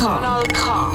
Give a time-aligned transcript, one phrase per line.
[0.00, 0.90] Kanal K.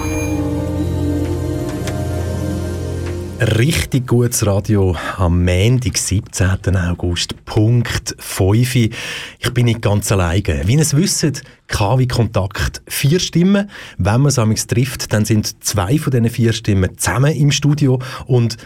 [3.40, 6.76] Richtig gutes Radio am Montag, 17.
[6.76, 8.76] August, Punkt 5.
[8.76, 10.62] Ich bin nicht ganz alleine.
[10.66, 13.70] Wie ihr es wisst, KW Kontakt vier Stimmen.
[13.98, 18.58] Wenn man es trifft, dann sind zwei von diesen vier Stimmen zusammen im Studio und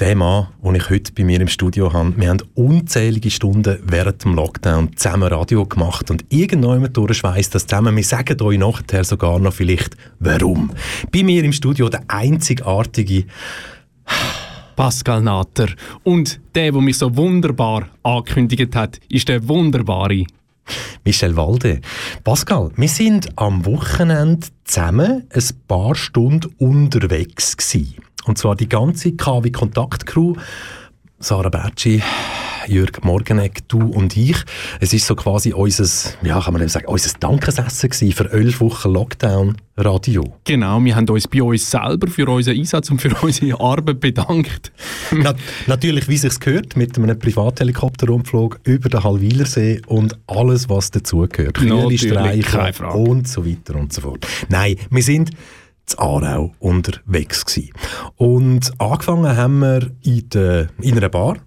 [0.00, 4.24] der Mann, den ich heute bei mir im Studio habe, wir haben unzählige Stunden während
[4.24, 7.96] dem Lockdown zusammen Radio gemacht und irgendjemand durchschweißt das zusammen.
[7.96, 10.70] Wir sagen euch nachher sogar noch vielleicht, warum.
[11.12, 13.24] Bei mir im Studio der einzigartige
[14.76, 15.66] Pascal Natter.
[16.04, 20.24] Und der, der mich so wunderbar angekündigt hat, ist der wunderbare
[21.04, 21.80] Michel Walde.
[22.22, 28.07] Pascal, wir sind am Wochenende zusammen ein paar Stunden unterwegs gewesen.
[28.24, 30.34] Und zwar die ganze KW Kontakt Crew.
[31.20, 32.00] Sarah Bertschi,
[32.68, 34.36] Jürg Morgenegg, du und ich.
[34.78, 40.22] Es ist so quasi unser, ja, kann man sagen, unser Dankesessen für elf Wochen Lockdown-Radio.
[40.44, 44.70] Genau, wir haben uns bei uns selber für unseren Einsatz und für unsere Arbeit bedankt.
[45.10, 45.34] Na,
[45.66, 51.54] natürlich, wie es gehört, mit einem Privathelikopterumflug über den Hallwilersee und alles, was dazugehört.
[51.54, 54.24] Kühle Streichen und so weiter und so fort.
[54.48, 55.30] Nein, wir sind
[55.88, 57.72] zu Aarau unterwegs gewesen.
[58.16, 61.38] Und angefangen haben wir in, der, in einer Bar.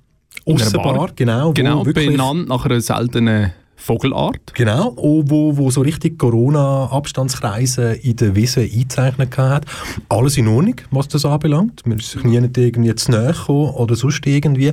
[0.46, 1.54] Aussenbar, genau.
[1.54, 4.54] Genau, benannt nach einer seltenen Vogelart.
[4.54, 9.66] Genau, wo, wo so richtig Corona-Abstandskreise in der Wiese eingezeichnet hat.
[10.08, 11.82] Alles in Ordnung, was das anbelangt.
[11.86, 14.72] Wir sind nie nicht irgendwie zu nahe gekommen oder sonst irgendwie.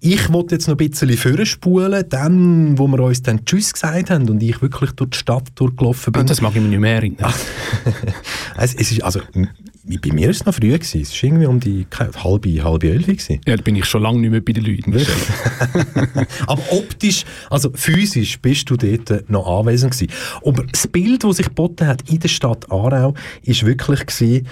[0.00, 4.30] Ich wollte jetzt noch ein bisschen vorspulen, dann, wo wir uns dann Tschüss gesagt haben
[4.30, 6.26] und ich wirklich durch die Stadt durchgelaufen bin.
[6.26, 7.34] Das mag ich mir nicht mehr erinnern.
[8.56, 9.20] es, es ist, also,
[9.96, 10.68] bei mir war es noch früh.
[10.68, 11.00] Gewesen.
[11.00, 13.06] Es war irgendwie um die halbe, halbe elf.
[13.06, 13.40] Gewesen.
[13.46, 14.94] Ja, da bin ich schon lange nicht mehr bei den Leuten.
[16.46, 20.12] Aber optisch, also physisch, bist du dort noch anwesend gewesen.
[20.44, 24.46] Aber das Bild, das sich geboten hat in der Stadt Aarau, war wirklich, gewesen,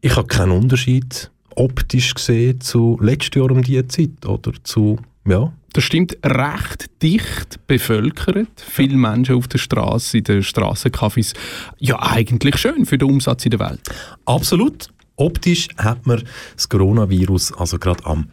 [0.00, 5.52] ich habe keinen Unterschied optisch gesehen zu letztes Jahr um diese Zeit oder zu, ja,
[5.72, 8.48] das stimmt, recht dicht bevölkert.
[8.56, 11.34] Viele Menschen auf der Straße, in den Straßencafés.
[11.78, 13.80] Ja, eigentlich schön für den Umsatz in der Welt.
[14.24, 14.88] Absolut.
[15.16, 16.22] Optisch hat man
[16.54, 18.28] das Coronavirus also gerade am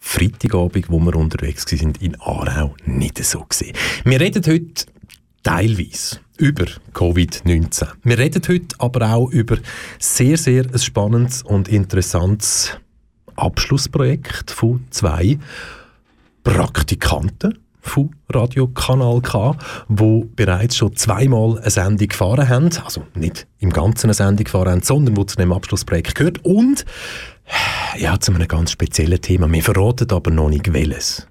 [0.00, 3.76] Freitagabend, wo wir unterwegs sind in Aarau, nicht so gesehen.
[4.04, 4.86] Wir reden heute
[5.42, 7.86] teilweise über Covid-19.
[8.02, 9.58] Wir reden heute aber auch über
[10.00, 12.76] sehr, sehr ein spannendes und interessantes
[13.36, 15.38] Abschlussprojekt von zwei
[16.44, 19.56] Praktikanten von Radio Kanal K,
[19.88, 24.70] wo bereits schon zweimal eine Sendung gefahren haben, also nicht im Ganzen eine Sendung gefahren
[24.70, 26.84] haben, sondern wo zu dem Abschlussprojekt gehört und
[27.98, 29.50] ja, zu einem ganz speziellen Thema.
[29.50, 31.26] Wir verraten aber noch nicht welches.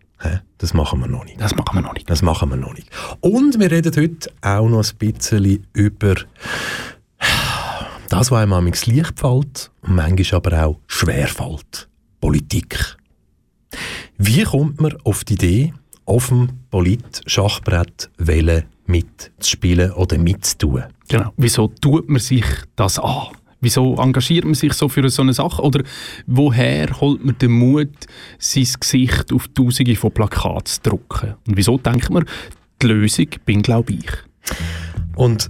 [0.59, 1.41] Das machen wir noch nicht.
[1.41, 2.07] Das machen wir noch nicht.
[2.09, 2.89] Das machen wir noch nicht.
[3.21, 6.16] Und wir reden heute auch noch ein bisschen über
[8.09, 11.89] das, was einem ins Licht fällt und manchmal aber auch schwer fällt.
[12.19, 12.97] Politik.
[14.23, 15.73] Wie kommt man auf die Idee,
[16.05, 18.11] auf dem Polit-Schachbrett
[18.85, 20.83] mitzuspielen oder mitzutun?
[21.07, 21.33] Genau.
[21.37, 22.45] Wieso tut man sich
[22.75, 23.29] das an?
[23.61, 25.63] Wieso engagiert man sich so für so eine Sache?
[25.63, 25.83] Oder
[26.27, 27.89] woher holt man den Mut,
[28.37, 31.33] sein Gesicht auf Tausende von Plakaten zu drucken?
[31.47, 32.25] Und wieso denkt man,
[32.79, 34.11] die Lösung bin, glaube ich?
[35.15, 35.49] Und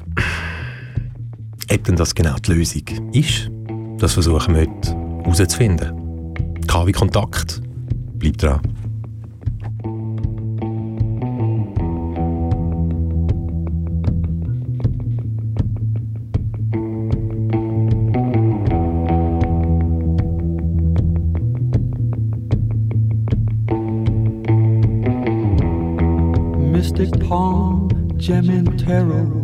[1.70, 3.52] ob denn das genau die Lösung ist,
[3.98, 4.92] das versuchen wir heute
[5.24, 6.64] herauszufinden.
[6.68, 7.62] KW Kontakt
[8.22, 8.62] Blieb dran.
[26.72, 27.90] Mystic Palm,
[28.78, 29.42] Tarot.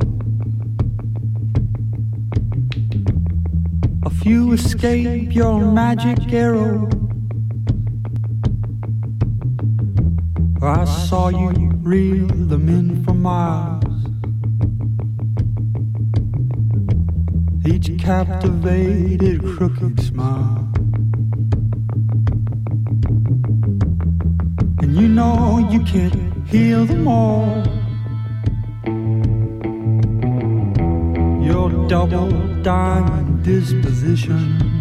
[4.03, 6.97] A few escape your magic arrow.
[11.31, 13.83] Saw you reel them in for miles.
[17.65, 20.71] Each captivated crooked smile.
[24.81, 27.63] And you know you can't heal them all.
[31.44, 32.31] Your double
[32.62, 34.76] diamond disposition.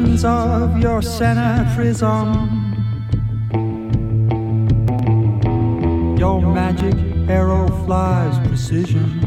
[0.00, 2.32] Of your center prism.
[6.18, 6.94] Your magic
[7.28, 9.20] arrow flies precision.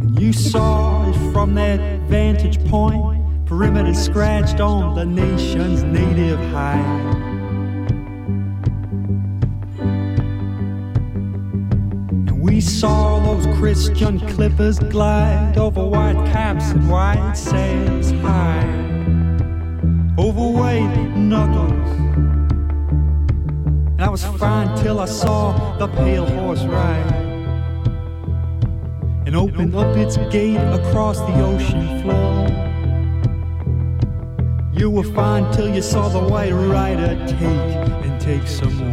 [0.00, 7.13] And you saw it from that vantage point perimeter scratched on the nation's native hide.
[13.64, 18.68] Christian clippers glide over white caps and white sails high,
[20.18, 21.90] over overweight knuckles.
[23.88, 27.10] And I was fine till I saw the pale horse ride
[29.24, 32.46] and open up its gate across the ocean floor.
[34.74, 37.40] You were fine till you saw the white rider take
[38.04, 38.83] and take some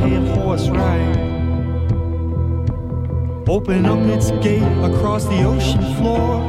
[0.00, 1.16] pale horse ride.
[3.46, 6.40] Open up its gate across the ocean floor.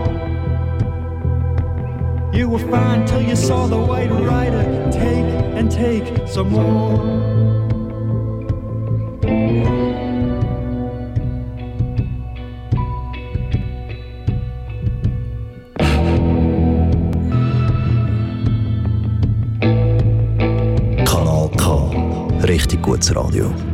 [2.34, 5.26] You were fine till you saw the white rider take
[5.58, 7.51] and take some more.
[23.02, 23.71] Rødts radio.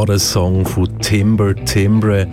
[0.00, 2.26] Wunderbarer Song von Timber Timbre.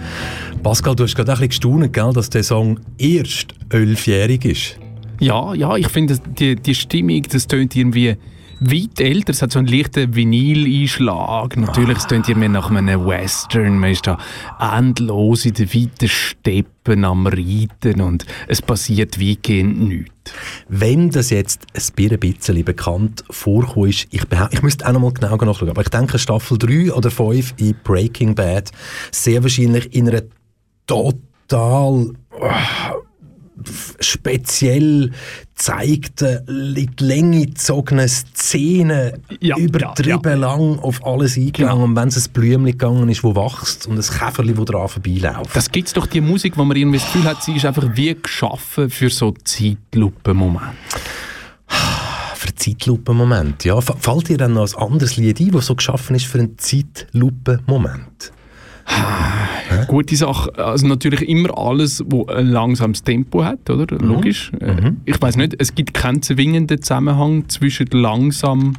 [0.64, 4.80] Pascal, du hast gerade ein bisschen gestaunt, dass der Song erst elfjährig ist.
[5.20, 8.16] Ja, ja, ich finde, die, die Stimmung, das tönt irgendwie
[8.60, 9.32] weit älter.
[9.32, 11.58] Es hat so einen leichten Vinyl-Einschlag.
[11.58, 13.80] Natürlich, es tönt irgendwie nach einem Western.
[13.80, 14.18] Man ist da
[14.60, 20.12] endlos in den weiten Steppen am Reiten und es passiert weitgehend nichts.
[20.68, 25.70] Wenn das jetzt ein bisschen bekannt vorkommt, ich, ich müsste auch noch mal genau nachschauen,
[25.70, 28.72] aber ich denke Staffel 3 oder 5 in Breaking Bad
[29.12, 30.24] sehr wahrscheinlich in einer
[30.86, 32.94] total ah,
[34.00, 35.12] speziell
[35.56, 40.36] zeigten, in die Länge gezogenen Szenen, Ja, übertrieben ja, ja.
[40.36, 41.72] lang auf alles eingegangen.
[41.74, 41.84] Genau.
[41.86, 45.56] Und wenn es ein Blümchen gegangen ist, wo wächst und ein Käferli, das dran vorbeiläuft.
[45.56, 48.16] Das gibt's doch die Musik, wo man irgendwie das Gefühl hat, sie ist einfach wie
[48.16, 50.76] geschaffen für so Zeitlupen-Moment.
[52.36, 53.64] für Zeitlupen-Moment.
[53.66, 56.58] Ja, fällt dir dann noch ein anderes Lied ein, das so geschaffen ist für einen
[56.58, 58.32] Zeitlupen-Moment?
[59.88, 60.52] Gute Sache.
[60.58, 64.02] Also natürlich immer alles, wo ein langsames Tempo hat, oder?
[64.02, 64.08] Mhm.
[64.10, 64.52] Logisch.
[64.60, 68.74] Äh, Ich weiß nicht, es gibt keinen zwingenden Zusammenhang zwischen langsam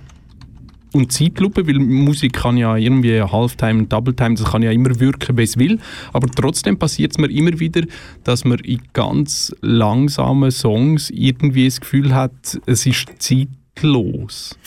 [0.92, 5.42] und Zeitlupe, weil Musik kann ja irgendwie Halftime, Doubletime, das kann ja immer wirken, wie
[5.42, 5.78] es will.
[6.12, 7.82] Aber trotzdem passiert es mir immer wieder,
[8.24, 12.32] dass man in ganz langsamen Songs irgendwie das Gefühl hat,
[12.66, 14.58] es ist zeitlos.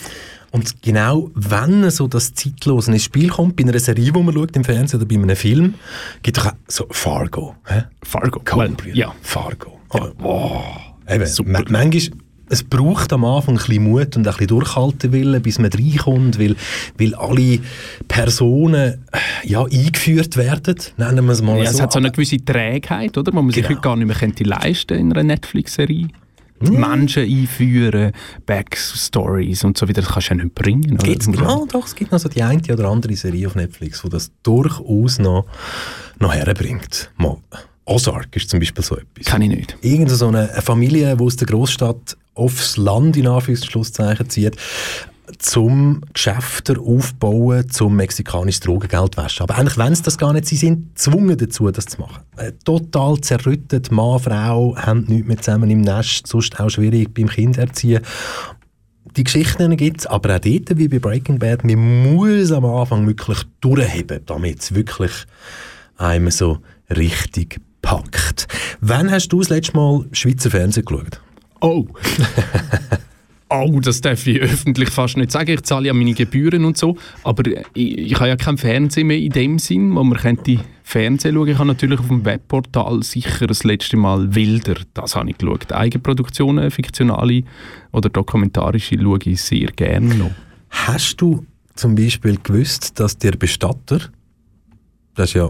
[0.52, 4.56] Und genau wenn so das Zeitlose ins Spiel kommt, bei einer Serie, die man schaut
[4.56, 5.76] im Fernsehen oder bei einem Film,
[6.24, 7.56] gibt es so Fargo.
[7.68, 7.84] Hä?
[8.04, 8.42] Fargo.
[8.58, 9.14] Well, ja.
[9.22, 9.80] Fargo.
[9.94, 11.14] Ja.
[11.16, 11.50] Eben, Super.
[11.50, 12.18] ma- manchmal,
[12.50, 16.58] es braucht am Anfang ein bisschen Mut und ein bisschen Durchhaltewillen, bis man reinkommt, weil,
[16.98, 17.60] weil alle
[18.10, 19.06] Personen
[19.44, 21.76] ja, eingeführt werden, nennen wir es mal Ja, so.
[21.78, 23.32] es hat so eine gewisse Trägheit, oder?
[23.34, 23.76] Wo man sich Genau.
[23.76, 26.08] heute gar nicht mehr könnte leisten in einer Netflix-Serie.
[26.62, 28.12] Menschen einführen,
[28.46, 30.94] Backstories und so weiter, das kannst du ja nicht bringen.
[30.94, 31.04] oder?
[31.08, 34.02] Gibt's, ja, man- doch, es gibt noch so die eine oder andere Serie auf Netflix,
[34.02, 35.46] die das durchaus noch,
[36.20, 37.12] noch herbringt.
[37.18, 37.38] Mal.
[37.86, 39.26] Ozark ist zum Beispiel so etwas.
[39.26, 39.78] Kann ich nicht.
[39.82, 44.56] Irgend so eine, eine Familie, die aus der Großstadt aufs Land in Anführungszeichen zieht,
[45.40, 49.44] zum Geschäfte aufbauen, zum mexikanisches Drogengeld waschen.
[49.44, 52.24] Aber eigentlich, wenn sie das gar nicht, sie sind gezwungen dazu, das zu machen.
[52.38, 57.28] Äh, total zerrüttet, Mann, Frau, haben nichts mehr zusammen im Nest, sonst auch schwierig beim
[57.28, 58.02] Kind erziehen.
[59.18, 63.06] Die Geschichten gibt es, aber auch dort, wie bei Breaking Bad, man muss am Anfang
[63.08, 65.12] wirklich durchheben, damit es wirklich
[65.98, 66.60] einem so
[66.90, 68.48] richtig packt.
[68.80, 71.22] Wann hast du das letzte Mal Schweizer Fernsehen geschaut?
[71.60, 71.88] Oh!
[73.54, 75.52] Oh, das darf ich öffentlich fast nicht sagen.
[75.52, 77.44] Ich zahle ja meine Gebühren und so, aber
[77.74, 81.50] ich, ich habe ja kein Fernsehen mehr in dem Sinn, wo man könnte Fernsehen schauen.
[81.50, 85.72] Ich habe natürlich auf dem Webportal sicher das letzte Mal Wilder, das habe ich geschaut.
[85.72, 87.44] Eigenproduktionen, fiktionale
[87.92, 90.32] oder dokumentarische schaue ich sehr gerne noch.
[90.70, 94.00] Hast du zum Beispiel gewusst, dass der Bestatter,
[95.16, 95.50] das ist ja,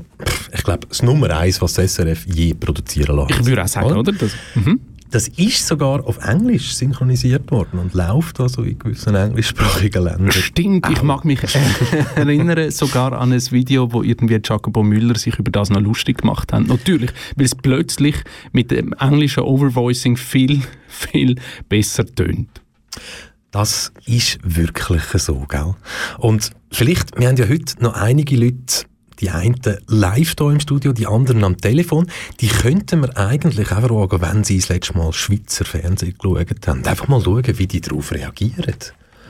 [0.52, 3.40] ich glaube, das Nummer eins, was das SRF je produzieren lässt.
[3.40, 4.12] Ich würde auch sagen, oder?
[4.12, 4.80] Das, mhm.
[5.12, 10.32] Das ist sogar auf Englisch synchronisiert worden und läuft also in gewissen englischsprachigen Ländern.
[10.32, 11.42] Stimmt, ich mag mich
[12.16, 16.54] erinnern sogar an ein Video, wo irgendwie Jacobo Müller sich über das noch lustig gemacht
[16.54, 16.66] hat.
[16.66, 18.16] Natürlich, weil es plötzlich
[18.54, 21.36] mit dem englischen Overvoicing viel, viel
[21.68, 22.62] besser tönt.
[23.52, 25.76] Das ist wirklich so, gell?
[26.20, 28.86] Und vielleicht, wir haben ja heute noch einige Leute,
[29.20, 32.08] die einen live hier im Studio, die anderen am Telefon,
[32.40, 36.86] die könnten wir eigentlich auch fragen, wenn sie das letzte Mal Schweizer Fernsehen geschaut haben.
[36.86, 38.76] Einfach mal schauen, wie die darauf reagieren.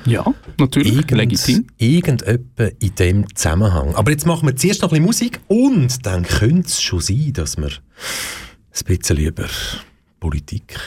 [0.06, 0.26] Ja,
[0.58, 1.68] natürlich, legitim.
[1.78, 3.96] Irgendetwas in dem Zusammenhang.
[3.96, 7.34] Aber jetzt machen wir zuerst noch ein bisschen Musik und dann könnte es schon sein,
[7.34, 9.48] dass wir ein bisschen über
[10.20, 10.80] Politik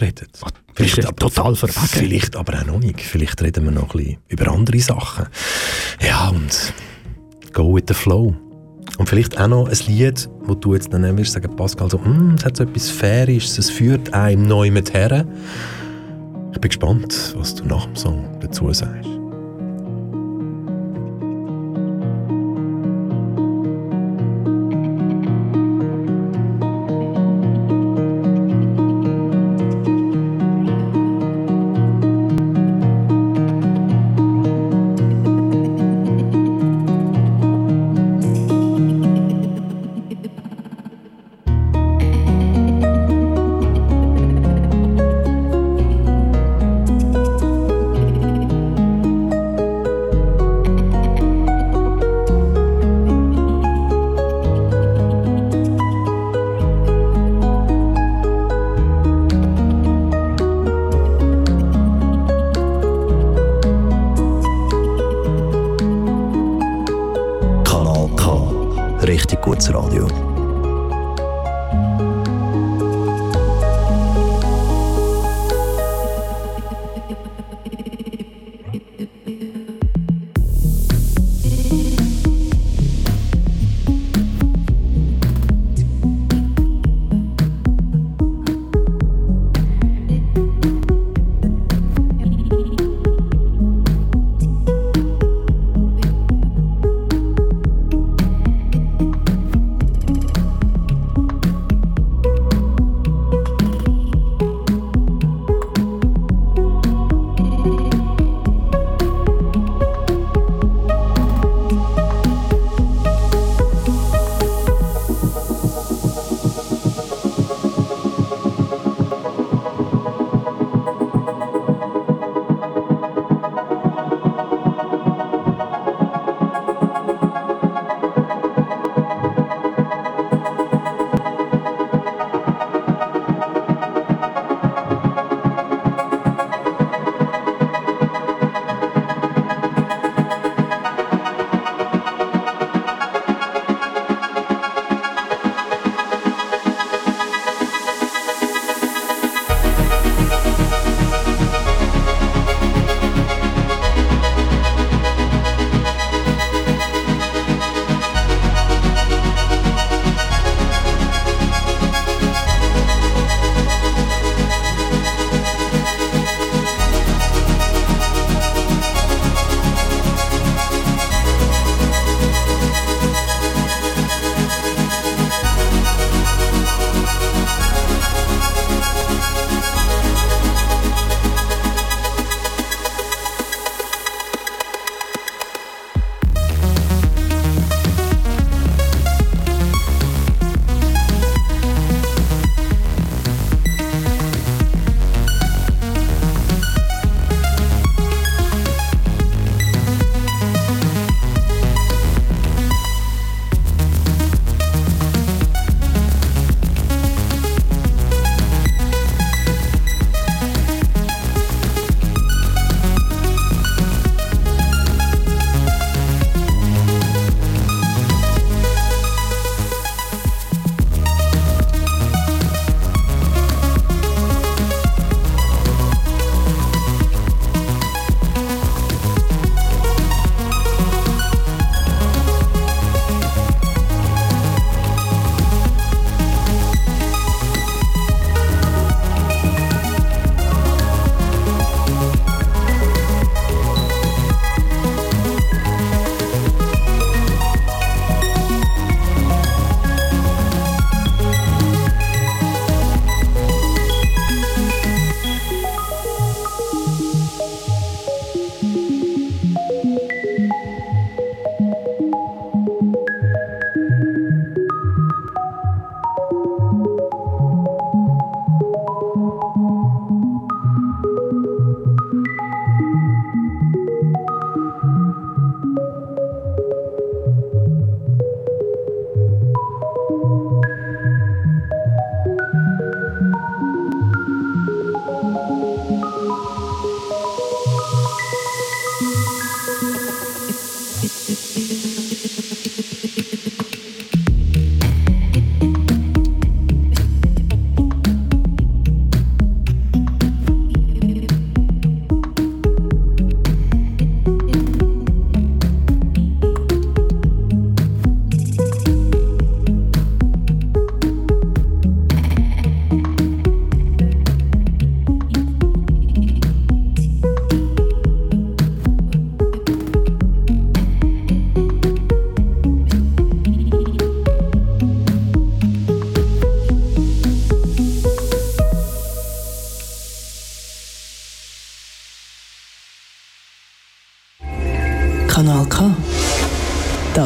[0.00, 0.28] reden.
[0.74, 1.78] bist ja total verwegen.
[1.88, 3.00] Vielleicht aber auch noch nicht.
[3.00, 5.26] Vielleicht reden wir noch ein bisschen über andere Sachen.
[6.00, 6.72] Ja, und
[7.54, 8.34] go with the flow.
[8.98, 12.34] Und vielleicht auch noch ein Lied, wo du jetzt dann wirst sagen, Pascal, so, «Hm,
[12.36, 15.24] es hat so etwas Fairisches, es führt einem neu mit her.
[16.52, 19.23] Ich bin gespannt, was du nach dem Song dazu sagst.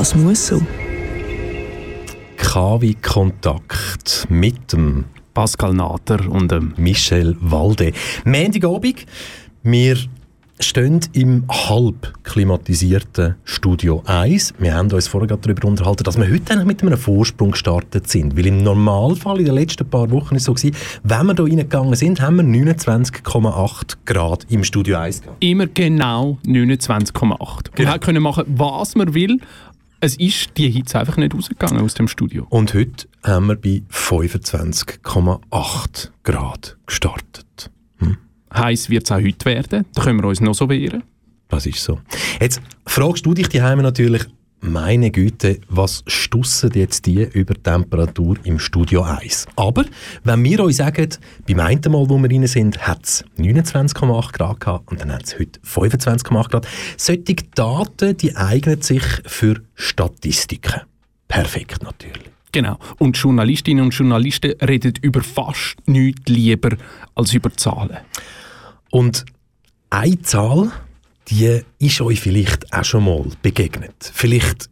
[0.08, 0.62] Das muss so.
[2.38, 7.92] KW Kontakt mit dem Pascal Natter und ähm, Michel Walde.
[8.24, 9.04] Montagabend,
[9.62, 9.98] wir
[10.60, 14.54] stehen im halb klimatisierten Studio 1.
[14.58, 18.08] Wir haben uns vorher gerade darüber unterhalten, dass wir heute eigentlich mit einem Vorsprung gestartet
[18.08, 18.36] sind.
[18.36, 21.44] Weil im Normalfall in den letzten paar Wochen ist es so gewesen, wenn wir hier
[21.44, 25.44] reingegangen sind, haben wir 29,8 Grad im Studio 1 gehabt.
[25.44, 27.72] immer genau 29,8.
[27.74, 27.92] Genau.
[27.92, 29.38] Wir können machen, was man will.
[30.00, 32.46] Es ist die Hitze einfach nicht rausgegangen aus dem Studio.
[32.50, 37.72] Und heute haben wir bei 25,8 Grad gestartet.
[38.54, 39.86] Heiß wird es auch heute werden.
[39.92, 41.02] Da können wir uns noch so wehren.
[41.48, 41.98] Das ist so.
[42.40, 44.24] Jetzt fragst du dich die Heime natürlich,
[44.60, 49.46] meine Güte, was stussen jetzt die über die Temperatur im Studio 1?
[49.56, 49.84] Aber
[50.24, 51.08] wenn wir euch sagen,
[51.46, 55.24] beim einen Mal, wo wir rein sind, hat es 29,8 Grad gehabt und dann hat
[55.24, 56.68] es heute 25,8 Grad.
[56.96, 60.82] Solche Daten, die eignen sich für Statistiken.
[61.28, 62.30] Perfekt natürlich.
[62.52, 62.78] Genau.
[62.98, 66.76] Und Journalistinnen und Journalisten reden über fast nichts lieber
[67.14, 67.98] als über Zahlen.
[68.90, 69.26] Und
[69.90, 70.72] eine Zahl,
[71.30, 74.10] die ist euch vielleicht auch schon mal begegnet.
[74.14, 74.68] Vielleicht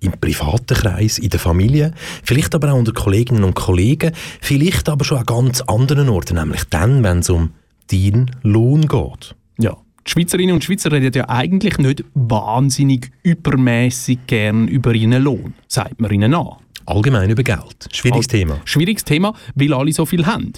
[0.00, 1.92] im privaten Kreis, in der Familie,
[2.24, 6.64] vielleicht aber auch unter Kolleginnen und Kollegen, vielleicht aber schon an ganz anderen Orten, nämlich
[6.64, 7.50] dann, wenn es um
[7.90, 9.34] deinen Lohn geht.
[9.58, 9.76] Ja.
[10.06, 16.00] Die Schweizerinnen und Schweizer reden ja eigentlich nicht wahnsinnig übermäßig gern über ihren Lohn, sagt
[16.00, 16.56] man ihnen an.
[16.86, 17.88] Allgemein über Geld.
[17.92, 18.60] Schwieriges Thema.
[18.64, 20.52] Schwieriges Thema, weil alle so viel haben.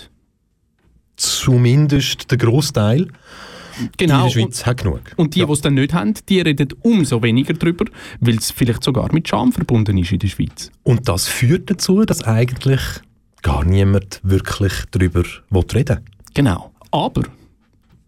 [1.16, 3.09] Zumindest der Großteil
[3.96, 4.18] Genau.
[4.18, 5.00] in der Schweiz hat genug.
[5.16, 5.46] Und die, Ja.
[5.46, 7.85] die es dann nicht haben, die reden umso weniger drüber,
[8.20, 10.70] weil es vielleicht sogar mit Scham verbunden ist in der Schweiz.
[10.82, 12.80] Und das führt dazu, dass eigentlich
[13.42, 16.02] gar niemand wirklich darüber reden will.
[16.35, 16.72] Genau.
[16.90, 17.22] Aber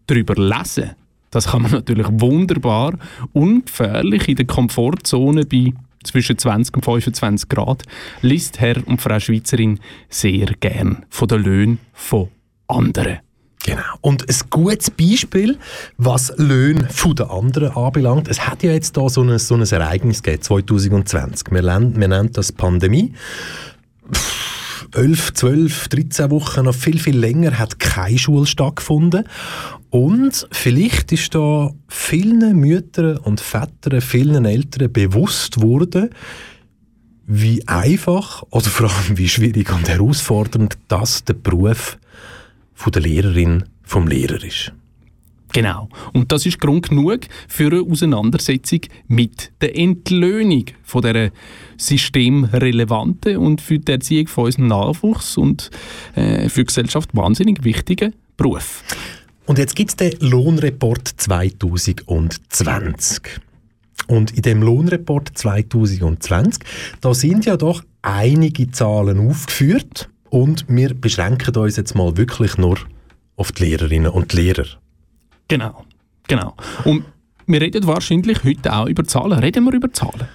[0.07, 0.91] darüber lesen,
[1.31, 2.93] das kann man natürlich wunderbar
[3.33, 5.73] ungefährlich in der Komfortzone bei
[6.03, 7.83] zwischen 20 und 25 Grad
[8.21, 12.29] liest Herr und Frau Schweizerin sehr gern von den Löhnen von
[12.67, 13.19] anderen.
[13.65, 13.81] Genau.
[14.01, 15.57] Und ein gutes Beispiel,
[15.97, 19.63] was Löhne von den anderen anbelangt, es hat ja jetzt da so ein, so ein
[19.63, 21.51] Ereignis gegeben, 2020.
[21.51, 23.13] Wir, lernen, wir nennen das Pandemie.
[24.13, 29.23] Pff, 11, 12, 13 Wochen, noch viel, viel länger hat keine Schule stattgefunden.
[29.89, 36.11] Und vielleicht ist da vielen Müttern und Vätern, vielen Eltern bewusst worden,
[37.25, 41.97] wie einfach oder vor allem wie schwierig und herausfordernd das der Beruf
[42.75, 44.71] von der Lehrerin vom Lehrer ist.
[45.53, 45.87] Genau.
[46.11, 51.29] Und das ist Grund genug für eine Auseinandersetzung mit der Entlöhnung von dieser
[51.77, 55.71] systemrelevanten und für die Erziehung von unserem Nachwuchs und
[56.15, 58.83] äh, für die Gesellschaft wahnsinnig wichtigen Beruf.
[59.45, 63.21] Und jetzt gibt es den Lohnreport 2020.
[64.07, 66.63] Und in dem Lohnreport 2020,
[66.99, 72.77] da sind ja doch einige Zahlen aufgeführt und wir beschränken uns jetzt mal wirklich nur
[73.37, 74.65] auf die Lehrerinnen und Lehrer.
[75.47, 75.85] Genau.
[76.27, 76.55] Genau.
[76.83, 77.05] Und
[77.47, 79.39] wir reden wahrscheinlich heute auch über Zahlen.
[79.39, 80.27] Reden wir über Zahlen?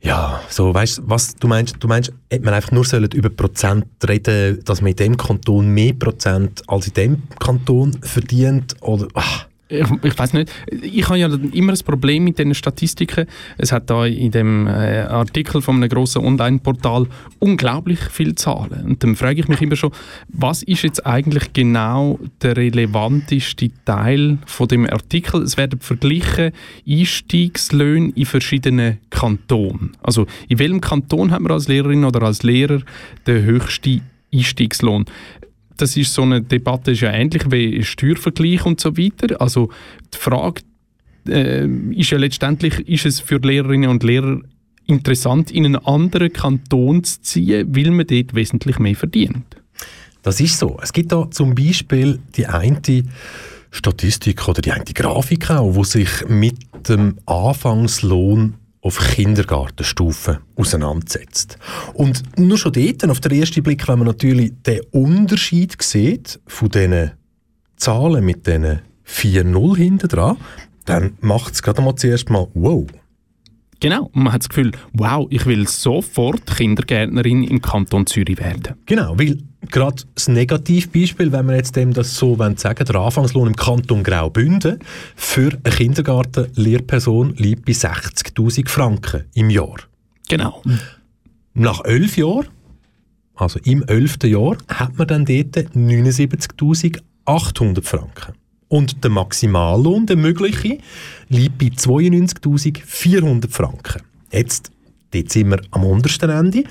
[0.00, 1.76] Ja, so, weißt du, was du meinst?
[1.80, 5.68] Du meinst, hätte man einfach nur sollen über Prozent reden, dass man in dem Kanton
[5.68, 8.74] mehr Prozent als in dem Kanton verdient?
[8.80, 10.52] Oder, ach, Ich, ich weiß nicht.
[10.82, 13.26] Ich habe ja immer ein Problem mit diesen Statistiken.
[13.56, 17.06] Es hat da in dem äh, Artikel von einem grossen Online-Portal
[17.38, 18.84] unglaublich viele Zahlen.
[18.84, 19.92] Und dann frage ich mich immer schon,
[20.28, 25.42] was ist jetzt eigentlich genau der relevanteste Teil von dem Artikel?
[25.42, 26.52] Es werden verglichen
[26.86, 29.92] Einstiegslöhne in verschiedenen Kantonen.
[30.02, 32.80] Also in welchem Kanton hat man als Lehrerin oder als Lehrer
[33.26, 34.02] den höchsten
[34.34, 35.06] Einstiegslohn?
[35.82, 39.40] Das ist so eine Debatte ist ja ähnlich wie Steuervergleich und so weiter.
[39.40, 39.68] Also
[40.14, 40.62] die Frage
[41.26, 44.40] äh, ist ja letztendlich, ist es für Lehrerinnen und Lehrer
[44.86, 49.56] interessant, in einen anderen Kanton zu ziehen, weil man dort wesentlich mehr verdient?
[50.22, 50.78] Das ist so.
[50.80, 52.80] Es gibt da zum Beispiel die eine
[53.72, 61.56] Statistik oder die eine Grafik auch, wo sich mit dem Anfangslohn auf Kindergartenstufe auseinandersetzt.
[61.94, 66.68] Und nur schon dort, auf den ersten Blick, wenn man natürlich den Unterschied sieht von
[66.68, 67.12] diesen
[67.76, 70.36] Zahlen mit diesen 4-0 hinten dran,
[70.84, 72.84] dann macht es gerade mal zuerst mal wow.
[73.78, 78.76] Genau, und man hat das Gefühl, wow, ich will sofort Kindergärtnerin im Kanton Zürich werden.
[78.86, 79.38] Genau, weil
[79.70, 84.02] gerade das Negativbeispiel, wenn wir jetzt dem das so wollen sagen, der Anfangslohn im Kanton
[84.02, 84.78] Graubünden
[85.16, 89.76] für eine Kindergartenlehrperson liegt bei 60'000 Franken im Jahr.
[90.28, 90.62] Genau.
[91.54, 92.48] Nach elf Jahren,
[93.34, 98.34] also im elften Jahr, hat man dann dort 79'800 Franken.
[98.68, 100.78] Und der Maximallohn, der mögliche,
[101.28, 104.00] liegt bei 92'400 Franken.
[104.30, 104.70] Jetzt,
[105.10, 106.64] dort sind wir am untersten Ende.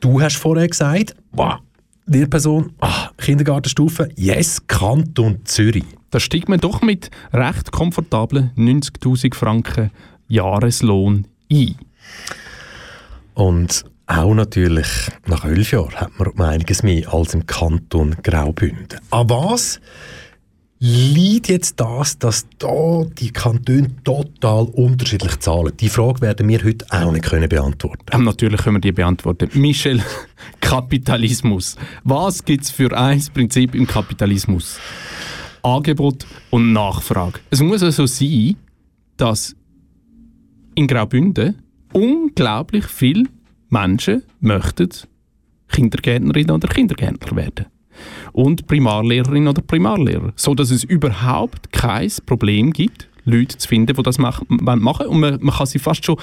[0.00, 1.60] Du hast vorher gesagt, wow,
[2.06, 5.84] Lehrperson, ah, Kindergartenstufe, yes, Kanton Zürich.
[6.10, 9.90] Da steigt man doch mit recht komfortablen 90'000 Franken
[10.28, 11.76] Jahreslohn ein.
[13.32, 14.86] Und auch natürlich
[15.26, 19.00] nach elf Jahren hat man um einiges mehr als im Kanton Graubünden.
[19.10, 19.80] An was
[20.78, 25.72] liegt jetzt das, dass da die Kantone total unterschiedlich zahlen?
[25.78, 28.04] Die Frage werden wir heute auch nicht können beantworten.
[28.12, 29.48] Ähm, natürlich können wir die beantworten.
[29.54, 30.02] Michel,
[30.60, 31.76] Kapitalismus.
[32.02, 34.78] Was gibt es für ein Prinzip im Kapitalismus?
[35.62, 37.40] Angebot und Nachfrage.
[37.50, 38.56] Es muss also sein,
[39.16, 39.56] dass
[40.74, 43.24] in Graubünden unglaublich viele
[43.70, 44.90] Menschen möchten
[45.68, 47.66] Kindergärtnerin oder Kindergärtner werden.
[48.34, 50.32] Und Primarlehrerin oder Primarlehrer.
[50.34, 54.46] So dass es überhaupt kein Problem gibt, Leute zu finden, die das machen.
[54.48, 55.06] machen.
[55.06, 56.16] Und man, man kann sie fast schon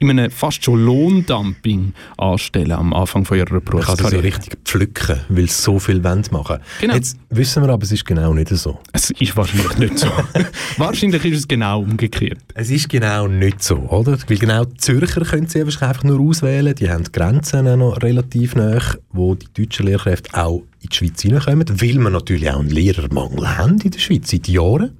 [0.00, 4.22] in einem fast schon Lohndumping anstellen am Anfang von ihrer Man kann sie so Berufskarriere.
[4.22, 6.58] richtig pflücken, weil sie so viel wollen machen.
[6.80, 6.94] Genau.
[6.94, 8.78] Jetzt wissen wir aber, es ist genau nicht so.
[8.92, 10.08] Es ist wahrscheinlich nicht so.
[10.76, 12.38] wahrscheinlich ist es genau umgekehrt.
[12.54, 14.16] Es ist genau nicht so, oder?
[14.28, 16.74] Weil genau die Zürcher können sie einfach nur auswählen.
[16.76, 18.80] Die haben die Grenzen noch relativ nah,
[19.12, 23.56] wo die deutschen Lehrkräfte auch in die Schweiz hineinkommen, weil wir natürlich auch einen Lehrermangel
[23.58, 24.96] haben in der Schweiz seit Jahren.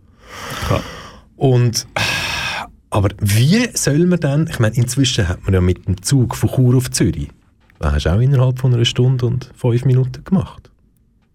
[0.71, 0.83] Ja.
[1.37, 1.87] Und
[2.91, 6.51] aber wie soll man dann, ich meine, inzwischen hat man ja mit dem Zug von
[6.51, 7.29] Chur auf Zürich,
[7.79, 10.71] das hast du auch innerhalb von einer Stunde und fünf Minuten gemacht.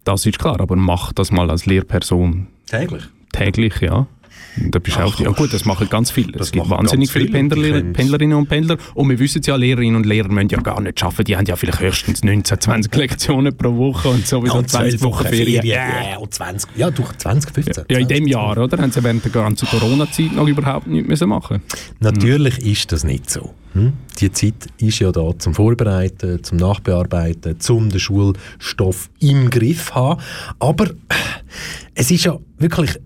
[0.04, 3.04] Das ist klar, aber mach das mal als Lehrperson Täglich?
[3.32, 4.06] täglich, ja.
[4.56, 6.32] Da bist Ach, auch, ja gut, das machen ganz viele.
[6.32, 8.76] das Es gibt machen wahnsinnig viele viele und Pendler, Pendlerinnen und Pendler.
[8.94, 11.24] Und wir wissen es ja, Lehrerinnen und Lehrer müssen ja gar nicht arbeiten.
[11.24, 15.66] Die haben ja vielleicht höchstens 19, 20 Lektionen pro Woche und sowieso 20 Wochen Ferien.
[15.66, 17.84] Ja, und 20, ja, du 20, 15.
[17.90, 18.78] Ja, in dem Jahr, oder?
[18.78, 21.60] Haben sie während der ganzen Corona-Zeit noch überhaupt nichts müssen machen
[22.00, 23.54] Natürlich ist das nicht so.
[23.72, 23.92] Hm?
[24.20, 30.20] Die Zeit ist ja da zum Vorbereiten, zum Nachbearbeiten, zum den Schulstoff im Griff haben.
[30.60, 30.90] Aber
[31.94, 33.00] es ist ja wirklich.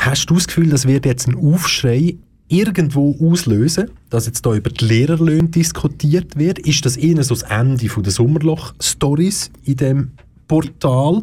[0.00, 2.16] Hast du das Gefühl, das wird jetzt ein Aufschrei
[2.48, 6.58] irgendwo auslösen, dass jetzt da über die Lehrerlöhne diskutiert wird?
[6.58, 10.12] Ist das eher so das Ende der Sommerloch-Stories in dem
[10.48, 11.22] Portal?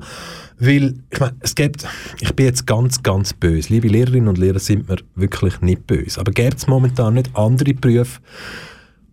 [0.59, 1.87] Weil, ich meine, es gibt,
[2.21, 3.73] ich bin jetzt ganz, ganz böse.
[3.73, 6.19] Liebe Lehrerinnen und Lehrer sind mir wirklich nicht böse.
[6.19, 8.21] Aber gibt es momentan nicht andere Berufe,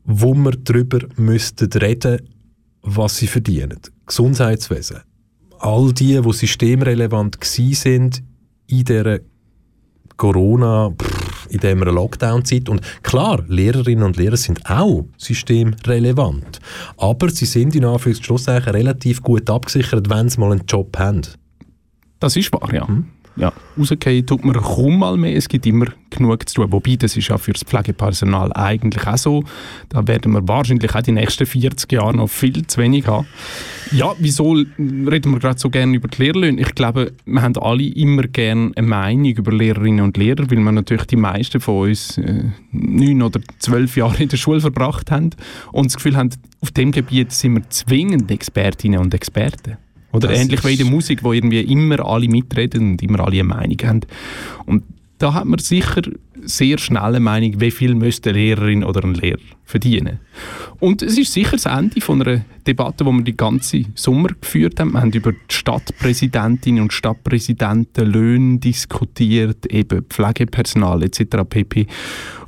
[0.04, 2.20] wo wir darüber müssten reden,
[2.82, 3.80] was sie verdienen?
[4.04, 4.98] Gesundheitswesen.
[5.58, 8.22] All die, die systemrelevant sind
[8.66, 9.20] in dieser
[10.16, 12.68] Corona, pff, in dieser Lockdown-Zeit.
[12.68, 16.60] Und klar, Lehrerinnen und Lehrer sind auch systemrelevant.
[16.96, 21.22] Aber sie sind in Anführungszeichen relativ gut abgesichert, wenn sie mal einen Job haben.
[22.20, 22.86] Das ist wahr, ja.
[23.36, 23.52] Ja.
[23.76, 26.72] Rausgehen tut man kaum mal mehr, es gibt immer genug zu tun.
[26.72, 29.44] Wobei, das ist ja für das Pflegepersonal eigentlich auch so.
[29.88, 33.26] Da werden wir wahrscheinlich auch die nächsten 40 Jahre noch viel zu wenig haben.
[33.90, 36.60] Ja, wieso reden wir gerade so gerne über die Lehrlöhne?
[36.60, 40.72] Ich glaube, wir haben alle immer gerne eine Meinung über Lehrerinnen und Lehrer, weil wir
[40.72, 45.30] natürlich die meisten von uns äh, neun oder zwölf Jahre in der Schule verbracht haben
[45.72, 49.76] und das Gefühl haben, auf dem Gebiet sind wir zwingend Expertinnen und Experten.
[50.14, 53.40] Oder Das ähnlich wie in der Musik, wo irgendwie immer alle mitreden und immer alle
[53.40, 54.00] eine Meinung haben.
[54.66, 54.84] Und
[55.18, 56.02] da hat man sicher
[56.46, 60.20] sehr schnell eine Meinung, wie viel müsste eine Lehrerin oder ein Lehrer verdienen.
[60.78, 64.80] Und es ist sicher das Ende von einer Debatte, die wir die ganze Sommer geführt
[64.80, 64.92] haben.
[64.92, 71.20] Wir haben über die Stadtpräsidentinnen und Stadtpräsidenten Löhne diskutiert, eben Pflegepersonal etc.
[71.48, 71.86] pp.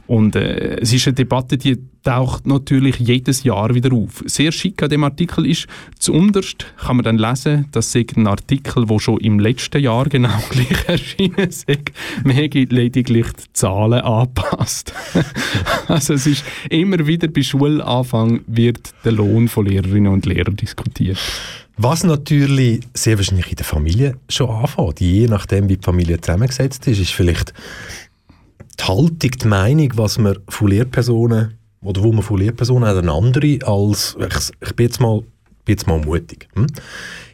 [0.07, 4.23] Und äh, es ist eine Debatte, die taucht natürlich jedes Jahr wieder auf.
[4.27, 5.67] Sehr schick an dem Artikel ist,
[5.99, 10.39] zuunterst kann man dann lesen, das ist ein Artikel, der schon im letzten Jahr genau
[10.51, 11.67] gleich erschienen ist.
[12.23, 14.93] Man hat lediglich die Zahlen angepasst.
[15.89, 21.19] also es ist immer wieder bei Schulanfang wird der Lohn von Lehrerinnen und Lehrern diskutiert.
[21.79, 25.01] Was natürlich sehr wahrscheinlich in der Familie schon anfängt.
[25.01, 27.53] Je nachdem, wie die Familie zusammengesetzt ist, ist vielleicht
[28.79, 33.13] die Haltung, die Meinung, was man von Lehrpersonen oder wo man von Lehrpersonen hat, eine
[33.13, 35.21] andere als, ich, ich bin, jetzt mal,
[35.65, 36.49] bin jetzt mal mutig.
[36.55, 36.67] Hm?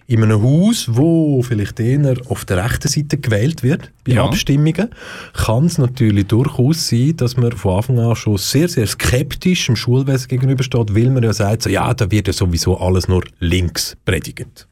[0.09, 4.25] In einem Haus, wo vielleicht eher auf der rechten Seite gewählt wird, bei Ja.
[4.25, 4.91] Abstimmungen,
[5.33, 9.77] kann es natürlich durchaus sein, dass man von Anfang an schon sehr, sehr skeptisch dem
[9.77, 13.97] Schulwesen gegenübersteht, weil man ja sagt, so, ja, da wird ja sowieso alles nur links
[14.05, 14.69] predigt.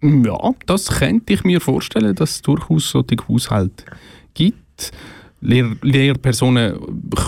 [0.00, 3.84] Ja, das könnte ich mir vorstellen, dass es durchaus solche Haushalte
[4.34, 4.92] gibt.
[5.40, 6.78] Lehr Lehrpersonen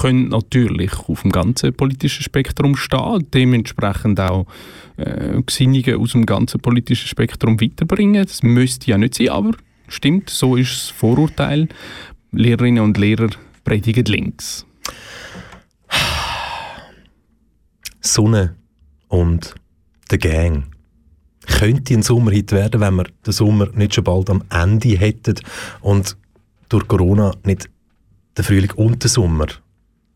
[0.01, 4.47] können natürlich auf dem ganzen politischen Spektrum stehen, dementsprechend auch
[4.97, 8.25] äh, Gesinnungen aus dem ganzen politischen Spektrum weiterbringen.
[8.27, 9.53] Das müsste ja nicht sein, aber
[9.89, 11.69] stimmt, so ist das Vorurteil.
[12.33, 13.31] Lehrerinnen und Lehrer
[13.65, 14.67] predigen links.
[18.01, 18.57] Sonne
[19.09, 19.55] und
[20.11, 20.65] der Gang.
[21.47, 25.35] Könnte ein Sommerhit werden, wenn wir den Sommer nicht schon bald am Ende hätten
[25.81, 26.17] und
[26.69, 27.69] durch Corona nicht
[28.41, 29.47] der Frühling und der Sommer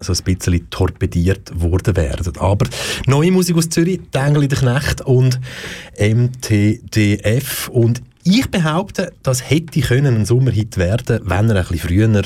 [0.00, 2.36] so ein bisschen torpediert worden wären.
[2.38, 2.66] Aber
[3.06, 5.40] neue Musik aus Zürich, Dengeli der Knecht und
[5.98, 7.68] MTDF.
[7.68, 12.22] Und ich behaupte, das hätte können ein Sommerhit werden, wenn er ein bisschen früher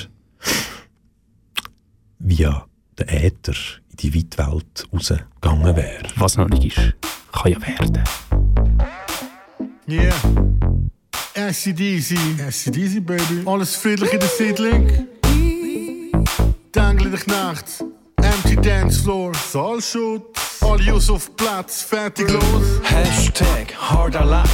[2.21, 2.65] via
[2.99, 3.55] den Äther
[3.91, 6.09] in die weite Welt rausgegangen wäre.
[6.17, 6.95] Was noch nicht ist,
[7.33, 8.05] kann ja werden.
[9.89, 10.15] Yeah.
[11.35, 12.17] ACDC.
[12.47, 13.43] ACDC, baby.
[13.47, 15.18] Alles friedlich in der Siedlung.
[16.73, 17.85] Dangelig Nacht.
[18.17, 19.33] Empty Dance Floor.
[19.35, 20.23] Saalschut.
[20.61, 21.83] Alle Jungs auf Platz.
[21.83, 22.43] Fertig los.
[22.83, 24.49] Hashtag Hard Alive.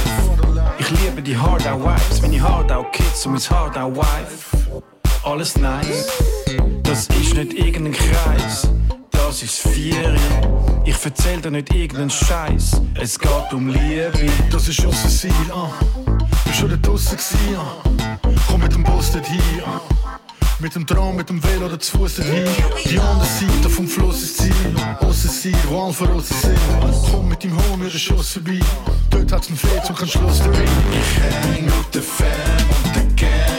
[0.79, 2.21] Ich liebe die Hard Out Vibes.
[2.21, 4.81] Meine Hard Out Kids und mein Hard Out Wife.
[5.23, 6.07] Alles nice.
[6.83, 8.67] Das ist nicht irgendein Kreis.
[9.11, 10.19] Das ist Vieri.
[10.85, 12.81] Ich erzähl dir nicht irgendeinen Scheiß.
[12.93, 14.11] Es geht um Liebe.
[14.51, 15.31] Das ist unser Ziel.
[15.53, 15.67] Uh.
[16.45, 17.57] Bist schon da draussen gewesen.
[17.57, 18.35] Uh.
[18.47, 19.39] Komm mit dem Bus dorthin.
[19.65, 20.24] Uh.
[20.59, 22.45] Mit dem Tram, mit dem Velo oder zu Fuß dorthin.
[22.85, 24.53] Die andere Seite vom Fluss ist Ziel.
[25.01, 26.57] Aussen sein, wo alle von uns sind.
[27.11, 28.59] Komm mit dem Homie oder Schuss vorbei.
[29.09, 30.63] Dort hat's einen Fetz und kein Schluss dabei.
[30.63, 32.27] Ich häng mit der Fan
[32.85, 33.54] und der Gang.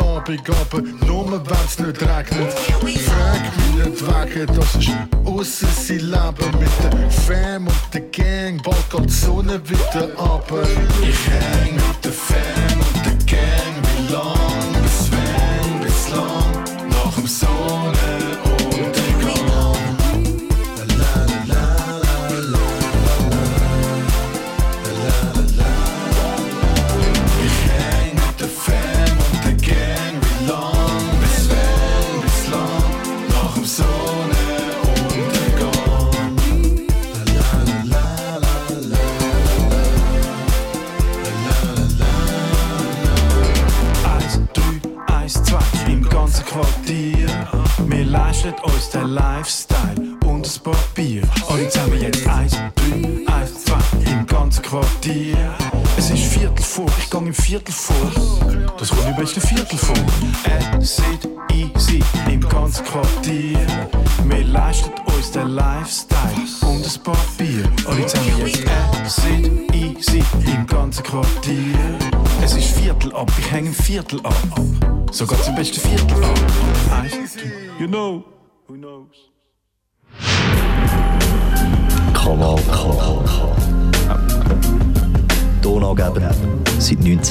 [0.00, 2.52] Abend aber nur wenn's nicht regnet.
[2.52, 2.96] Frag mich
[3.74, 4.89] nicht wegen, das ist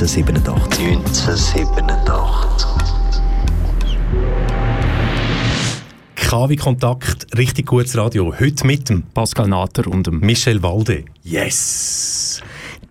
[0.10, 0.98] 1987.
[0.98, 2.68] 1987.
[6.16, 8.34] KW Kontakt, richtig gutes Radio.
[8.40, 11.06] Heute mit dem Pascal Natter und dem Michel Walde.
[11.22, 12.42] Yes!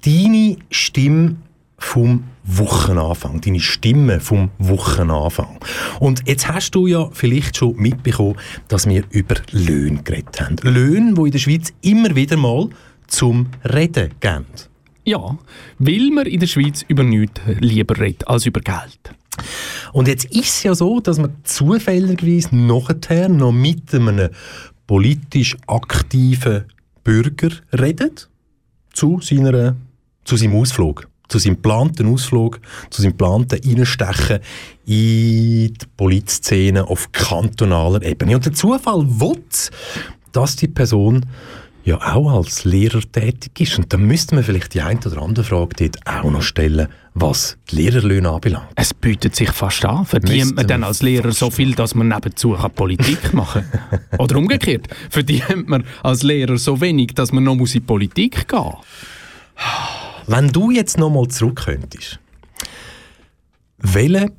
[0.05, 1.39] Deine Stimme
[1.77, 5.59] vom Wochenanfang, deine Stimme vom Wochenanfang.
[5.99, 8.37] Und jetzt hast du ja vielleicht schon mitbekommen,
[8.69, 10.55] dass wir über Löhne geredet haben.
[10.63, 12.69] Löhne, die in der Schweiz immer wieder mal
[13.09, 14.47] zum Reden gehen.
[15.09, 15.39] Ja,
[15.79, 19.01] weil man in der Schweiz über nichts lieber redet als über Geld.
[19.95, 24.29] Und jetzt ist es ja so, dass man zufälligerweise nachher noch mit einem
[24.87, 26.67] politisch aktiven
[27.05, 28.29] Bürger redet
[28.93, 29.77] zu, seiner,
[30.25, 34.41] zu seinem Ausflug, zu seinem geplanten Ausflug, zu seinem geplanten Einstechen
[34.85, 38.35] in die Polizszene auf kantonaler Ebene.
[38.35, 39.43] Und der Zufall will,
[40.33, 41.25] dass die Person
[41.89, 43.79] ja auch als Lehrer tätig ist.
[43.79, 47.57] Und dann müsste man vielleicht die eine oder andere Frage dort auch noch stellen, was
[47.71, 48.69] die Lehrerlöhne anbelangt.
[48.77, 50.05] Es bietet sich fast an.
[50.05, 54.19] Verdient man dann als Lehrer so viel, dass man nebenzu Politik machen kann?
[54.19, 58.61] Oder umgekehrt, verdient man als Lehrer so wenig, dass man noch muss in Politik gehen
[58.61, 58.77] muss?
[60.27, 62.21] Wenn du jetzt noch mal zurück könntest,
[63.79, 64.33] welchen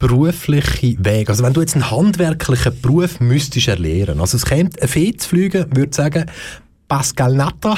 [0.00, 4.88] beruflichen Weg, also wenn du jetzt einen handwerklichen Beruf müsstest erlernen, also es käme ein
[4.88, 6.26] Fee zu fliegen, würde sagen,
[6.88, 7.76] Pascal Natter,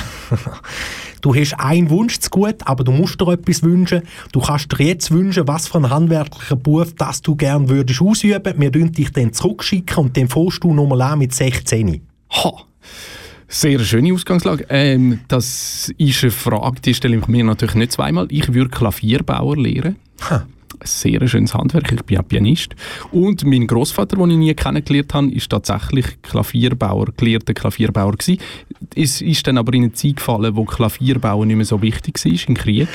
[1.21, 4.03] du hast einen Wunsch zu gut, aber du musst dir etwas wünschen.
[4.33, 8.55] Du kannst dir jetzt wünschen, was für einen handwerklichen Beruf das du gerne würdest ausüben.
[8.57, 12.01] Wir würden dich dann zurückschicken und dann fährst du nochmal an mit 16.
[12.31, 12.53] Ha!
[13.49, 14.65] Sehr schöne Ausgangslage.
[14.69, 18.29] Ähm, das ist eine Frage, die stelle ich mir natürlich nicht zweimal.
[18.31, 19.97] Ich würde Klavierbauer lehren.
[20.31, 20.47] Ha.
[20.81, 21.93] Ein sehr schönes Handwerk.
[21.93, 22.75] Ich bin ja Pianist.
[23.13, 28.41] Und mein Großvater, den ich nie kennengelernt habe, ist tatsächlich Klavierbauer, gelehrter Klavierbauer gewesen.
[28.95, 32.49] Es ist dann aber in eine Zeit gefallen, wo Klavierbauer nicht mehr so wichtig war
[32.49, 32.89] im Krieg.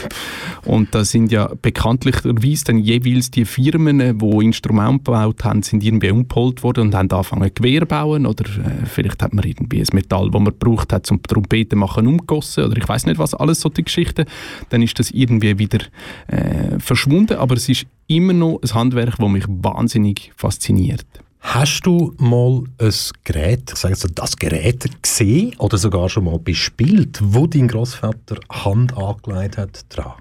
[0.66, 6.10] Und da sind ja bekanntlicherweise dann jeweils die Firmen, die Instrumente gebaut haben, sind irgendwie
[6.10, 10.32] umgeholt worden und haben angefangen Gewehr bauen oder äh, vielleicht hat man irgendwie ein Metall,
[10.32, 13.84] das man gebraucht hat zum Trompeten machen, umgegossen oder ich weiß nicht was, alles solche
[13.84, 14.26] Geschichten.
[14.70, 15.80] Dann ist das irgendwie wieder
[16.28, 21.05] äh, verschwunden, aber es ist immer noch ein Handwerk, das mich wahnsinnig fasziniert.
[21.39, 26.26] Hast du mal ein Gerät, ich sage jetzt so, das Gerät gesehen oder sogar schon
[26.26, 30.13] mal bespielt, wo dein Großvater Hand angelegt hat dran?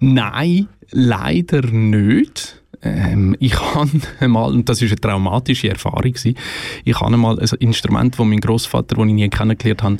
[0.00, 2.62] Nein, leider nicht.
[2.82, 6.36] Ähm, ich habe mal, und das ist eine traumatische Erfahrung, gewesen,
[6.84, 9.96] ich habe mal ein Instrument, das mein Großvater, das ich nie kennengelernt habe,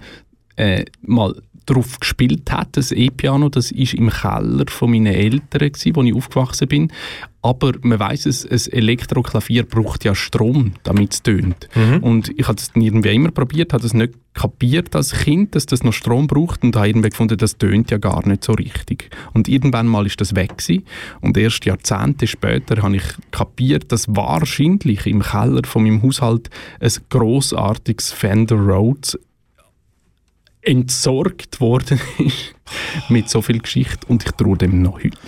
[0.56, 1.40] äh, mal
[1.70, 6.14] drauf gespielt hat, das E-Piano, das ist im Keller von meinen Eltern gewesen, wo ich
[6.14, 6.92] aufgewachsen bin.
[7.42, 11.68] Aber man weiß es, ein Elektroklavier braucht ja Strom, damit es tönt.
[12.02, 15.82] Und ich habe das irgendwie immer probiert, habe das nicht kapiert als Kind, dass das
[15.82, 19.08] noch Strom braucht und habe irgendwie gefunden, das tönt ja gar nicht so richtig.
[19.32, 20.84] Und irgendwann mal ist das weg gewesen.
[21.20, 26.50] und erst Jahrzehnte später habe ich kapiert, dass wahrscheinlich im Keller von meinem Haushalt
[26.80, 29.18] ein großartiges Fender Rhodes
[30.62, 32.54] entsorgt worden ist
[33.08, 35.18] mit so viel Geschichte und ich traue dem noch heute.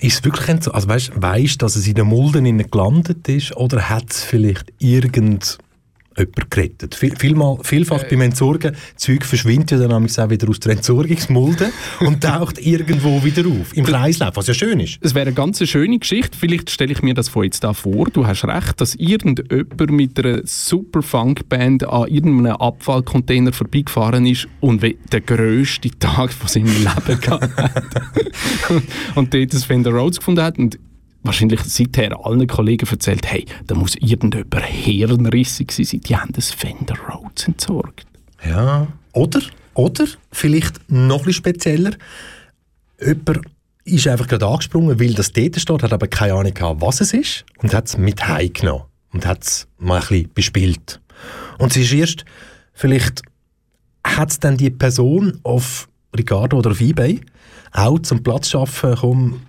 [0.00, 0.72] Ist es wirklich so?
[0.72, 5.58] Also weißt, weißt, dass es in den Mulden gelandet ist oder hat es vielleicht irgend
[6.16, 6.94] jemand gerettet?
[6.94, 12.22] Viel, vielmal, vielfach beim Entsorgen, Zeug verschwindet ja dann auch wieder aus der Entsorgungsmulde und
[12.22, 14.98] taucht irgendwo wieder auf, im Kreislauf, was ja schön ist.
[15.00, 16.36] Es wäre eine ganz schöne Geschichte.
[16.38, 18.06] Vielleicht stelle ich mir das von jetzt da vor.
[18.10, 24.82] Du hast recht, dass irgendjemand mit einer super Funkband an irgendeinem Abfallcontainer vorbeigefahren ist und
[24.82, 27.84] den grössten Tag von seinem Leben gehabt hat.
[29.14, 30.78] und dort das Fender Rhodes gefunden hat und
[31.24, 36.96] wahrscheinlich seither allen Kollegen erzählt, hey, da muss irgendjemand hirnrissig sein, die haben das Fender
[37.08, 38.06] Rhodes entsorgt.
[38.46, 38.86] Ja.
[39.12, 39.40] Oder,
[39.74, 41.92] oder vielleicht noch bisschen spezieller,
[43.00, 43.40] jemand
[43.84, 47.12] ist einfach gerade angesprungen, weil das dort steht, hat aber keine Ahnung gehabt, was es
[47.12, 51.00] ist und hat es mit heimgenommen und hat es mal ein bisschen bespielt.
[51.58, 52.24] Und es ist erst,
[52.72, 53.22] vielleicht
[54.04, 57.20] hat es dann die Person auf Ricardo oder auf Ebay
[57.72, 59.40] auch zum Platz schaffen, komm,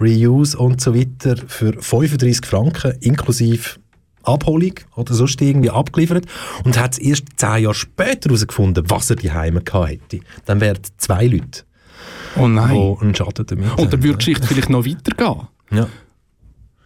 [0.00, 3.78] Reuse und so weiter für 35 Franken inklusive
[4.22, 6.26] Abholung oder sonst irgendwie abgeliefert
[6.64, 10.20] und hat es erst zehn Jahre später herausgefunden, was er die Heime hätte.
[10.44, 11.62] Dann wären zwei Leute,
[12.36, 12.74] Oh nein.
[12.74, 15.48] die einen Schaden damit Und dann würde die Geschichte vielleicht noch weitergehen.
[15.70, 15.88] Ja.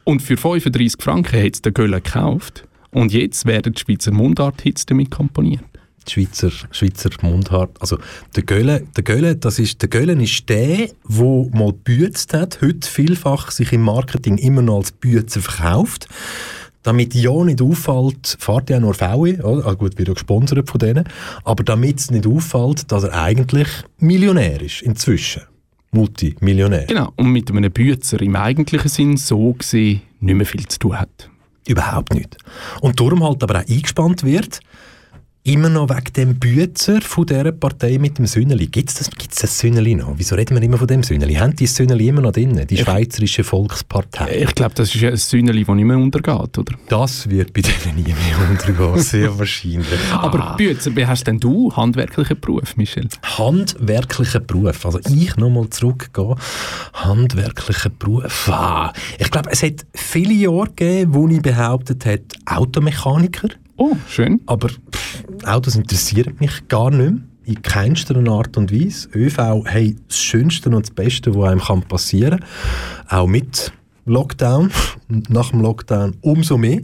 [0.04, 2.66] Und für 35 Franken hat es der Göller gekauft.
[2.90, 5.64] Und jetzt werden die Schweizer Mundart-Hits damit komponiert.
[6.10, 7.70] Schweizer, Schweizer Mundart.
[7.80, 7.98] Also
[8.34, 12.88] der Gölle, der Gölle, das ist, der Gölle ist der, der mal gebützt hat, heute
[12.88, 16.08] vielfach sich im Marketing immer noch als Bützer verkauft.
[16.82, 19.66] Damit ja nicht auffällt, fährt ja nur VW, oder?
[19.66, 21.04] Ah, gut, wird ja gesponsert von denen,
[21.44, 25.42] aber damit es nicht auffällt, dass er eigentlich Millionär ist, inzwischen.
[25.92, 26.86] Multimillionär.
[26.86, 27.12] Genau.
[27.16, 31.30] Und mit einem Bützer im eigentlichen Sinn so gesehen nicht mehr viel zu tun hat.
[31.66, 32.36] Überhaupt nicht.
[32.80, 34.60] Und darum halt aber auch eingespannt wird,
[35.44, 38.68] immer noch wegen dem Bützer von dieser Partei mit dem Sünneli.
[38.68, 40.14] Gibt es das, gibt's das Sünneli noch?
[40.16, 41.34] Wieso reden wir immer von dem Sünneli?
[41.34, 42.64] Haben die das Sünneli immer noch drin?
[42.68, 44.42] Die Schweizerische Volkspartei.
[44.42, 46.74] Ich glaube, das ist ein Sühneli, das nicht mehr untergeht, oder?
[46.88, 49.88] Das wird bei denen nie mehr untergehen, sehr wahrscheinlich.
[50.12, 53.08] Aber Bützer, wie hast denn du handwerklichen Beruf, Michel?
[53.22, 54.86] handwerklicher Beruf.
[54.86, 56.36] Also ich nochmal zurückgehen.
[56.92, 58.48] Handwerklicher Beruf.
[58.48, 63.48] Ah, ich glaube, es hat viele Jahre gegeben, wo ich behauptet habe, Automechaniker.
[63.76, 64.40] Oh, schön.
[64.46, 67.22] Aber pff, Autos interessieren mich gar nicht mehr.
[67.44, 69.08] In keinster Art und Weise.
[69.14, 73.18] ÖV hey, das Schönste und das Beste, was einem passieren kann.
[73.18, 73.72] Auch mit
[74.04, 74.70] Lockdown.
[75.28, 76.80] Nach dem Lockdown umso mehr.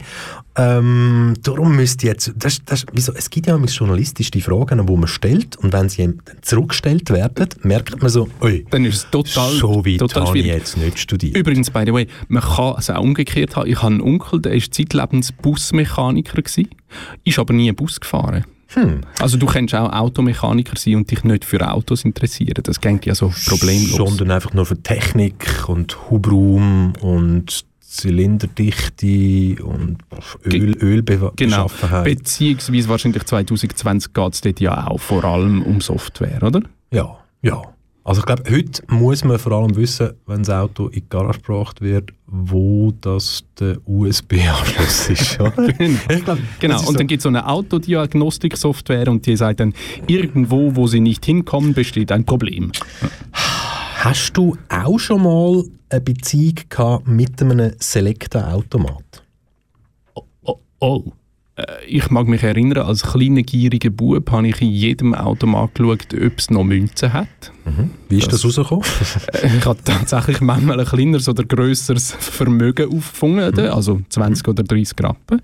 [0.55, 4.95] Ähm, darum müsste jetzt, das, das, wieso, es gibt ja manchmal journalistisch die Fragen, die
[4.95, 9.09] man stellt und wenn sie dann zurückgestellt werden, merkt man so, oi, Dann ist es
[9.09, 11.37] total, so weit total habe ich jetzt nicht studiert.
[11.37, 13.69] Übrigens, by the way, man kann es auch umgekehrt haben.
[13.69, 16.67] Ich habe einen Onkel, der war zeitlebens Busmechaniker, gewesen,
[17.23, 18.45] ist aber nie Bus gefahren.
[18.73, 19.01] Hm.
[19.19, 22.61] Also du kannst auch Automechaniker sein und dich nicht für Autos interessieren.
[22.63, 24.09] Das geht ja so problemlos.
[24.09, 29.97] Sondern einfach nur für Technik und Hubraum und Zylinderdichte und
[30.45, 32.03] Öl, Genau, Ölbeschaffenheit.
[32.05, 36.61] beziehungsweise wahrscheinlich 2020 geht es dort ja auch vor allem um Software, oder?
[36.91, 37.61] ja, ja.
[38.03, 41.39] Also ich glaube, heute muss man vor allem wissen, wenn das Auto in die Garage
[41.41, 45.39] gebracht wird, wo das der USB-Anschluss ist.
[45.39, 45.67] oder?
[45.79, 49.73] ich glaube, Genau, und so- dann gibt es so eine Autodiagnostik-Software und die sagt dann,
[50.07, 52.71] irgendwo, wo sie nicht hinkommen, besteht ein Problem.
[53.31, 59.23] Hast du auch schon mal eine Beziehung gehabt mit einem Selecta-Automat?
[60.43, 61.03] Oh, oh.
[61.59, 66.13] Äh, Ich mag mich erinnern, als kleiner gieriger Bub habe ich in jedem Automat geschaut,
[66.13, 67.27] ob es noch Münzen hat.
[68.09, 68.83] Wie ist das, rausgekommen?
[69.33, 75.03] Äh, Ich habe tatsächlich manchmal ein kleineres oder grösseres Vermögen aufgefunden, also 20 oder 30
[75.03, 75.41] Rappen.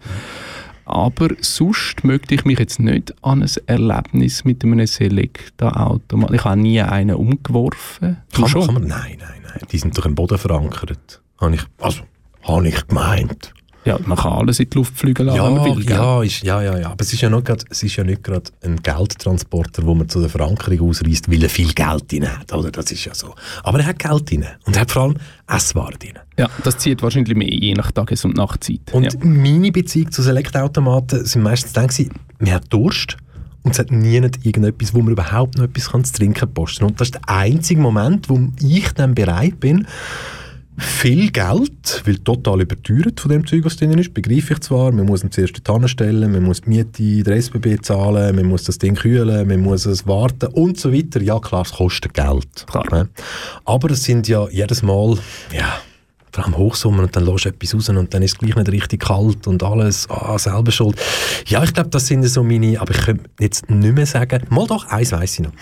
[0.88, 6.32] Aber sonst möchte ich mich jetzt nicht an ein Erlebnis mit einem Selecta-Automat.
[6.32, 8.18] Ich habe nie einen umgeworfen.
[8.32, 8.66] Kann, schon?
[8.66, 9.61] kann man, nein, nein, nein.
[9.72, 11.22] Die sind doch im Boden verankert.
[11.41, 12.01] Habe ich, also,
[12.43, 13.55] habe ich gemeint.
[13.86, 15.89] Ja, man kann alles in die Luft fliegen lassen, wenn man Ja, will.
[15.89, 16.88] ja, ist, ja, ja, ja.
[16.91, 20.09] Aber es ist ja, nicht grad, es ist ja nicht gerade ein Geldtransporter, wo man
[20.09, 22.51] zu der Verankerung ausreißt, weil er viel Geld drin hat.
[22.51, 22.71] Oder?
[22.71, 23.36] Das ist ja so.
[23.63, 24.45] Aber er hat Geld drin.
[24.65, 25.15] Und er hat vor allem
[25.47, 26.19] Esswaren drin.
[26.38, 28.81] Ja, das zieht wahrscheinlich mehr, je nach Tages- und Nachtzeit.
[28.91, 29.11] Und ja.
[29.21, 31.89] meine Beziehung zu Selectautomaten sind meistens dann
[32.39, 33.17] man hat Durst
[33.63, 36.86] und es hat nie nicht irgendetwas, wo man überhaupt noch etwas kann zu trinken posten.
[36.86, 39.88] Und das ist der einzige Moment, wo ich dann bereit bin,
[40.78, 45.05] viel Geld, weil total überteuert von dem Zeug, was drin ist, begreife ich zwar, man
[45.05, 48.78] muss ihn zuerst in stellen, man muss die Miete, der SBB zahlen, man muss das
[48.78, 51.21] Ding kühlen, man muss es warten und so weiter.
[51.21, 52.65] Ja klar, es kostet Geld.
[52.67, 52.86] Klar.
[52.91, 53.09] Ne?
[53.63, 55.17] Aber es sind ja jedes Mal,
[55.53, 55.80] ja,
[56.36, 58.69] vor allem Hochsommer und dann lässt du etwas raus und dann ist es gleich nicht
[58.69, 61.01] richtig kalt und alles, ah, selber schuld.
[61.47, 64.67] Ja, ich glaube, das sind so meine, aber ich könnte jetzt nicht mehr sagen, mal
[64.67, 65.53] doch, eins weiss ich noch.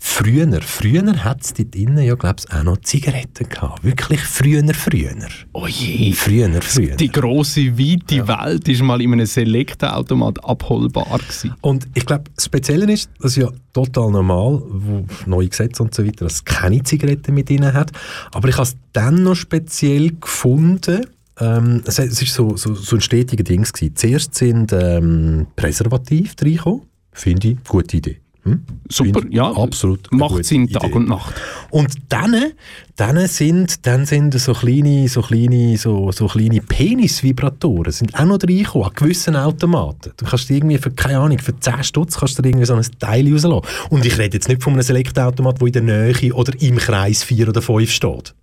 [0.00, 3.84] Früher, früher hat es dort drinnen ja, glaube ich, auch noch Zigaretten gehabt.
[3.84, 5.14] Wirklich früher, früher.
[5.52, 6.12] Oh je.
[6.12, 6.96] Früher, früher.
[6.96, 11.54] Die grosse, weite Welt ist mal in einem Selecta-Automat abholbar gewesen.
[11.60, 15.94] Und ich glaube, das Spezielle ist, das ist ja total normal, wo neue Gesetze und
[15.94, 17.92] so weiter, dass es keine Zigaretten mit drin hat.
[18.32, 21.06] Aber ich habe es dann noch speziell gefunden,
[21.38, 23.94] ähm, es ist so, so, so ein stetiger Ding gewesen.
[23.94, 26.82] Zuerst sind ähm, Präservativ reingekommen.
[27.12, 28.20] Finde ich, gute Idee.
[28.46, 28.62] Hm?
[28.88, 29.50] Super, Finde ich ja.
[29.50, 30.10] Absolut.
[30.10, 30.68] eine Macht Sinn.
[30.68, 31.34] Tag und Nacht.
[31.70, 32.52] Und dann,
[32.94, 38.38] dann sind, dann sind so kleine, so kleine, so, so kleine Penisvibratoren sind auch noch
[38.40, 40.12] reingekommen, an gewissen Automaten.
[40.16, 43.30] Du kannst irgendwie für, keine Ahnung, für 10 Stutz kannst du irgendwie so ein Teil
[43.32, 43.66] rauslassen.
[43.90, 47.24] Und ich rede jetzt nicht von einem Selectautomat, der in der Nähe oder im Kreis
[47.24, 48.34] 4 oder 5 steht.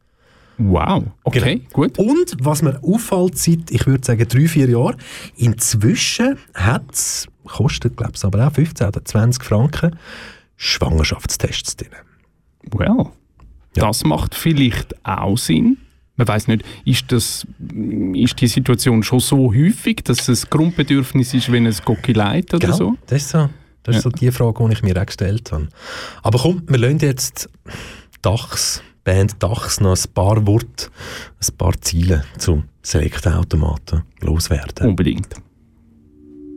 [0.57, 1.97] Wow, okay, gut.
[1.97, 4.97] Und was mir auffällt seit, ich würde sagen, drei, vier Jahren,
[5.35, 9.95] inzwischen hat es, kostet glaube ich aber auch 15 oder 20 Franken,
[10.57, 11.89] Schwangerschaftstests drin.
[12.71, 13.07] Well,
[13.73, 15.77] das macht vielleicht auch Sinn.
[16.15, 17.45] Man weiß nicht, ist, das,
[18.13, 22.53] ist die Situation schon so häufig, dass es ein Grundbedürfnis ist, wenn es Gocki leitet
[22.55, 22.75] oder Gell?
[22.75, 22.95] so?
[23.07, 23.49] Das ist so,
[23.81, 24.11] das ist Ja.
[24.11, 25.69] so die Frage, die ich mir auch gestellt habe.
[26.21, 27.49] Aber komm, wir lassen jetzt
[28.21, 30.87] Dachs, Band Dachs noch ein paar Worte,
[31.41, 34.87] ein paar Ziele zum Selectautomaten loswerden.
[34.87, 35.35] Unbedingt.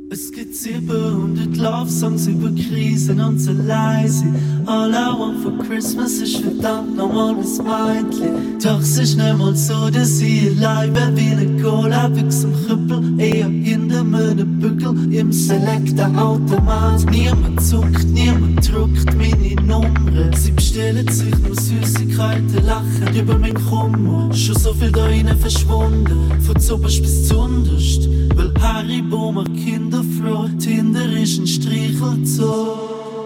[0.09, 4.25] Es gibt 700 Love-Songs über Krisen und so leise.
[4.65, 8.57] All I want for Christmas ist verdammt nochmal bis Mädchen.
[8.63, 13.21] Doch es ist nicht mal so, dass ich allein wie eine Cola wächst am Krüppel.
[13.21, 17.11] Eher hinter meinem Bügel im Selector-Automat.
[17.11, 20.37] Niemand zuckt, niemand druckt meine Nummer.
[20.37, 24.33] Sie bestellen sich nur Süßigkeiten, lachen über mein Kummer.
[24.33, 28.09] Schon so viel da rein verschwunden, von zuoberst bis zu unterst.
[28.37, 32.77] Weil Haribo macht Kinder froh, Tinder ist ein Streichelzoo.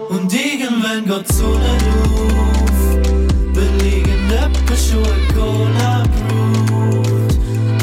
[0.09, 2.79] Und irgendwann geht die Sonne auf,
[3.53, 7.33] wir liegen etwa schon ein Cola Brut.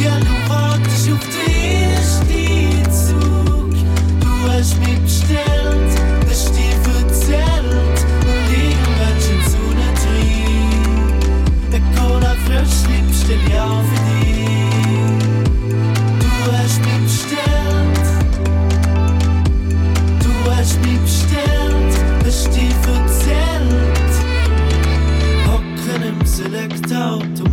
[0.03, 1.53] Ja, du wartest auf den
[1.95, 3.73] ersten Zug,
[4.21, 5.93] du hast mich bestellt,
[6.29, 7.99] das ist dir erzählt.
[8.29, 10.73] Und irgendwann scheint die Sonne drin,
[11.73, 13.98] ein Cola Fröschli bestell ich auch für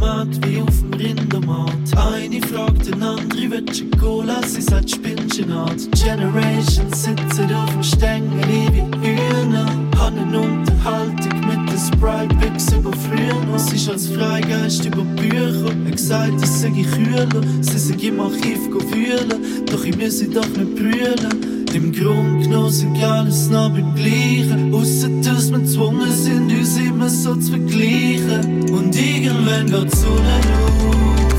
[0.06, 1.98] Select-Automat wie auf dem Rindermarkt.
[1.98, 4.42] Eine fragt den andere, willst du Cola?
[4.44, 5.90] Sie sagt Spinchenart.
[5.92, 9.66] Generation sitzen auf dem Stängel wie Hühner.
[9.98, 13.60] Haben eine Unterhaltung mit den Sprite-Picks über früher noch.
[13.60, 15.72] Sie ist als Freigeist über Bücher.
[15.86, 17.28] Er gesagt, ich sei kühler.
[17.62, 18.60] Sie sei im Archiv
[18.92, 21.55] fühlen, doch ich muss sie doch nicht brüllen.
[21.76, 24.74] Im Grund genommen sind alles noch beim Gleichen.
[24.74, 28.70] Ausser dass wir gezwungen sind, uns immer so zu vergleichen.
[28.70, 31.36] Und irgendwann geht die Sonne auf.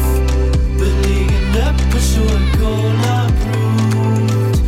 [0.76, 4.60] Wir liegen etwa schon ein Cola Brut.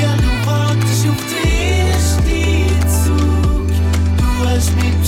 [0.00, 1.50] Ja, du wartest auf den
[1.90, 3.66] ersten Zug.
[4.16, 5.05] Du hast mich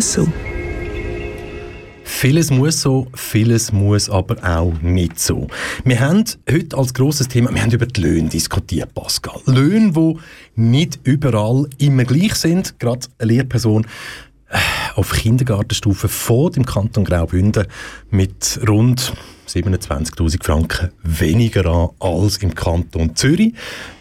[0.00, 0.26] muss so.
[2.04, 5.46] Vieles muss so, vieles muss aber auch nicht so.
[5.84, 9.42] Wir haben heute als grosses Thema, wir haben über die Löhne diskutiert, Pascal.
[9.44, 10.16] Löhne, die
[10.54, 12.78] nicht überall immer gleich sind.
[12.78, 13.86] Gerade eine Lehrperson
[14.48, 14.56] äh,
[14.94, 17.66] auf Kindergartenstufe vor dem Kanton Graubünden
[18.08, 19.12] mit rund
[19.48, 23.52] 27'000 Franken weniger an als im Kanton Zürich.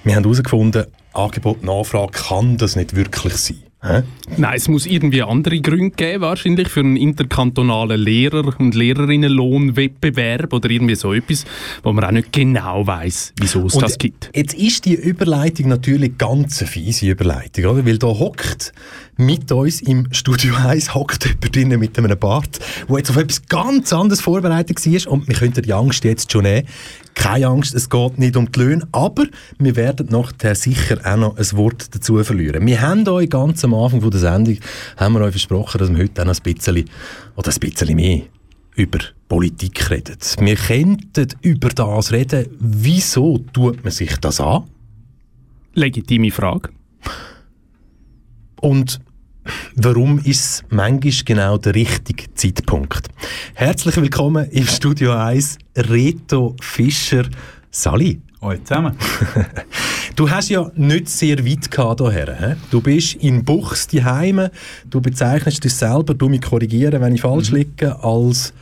[0.05, 3.68] Wir haben herausgefunden, Angebot Nachfrage kann das nicht wirklich sein.
[3.81, 4.03] Hä?
[4.35, 10.69] Nein, es muss irgendwie andere Gründe geben, wahrscheinlich für einen interkantonalen Lehrer- und Lehrerinnenlohnwettbewerb oder
[10.69, 11.45] irgendwie so etwas,
[11.83, 14.31] wo man auch nicht genau weiß, wieso es Und das gibt.
[14.35, 17.85] Jetzt ist die Überleitung natürlich ganz eine fiese Überleitung, oder?
[17.85, 18.73] Weil da hockt
[19.19, 23.45] mit uns im Studio 1 hockt jemand drinnen mit einem Bart, der jetzt auf etwas
[23.47, 26.65] ganz anderes vorbereitet war und wir könnten die Angst jetzt schon nehmen.
[27.15, 29.25] Keine Angst, es geht nicht um die Löhne, aber
[29.57, 32.65] wir werden nachher sicher auch noch ein Wort dazu verlieren.
[32.65, 34.57] Wir haben euch ganz am Anfang von der Sendung
[34.95, 36.89] haben wir euch versprochen, dass wir heute auch noch ein bisschen,
[37.35, 38.21] oder ein bisschen mehr
[38.75, 40.17] über Politik reden.
[40.39, 44.63] Wir könnten über das reden, wieso tut man sich das an?
[45.73, 46.69] Legitime Frage.
[48.61, 49.01] Und
[49.75, 53.07] warum ist es manchmal genau der richtige Zeitpunkt?
[53.53, 57.25] Herzlich willkommen im Studio 1, Reto Fischer.
[57.71, 58.21] Sali.
[58.41, 58.95] Hallo zusammen.
[60.15, 62.35] Du hast ja nicht sehr weit gehabt hierher.
[62.35, 62.55] he?
[62.71, 64.51] Du bist in Buchs die Heime.
[64.89, 68.53] Du bezeichnest dich selber, du mich korrigieren, wenn ich falsch liege, als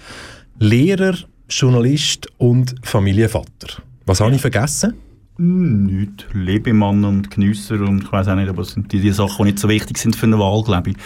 [0.60, 1.16] Lehrer,
[1.50, 3.82] Journalist und Familienvater.
[4.06, 4.94] Was habe ich vergessen?
[5.38, 6.28] Nicht.
[6.34, 9.52] Lebemann und Genüsser und ich weiß auch nicht, aber es sind die, die Sachen, die
[9.52, 10.98] nicht so wichtig sind für eine Wahl, glaube ich.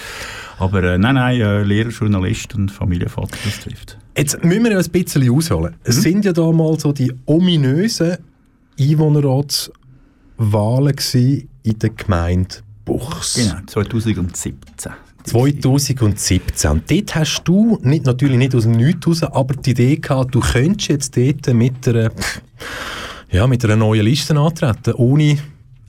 [0.58, 3.98] Aber äh, nein, nein, äh, Lehrer, Journalist und Familienvater, das trifft.
[4.16, 5.76] Jetzt müssen wir ja ein bisschen ausholen.
[5.84, 8.18] Es sind ja da mal so die ominösen
[8.80, 10.96] Einwohnerratswahlen
[11.64, 12.56] in der Gemeinde
[12.86, 13.36] Buchs.
[13.36, 14.56] Genau, 2017.
[15.24, 16.72] 2017.
[16.72, 20.34] Und dort hast du, nicht, natürlich nicht aus dem Nichts raus, aber die Idee gehabt,
[20.34, 22.12] du könntest jetzt dort mit einer,
[23.32, 25.38] ja, mit einer neuen Liste antreten, ohne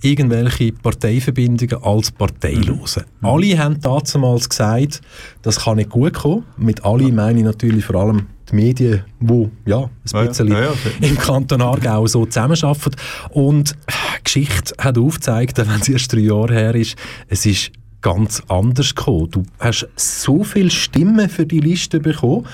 [0.00, 3.04] irgendwelche Parteiverbindungen als Parteilose.
[3.20, 5.00] Alle haben damals gesagt,
[5.42, 6.44] das kann nicht gut kommen.
[6.56, 10.28] Mit alle meine ich natürlich vor allem die Medien, die ja, ein Ja, ja.
[10.28, 10.72] bisschen Ja, ja.
[11.00, 12.96] im Kanton Aargau so zusammenarbeiten.
[13.30, 16.96] Und die Geschichte hat aufgezeigt, wenn es erst drei Jahre her ist,
[17.28, 17.70] es ist
[18.00, 19.30] ganz anders gekommen.
[19.30, 22.46] Du hast so viele Stimmen für die Liste bekommen,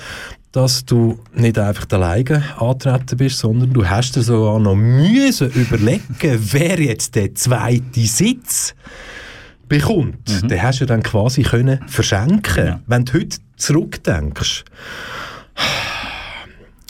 [0.51, 6.03] dass du nicht einfach alleine antreten bist, sondern du hast dir sogar noch müssen überlegen,
[6.19, 8.73] wer jetzt der zweite Sitz
[9.67, 10.49] bekommt.
[10.49, 12.65] Den hast du dann quasi können verschenken.
[12.65, 12.79] Ja.
[12.87, 14.65] Wenn du heute zurückdenkst,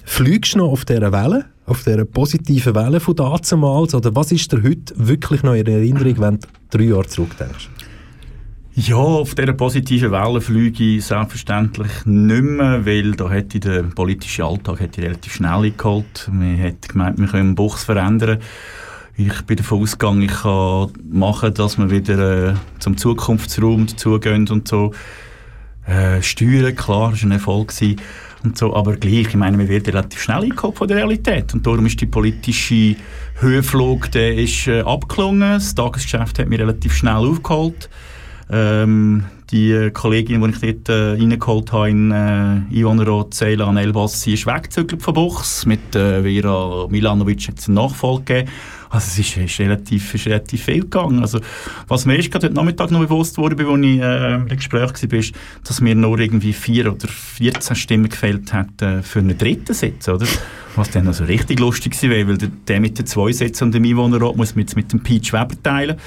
[0.05, 4.51] fliegst du noch auf dieser Welle, auf dieser positiven Welle von damals, oder was ist
[4.53, 7.69] dir heute wirklich noch in Erinnerung, wenn du drei Jahre zurückdenkst?
[8.87, 14.45] Ja, auf dieser positiven Welle fliege ich selbstverständlich nicht mehr, weil da hätte der politische
[14.45, 16.29] Alltag hätte relativ schnell eingeholt.
[16.31, 18.39] Man hat gemeint, wir können Buchs verändern.
[19.17, 24.69] Ich bin davon ausgegangen, ich kann machen, dass wir wieder äh, zum Zukunftsraum dazugehen und
[24.69, 24.93] so.
[25.85, 27.73] Äh, Steuern, klar, war ein Erfolg.
[28.45, 31.53] Und so, aber gleich, ich meine, wir werden relativ schnell eingeholt von der Realität.
[31.53, 32.95] Und darum ist die politische
[33.39, 35.41] Höhenflug, der ist äh, abgelungen.
[35.41, 37.89] Das Tagesgeschäft hat mich relativ schnell aufgeholt.
[38.51, 44.33] Ähm, die Kollegin, die ich dort äh, reingeholt habe in äh, Einwohnerrat Ceylan Elbas, sie
[44.33, 45.65] ist weggezügelt von Buchs.
[45.65, 48.51] Mit äh, Vera Milanovic hat es einen Nachfolge gegeben.
[48.91, 51.21] Also es ist, ist, relativ, ist relativ viel gegangen.
[51.21, 51.39] Also,
[51.87, 55.35] was mir erst heute Nachmittag noch bewusst wurde, als ich äh, im Gespräch war, ist,
[55.63, 60.09] dass mir nur irgendwie vier oder 14 Stimmen gefehlt hat äh, für einen dritten Sitz,
[60.09, 60.25] oder?
[60.75, 63.83] Was dann also richtig lustig wäre, weil der, der mit den zwei Sitzen und dem
[63.83, 65.97] Einwohnerrat muss man jetzt mit dem Peach Weber teilen.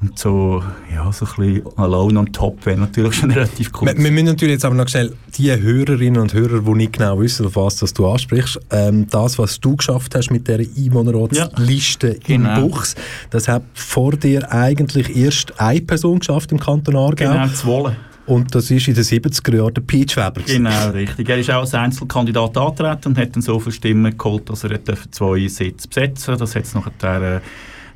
[0.00, 0.62] Und so,
[0.94, 3.88] ja, so ein bisschen alone on top wäre natürlich schon relativ cool.
[3.88, 7.18] Wir, wir müssen natürlich jetzt aber noch schnell die Hörerinnen und Hörer, die nicht genau
[7.20, 12.08] wissen, auf was das du ansprichst, ähm, das, was du geschafft hast mit der Einwohnerratsliste
[12.26, 12.60] in Genau.
[12.60, 12.94] Buchs,
[13.30, 17.32] das hat vor dir eigentlich erst eine Person geschafft im Kanton Aargau.
[17.32, 17.96] Genau, zu wollen.
[18.26, 20.42] Und das ist in den 70er Jahren der Peach Weber.
[20.46, 21.28] Genau, richtig.
[21.28, 24.78] Er ist auch als Einzelkandidat angetreten und hat dann so viele Stimmen geholt, dass er
[25.10, 27.40] zwei Sitze besetzen Das hat es nachher äh,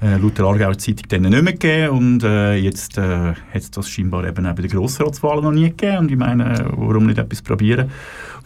[0.02, 3.88] laut der Aargauer Zeitung dann nicht mehr gegeben und äh, jetzt äh, hat es das
[3.88, 7.18] scheinbar eben auch bei den Grossratswahlen noch nie gegeben und ich meine, äh, warum nicht
[7.18, 7.90] etwas probieren,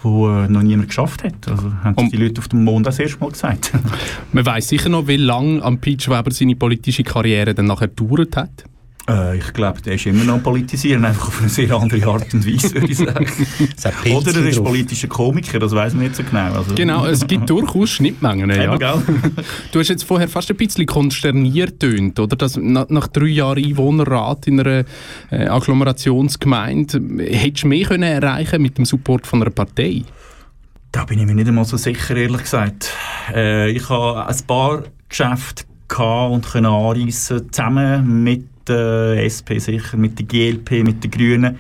[0.03, 1.49] wo äh, noch niemand geschafft hat.
[1.49, 3.73] Also haben Und- die Leute auf dem Mond das erste Mal gesagt.
[4.33, 8.37] Man weiß sicher noch, wie lange am Peach Weber seine politische Karriere dann nachher gedauert
[8.37, 8.65] hat.
[9.09, 12.47] Äh, ich glaube, der ist immer noch Politisieren, einfach auf eine sehr andere Art und
[12.47, 13.27] Weise, würde ich sagen.
[14.15, 14.67] Oder er ist drauf.
[14.67, 16.53] politischer Komiker, das weiß man nicht so genau.
[16.53, 18.51] Also, Genau, es gibt durchaus Schnittmengen.
[18.51, 18.65] Ja.
[18.65, 19.03] Eben, gell?
[19.73, 22.37] Du hast jetzt vorher fast ein bisschen konsterniert tönt, oder?
[22.37, 24.85] Dass nach, nach drei Jahren Einwohnerrat in einer
[25.31, 30.03] äh, Agglomerationsgemeinde hättest du mehr können erreichen mit dem Support von einer Partei.
[30.93, 32.91] Da bin ich mir nicht einmal so sicher, ehrlich gesagt.
[33.33, 39.97] Äh, ich habe ein paar Geschäfte gehabt und können anreissen, zusammen mit der SP sicher,
[39.97, 41.59] mit der GLP, mit den Grünen.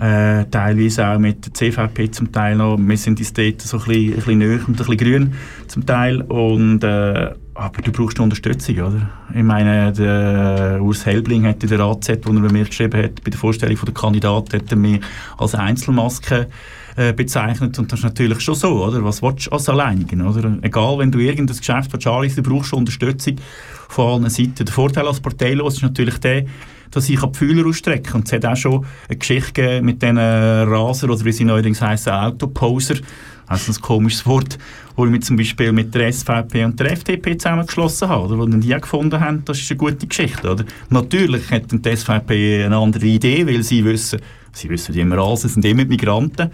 [0.00, 2.76] Äh, teilweise auch mit der CVP zum Teil noch.
[2.76, 5.34] Wir sind uns dort so ein bisschen, näher und ein bisschen grün
[5.68, 6.22] zum Teil.
[6.22, 9.10] Und, äh, aber du brauchst Unterstützung, oder?
[9.32, 13.22] Ich meine, der Urs Helbling hat in der AZ, wo er bei mir geschrieben hat,
[13.22, 15.00] bei der Vorstellung der Kandidaten, hat er mich
[15.38, 16.48] als Einzelmaske
[16.96, 17.78] äh, bezeichnet.
[17.78, 19.04] Und das ist natürlich schon so, oder?
[19.04, 20.58] Was willst du als Alleinigen, oder?
[20.62, 23.36] Egal, wenn du irgendein Geschäft willst du brauchst Unterstützung
[23.92, 24.64] von allen Seiten.
[24.64, 26.46] Der Vorteil als Parteilos ist natürlich der,
[26.90, 28.14] dass ich die Fühler ausstrecke.
[28.14, 31.80] Und es hat auch schon eine Geschichte gegeben mit diesen Raser, oder wie sie neuerdings
[31.80, 32.96] heissen, Autoposer.
[33.46, 34.58] Also ein komisches Wort,
[34.96, 38.38] wo ich mich zum Beispiel mit der SVP und der FDP zusammengeschlossen habe, oder?
[38.38, 40.64] Wo dann die gefunden haben, das ist eine gute Geschichte, oder?
[40.88, 44.20] Natürlich hat die SVP eine andere Idee, weil sie wissen,
[44.52, 46.50] sie wissen immer alles, es sind immer die Migranten.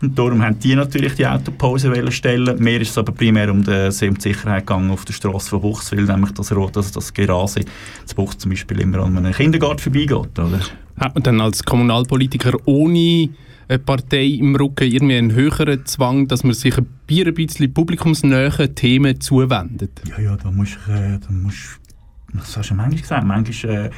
[0.00, 2.62] Und darum haben die natürlich die Autopause stellen.
[2.62, 6.32] Mir ist es aber primär um die, Sicherheit gegangen auf der Straße von Buchswil, nämlich
[6.32, 7.62] dass, dass das Gerase
[8.04, 10.38] zu Buchs zum Beispiel immer an einem Kindergarten vorbeigeht.
[10.38, 10.60] Oder?
[10.98, 13.30] Hat man dann als Kommunalpolitiker ohne
[13.68, 19.20] eine Partei im Rücken irgendwie einen höheren Zwang, dass man sich ein bisschen publikumsnähe Themen
[19.20, 20.00] zuwendet?
[20.08, 21.80] Ja, ja, da musst du, äh, da musst,
[22.32, 23.90] das hast du manchmal gesagt, manchmal äh,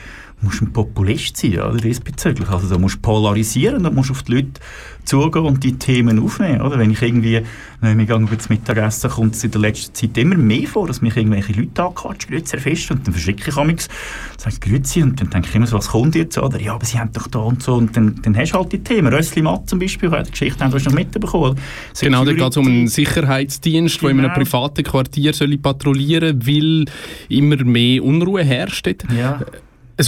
[0.42, 2.48] musst ein Populist sein, oder, diesbezüglich.
[2.48, 4.60] Also da musst du polarisieren, da musst du auf die Leute
[5.04, 6.78] zugehen und die Themen aufnehmen, oder?
[6.78, 7.42] Wenn ich irgendwie,
[7.80, 11.02] wenn ich gehe zum Mittagessen, kommt es in der letzten Zeit immer mehr vor, dass
[11.02, 13.88] mich irgendwelche Leute anquatschen, grüezi Herr Fest, und dann verschrecke ich amigs,
[14.36, 16.60] sage ich grüezi, und dann denke ich immer so, was kommt jetzt, oder?
[16.60, 18.82] Ja, aber sie haben doch da und so, und dann, dann hast du halt die
[18.82, 19.12] Themen.
[19.12, 21.56] Rössli Matt zum Beispiel, die Geschichte haben wir noch mitbekommen.
[22.00, 24.08] Genau, da geht es um einen Sicherheitsdienst, genau.
[24.08, 24.44] der in einem genau.
[24.44, 26.84] privaten Quartier soll patrouillieren weil
[27.28, 28.86] immer mehr Unruhe herrscht.
[29.16, 29.40] Ja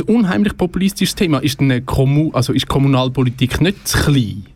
[0.00, 1.38] ein unheimlich populistisches Thema.
[1.38, 4.46] Ist, eine Kommu also ist Kommunalpolitik nicht zu klein?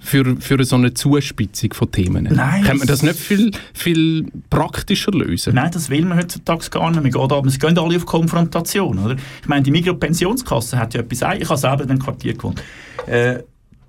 [0.00, 2.28] Für, für so eine Zuspitzung von Themen?
[2.30, 2.62] Nein.
[2.62, 5.54] Kann man das nicht viel, viel praktischer lösen?
[5.56, 7.02] Nein, das will man heutzutage gar nicht.
[7.02, 8.98] Wir gehen, da, wir gehen alle auf Konfrontation.
[9.00, 9.16] Oder?
[9.42, 11.18] Ich meine, die Mikropensionskasse hat ja etwas...
[11.38, 12.62] Ich habe selber in einem Quartier gewohnt.
[13.06, 13.40] Äh,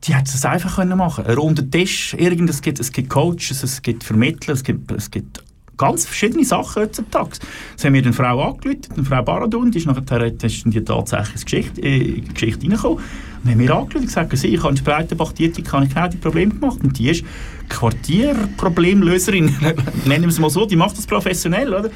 [0.03, 1.37] die hätten es einfach können machen können.
[1.37, 5.11] Ein runder Tisch, irgend, es, gibt, es gibt Coaches, es gibt Vermittler, es gibt, es
[5.11, 5.43] gibt
[5.80, 7.39] ganz verschiedene Sachen heutzutage.
[7.71, 10.84] Jetzt haben wir eine Frau angerufen, eine Frau Baradun, die ist nachher ist in die
[10.84, 12.99] tatsächliche Geschichte, äh, Geschichte reingekommen.
[13.43, 15.89] Und haben wir angerufen und gesagt, sie, ich habe in Breitenbach die, die kann ich
[15.89, 16.80] genau die Probleme gemacht.
[16.84, 17.23] Und die ist
[17.69, 19.55] Quartierproblemlöserin,
[20.05, 21.89] nennen wir es mal so, die macht das professionell, oder?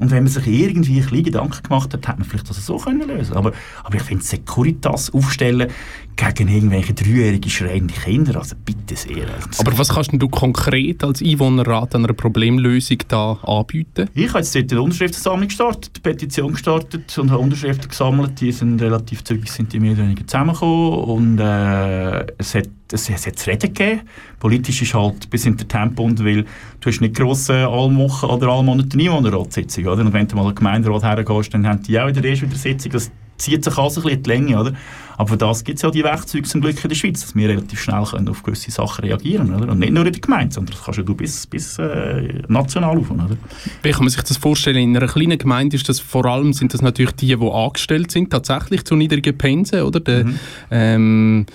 [0.00, 2.78] Und wenn man sich irgendwie ein bisschen Gedanken gemacht hat, hätte man vielleicht das so
[2.78, 3.52] können lösen aber,
[3.84, 5.68] aber ich finde, Securitas aufstellen
[6.16, 9.26] gegen irgendwelche dreijährige schreiende Kinder, also bitte sehr.
[9.58, 14.08] Aber was kannst du konkret als Einwohnerrat an einer Problemlösung da anbieten?
[14.14, 18.40] Ich habe jetzt eine Unterschriftensammlung gestartet, eine Petition gestartet und habe Unterschriften gesammelt.
[18.40, 23.08] Die sind relativ zügig sind die mehr oder weniger zusammengekommen und äh, es hat es,
[23.10, 24.00] hat reden gegeben.
[24.38, 26.44] Politisch ist halt bis in der Tempo und weil
[26.80, 30.02] du hast nicht grosse Allwochen oder Allmonate Einwohnerratssitzung, oder?
[30.02, 32.56] Und wenn du mal in den Gemeinderat hergehst, dann haben die auch wieder erst wieder
[32.56, 32.92] Sitzung.
[32.92, 33.10] Das
[33.40, 34.72] zieht sich also ein bisschen die Länge, oder?
[35.20, 37.46] Aber für das gibt es ja die Werkzeuge zum Glück in der Schweiz, dass wir
[37.46, 39.68] relativ schnell können auf gewisse Sachen reagieren können.
[39.68, 43.26] Und nicht nur in der Gemeinde, sondern das kannst du bis, bis äh, national aufhören.
[43.26, 43.36] Oder?
[43.82, 44.78] Wie kann man sich das vorstellen?
[44.78, 48.30] In einer kleinen Gemeinde ist das vor allem, sind das natürlich die, die angestellt sind,
[48.30, 50.00] tatsächlich zu niedrigen Pensen, oder?
[50.00, 50.38] Die, mhm.
[50.70, 51.46] ähm,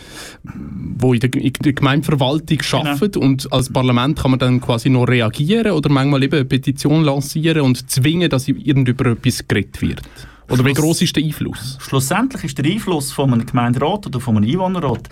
[0.43, 2.86] wo in der, in der Gemeindeverwaltung genau.
[2.86, 7.03] arbeiten und als Parlament kann man dann quasi noch reagieren oder manchmal eben eine Petition
[7.03, 10.03] lancieren und zwingen, dass irgend über etwas geredet wird.
[10.49, 11.77] Oder wie groß ist der Einfluss?
[11.81, 15.09] Schlussendlich ist der Einfluss von einem Gemeinderat oder von einem Einwohnerrat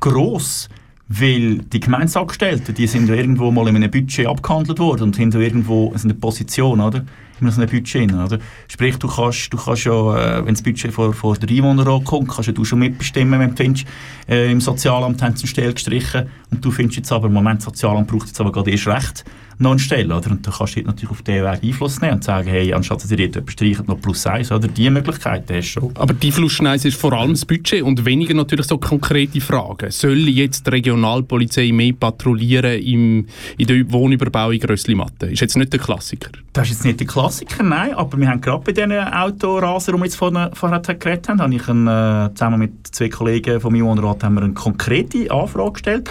[0.00, 0.68] groß,
[1.08, 5.32] weil die Gemeindeangestellten, die sind ja irgendwo mal in einem Budget abgehandelt worden und haben
[5.32, 7.04] irgendwo eine Position, oder?
[7.40, 8.38] In einem Budget, oder?
[8.68, 12.28] Sprich, du kannst, du kannst ja, äh, wenn das Budget vor, vor der Einwohnerrat kommt,
[12.28, 13.86] kannst ja du schon mitbestimmen, wenn du findest,
[14.28, 17.58] äh, im Sozialamt haben sie eine Stelle gestrichen und du findest jetzt aber, im Moment,
[17.58, 19.24] das Sozialamt braucht jetzt aber gerade erst recht
[19.58, 20.16] noch eine Stelle.
[20.16, 20.30] Oder?
[20.30, 23.10] Und dann kannst du natürlich auf diesen Weg Einfluss nehmen und sagen, hey, anstatt dass
[23.10, 24.52] ihr etwas streicht, noch plus eins.
[24.52, 24.68] Oder?
[24.68, 25.96] Die Möglichkeiten hast du schon.
[25.96, 29.90] Aber die Einflussschneise ist vor allem das Budget und weniger natürlich so konkrete Fragen.
[29.90, 33.26] Soll jetzt die Regionalpolizei mehr patrouillieren im,
[33.56, 35.26] in der Wohnüberbauung Rösslimatte?
[35.26, 36.30] Ist jetzt nicht der Klassiker.
[36.52, 37.27] Das ist jetzt nicht der Klassiker,
[37.62, 37.94] nein.
[37.94, 41.54] Aber wir haben gerade bei diesen Autorasern, die wir jetzt vorher, vorher geredet haben, habe
[41.54, 45.72] ich einen, äh, zusammen mit zwei Kollegen von meinem Wohnrat haben wir eine konkrete Anfrage
[45.72, 46.10] gestellt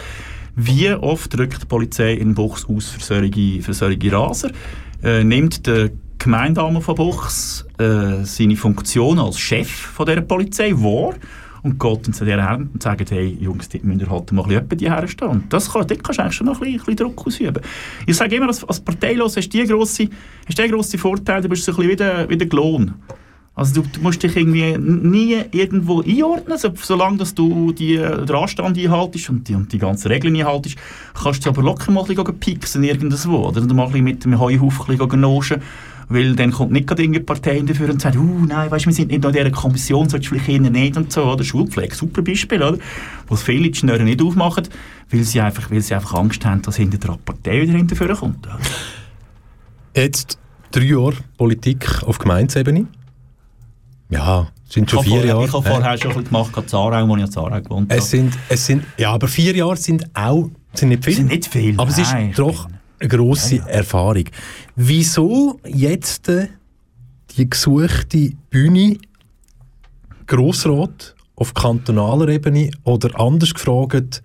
[0.59, 4.49] wie oft rückt die Polizei in Buchs aus für solche, für solche Raser?
[5.03, 11.13] Äh, nimmt der Gemeindeamer von Buchs äh, seine Funktion als Chef von dieser Polizei wahr
[11.63, 15.29] und geht zu dieser her und sagt, hey Jungs, die müssen halt mal bisschen herstehen.
[15.29, 17.61] Und das kann, dort kannst du eigentlich schon noch ein bisschen, Druck ausüben.
[18.05, 20.09] Ich sage immer, als, als Parteilos hast du grossen,
[20.69, 22.93] grossen Vorteil, du bist so ein bisschen wie der, wie der Klon.
[23.57, 28.77] Also du, du, musst dich irgendwie nie irgendwo einordnen, so, solange dass du den Anstand
[28.77, 30.75] einhaltest und die, und die ganzen Regeln einhaltest,
[31.15, 34.39] kannst du aber locker mal ein bisschen pixen irgendwo, oder mal ein bisschen mit dem
[34.39, 35.61] Heuhaufen ein bisschen
[36.09, 39.09] weil dann kommt nicht gerade irgendeine Partei dafür und sagt, uh, nein, weißt, wir sind
[39.09, 42.77] nicht in dieser Kommission, solltest du vielleicht nicht und so, oder Schulpflege, super Beispiel, oder?
[43.27, 44.69] Wo viele die Schnüre nicht aufmachen,
[45.09, 48.45] weil sie einfach, weil sie einfach Angst haben, dass hinter der Partei wieder hinterher kommt.
[48.45, 48.59] Oder?
[49.95, 50.37] Jetzt
[50.71, 52.85] drei Jahre Politik auf Gemeindeebene.
[54.09, 55.45] Ja, es sind schon vier Jahre.
[55.45, 57.99] Ich habe vorher schon ein bisschen gemacht, in Zarau, wo ich in Zarau gewohnt habe.
[57.99, 61.15] Es sind, es sind, ja, aber vier Jahre sind auch sind nicht viel.
[61.15, 62.67] Sind nicht viel, Aber es ist nein, doch
[62.99, 63.71] eine grosse ja, ja.
[63.71, 64.25] Erfahrung.
[64.75, 66.47] Wieso jetzt äh,
[67.35, 68.97] die gesuchte Bühne
[70.25, 74.21] Grossrat auf kantonaler Ebene oder anders gefragt,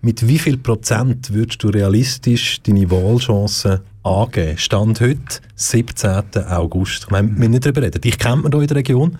[0.00, 4.56] Mit wie viel Prozent würdest du realistisch deine Wahlchancen angeben?
[4.56, 6.44] Stand heute, 17.
[6.48, 7.04] August.
[7.04, 8.00] Ich meine, wir müssen nicht darüber reden.
[8.04, 9.18] Ich kenne man hier in der Region.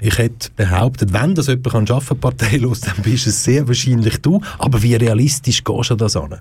[0.00, 4.40] Ich hätte behauptet, wenn das jemand kann schaffen parteilos, dann bist es sehr wahrscheinlich du.
[4.58, 6.40] Aber wie realistisch gehst du das an?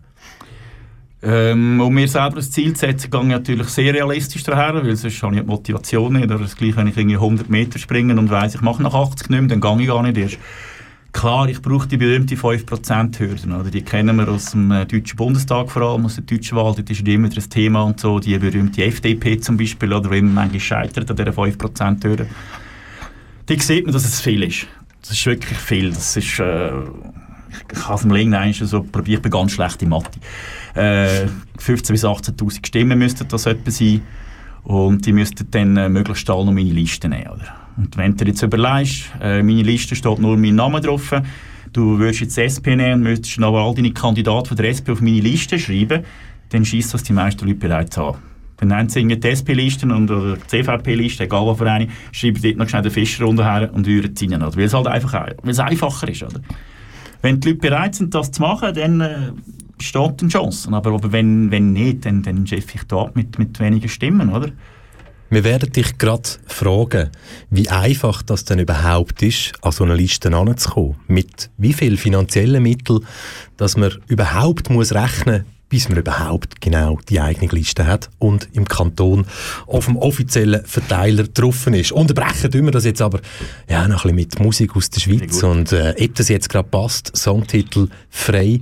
[1.21, 4.95] Ähm, um mir selber ein Ziel zu setzen, gehe ich natürlich sehr realistisch daher, weil
[4.95, 6.25] sonst habe ich die Motivation nicht.
[6.25, 9.29] Oder das gleiche, wenn ich irgendwie 100 Meter springe und weiss, ich mache nach 80
[9.29, 10.37] nicht mehr, dann gehe ich gar nicht erst.
[11.15, 13.71] Klar, ich brauche die berühmte 5%-Hürde.
[13.71, 16.75] Die kennen wir aus dem äh, Deutschen Bundestag vor allem, aus der deutschen Wahl.
[16.75, 18.19] Dort ist immer das Thema und so.
[18.19, 22.27] Die berühmte FDP zum Beispiel, oder wo immer manchmal scheitert an dieser 5%-Hürde.
[23.45, 24.67] Da sieht man, dass es viel ist.
[25.01, 25.91] Das ist wirklich viel.
[25.91, 26.37] Das ist...
[26.37, 26.71] Äh,
[27.71, 30.19] ich habe es mir irgendwann so probiert, ich bin ganz schlecht in Mathe.
[30.73, 31.27] Äh,
[31.59, 34.01] 15.000 bis 18'000 Stimmen müssten das etwa sein.
[34.65, 37.29] Und die müssten dann äh, möglichst alle noch meine Liste nehmen.
[37.29, 37.64] Oder?
[37.77, 41.13] Und wenn du jetzt überlegst, äh, meine Liste steht nur mein Name drauf,
[41.73, 45.01] du würdest jetzt SP nehmen und müsstest noch all deine Kandidaten von der SP auf
[45.01, 46.03] meine Liste schreiben,
[46.49, 48.15] dann schießt das die meisten Leute bereits an.
[48.57, 52.57] Dann nehmen sie die SP-Listen und oder die CVP-Liste, egal was für eine, schreiben dort
[52.57, 54.41] noch schnell den Fischer runterher und würden es rein.
[54.41, 56.23] Weil es halt einfach weil es einfacher ist.
[56.23, 56.39] Oder?
[57.21, 59.31] Wenn die Leute bereit sind, das zu machen, dann äh,
[59.79, 60.69] steht eine Chance.
[60.71, 64.51] Aber, aber wenn, wenn nicht, dann, dann schaffe ich da mit, mit wenigen Stimmen, oder?
[65.29, 67.09] Wir werden dich gerade fragen,
[67.49, 70.97] wie einfach das denn überhaupt ist, an so eine Liste heranzukommen.
[71.07, 73.05] Mit wie viel finanziellen Mitteln,
[73.57, 78.65] dass man überhaupt muss rechnen bis man überhaupt genau die eigene Liste hat und im
[78.65, 79.25] Kanton
[79.67, 81.91] auf dem offiziellen Verteiler getroffen ist.
[81.91, 83.19] Unterbrechen tun wir das jetzt aber
[83.67, 86.69] ja, noch ein bisschen mit Musik aus der Schweiz und äh, ob das jetzt gerade
[86.69, 88.61] passt, Songtitel «Frei».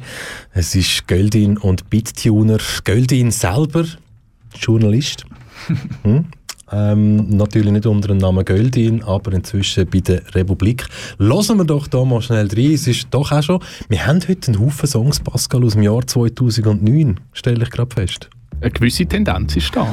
[0.54, 2.60] Es ist Göldin und Bittuner.
[2.84, 3.86] Göldin selber,
[4.56, 5.26] Journalist.
[6.04, 6.26] hm?
[6.74, 10.88] Ähm, natürlich nicht unter dem Namen Göldin, aber inzwischen bei der Republik.
[11.20, 12.74] Lassen wir doch da mal schnell rein.
[12.74, 13.60] Es ist doch auch schon,
[13.90, 18.30] wir haben heute einen Haufen Songs, Pascal, aus dem Jahr 2009, stelle ich gerade fest.
[18.64, 19.86] Eine gewisse Tendenz ist da.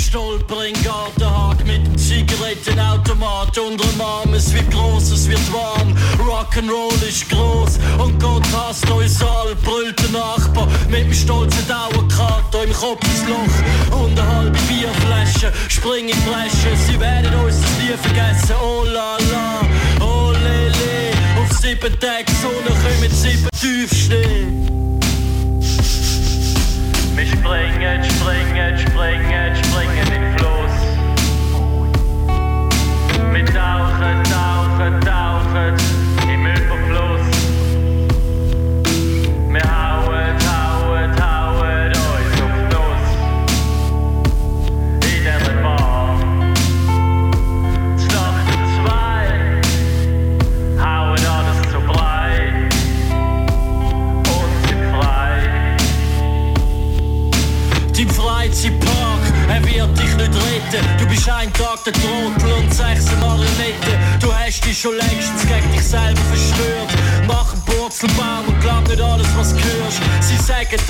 [0.00, 4.32] Stolper in Gartenhag mit Zigarettenautomat unter dem Arm.
[4.32, 5.92] Es wird groß, es wird warm.
[6.20, 9.56] Rock'n'Roll ist groß und Gott hasst uns all.
[9.64, 13.98] Brüllt der Nachbar mit dem stolzen Dauerkater im Kopf ins Loch.
[13.98, 16.76] Und eine halbe Bierflasche, spring in Flasche.
[16.86, 18.54] Sie werden uns das nie vergessen.
[18.62, 19.62] Oh la la,
[19.98, 21.10] oh lele.
[21.40, 24.91] Auf sieben Tage Sonne kommen sieben Tiefschnee.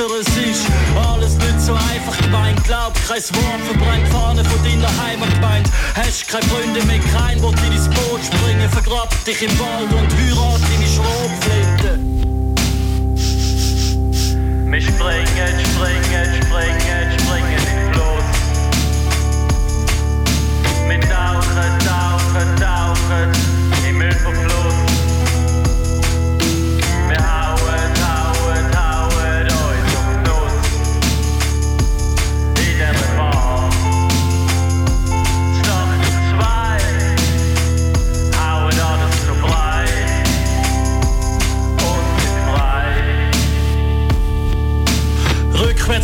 [0.09, 2.63] Sagen dir, es ist alles nicht so einfach gemeint.
[2.65, 5.71] Glaub kein Wort, verbrennt Fahne von deiner Heimatgemeinde.
[5.95, 8.69] Hast keine Freunde mehr, kein, wo dir ins Boot springen.
[8.71, 11.42] Vergrab dich im Wald und heirat deine Schrotflinte.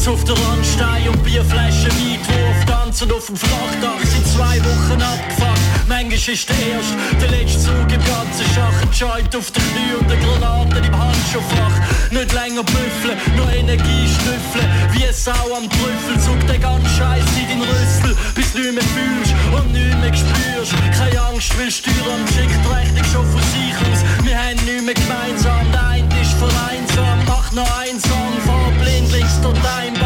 [0.08, 6.34] Auf der Randstein und Bierflaschen Weitwurf Tanzen auf dem Flachdach sind zwei Wochen abgefuckt Manchmal
[6.34, 10.10] ist der erste, der letzte Zug im ganzen Schach Ein Joint auf den Knie und
[10.10, 11.76] eine Granate im Handschuhfach.
[12.10, 14.68] Nicht länger büffeln, nur Energie schnüffeln.
[14.92, 18.74] Wie eine Sau am Trüffel Zug den ganzen Scheiß in den Rüssel Bis du nicht
[18.74, 20.74] mehr fühlst und nicht mehr spürst.
[20.96, 24.00] Keine Angst, weil Steuern schickt Rechnung schon von sich aus.
[24.24, 27.18] Wir haben nicht mehr gemeinsam, der eine ist vereinsam.
[27.26, 29.97] Mach noch Song, fahr blindlings durch dein Band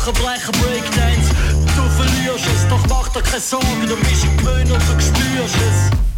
[0.00, 1.28] Knochen brechen, Breakdance.
[1.76, 6.09] Du verlierst es, doch mach dir keine Sorgen Du bist gewöhnt und du spürst es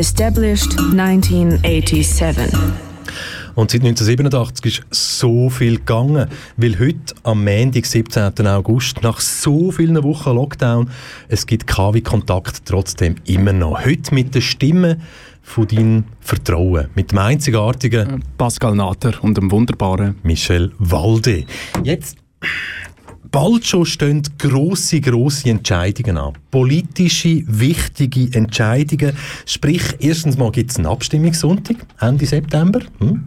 [0.00, 2.58] Established 1987.
[3.54, 6.26] Und seit 1987 ist so viel gegangen,
[6.56, 8.46] weil heute am Montag, 17.
[8.46, 10.88] August, nach so vielen Wochen Lockdown,
[11.28, 13.84] es gibt KW-Kontakt trotzdem immer noch.
[13.84, 14.96] Heute mit der Stimme
[15.42, 21.44] von deinem Vertrauen, mit dem einzigartigen Pascal Natter und dem wunderbaren Michel Walde.
[21.84, 22.16] Jetzt
[23.30, 26.32] Bald schon stehen grosse, grosse Entscheidungen an.
[26.50, 29.16] Politische, wichtige Entscheidungen.
[29.46, 32.80] Sprich, erstens mal gibt es einen Abstimmungssonntag, Ende September.
[32.98, 33.24] Hm?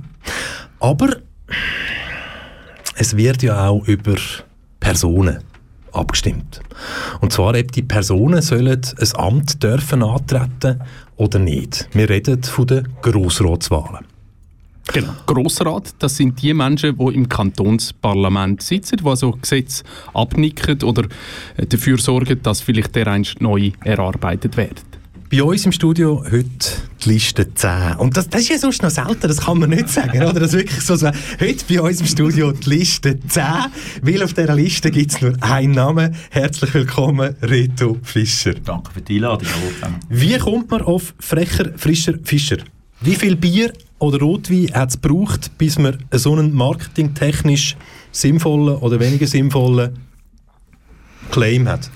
[0.79, 1.17] Aber
[2.95, 4.15] es wird ja auch über
[4.79, 5.39] Personen
[5.93, 6.61] abgestimmt.
[7.21, 10.81] Und zwar, ob die Personen sollen ein Amt dürfen antreten
[11.15, 11.87] oder nicht.
[11.93, 14.12] Wir reden von den Grossratswahlen.
[14.91, 15.13] Genau.
[15.25, 21.03] Grossrat, das sind die Menschen, die im Kantonsparlament sitzen, die also Gesetze abnicken oder
[21.55, 24.93] äh, dafür sorgen, dass vielleicht der einst neu erarbeitet werden.
[25.31, 26.47] Bei uns im Studio heute
[27.03, 27.95] die Liste 10.
[27.97, 30.21] Und das, das ist ja sonst noch selten, das kann man nicht sagen.
[30.21, 30.33] Oder?
[30.33, 31.09] Das ist wirklich so, so.
[31.39, 33.43] Heute bei uns im Studio die Liste 10,
[34.03, 36.15] weil auf dieser Liste gibt es nur einen Namen.
[36.29, 38.53] Herzlich willkommen, Reto Fischer.
[38.53, 39.47] Danke für die Einladung.
[40.07, 42.57] Wie kommt man auf Frecher, Frischer, Fischer?
[43.01, 43.73] Wie viel Bier
[44.03, 47.77] oder Rotwein hat es gebraucht, bis man so einen marketingtechnisch
[48.11, 49.97] sinnvollen oder weniger sinnvollen
[51.31, 51.89] Claim hat?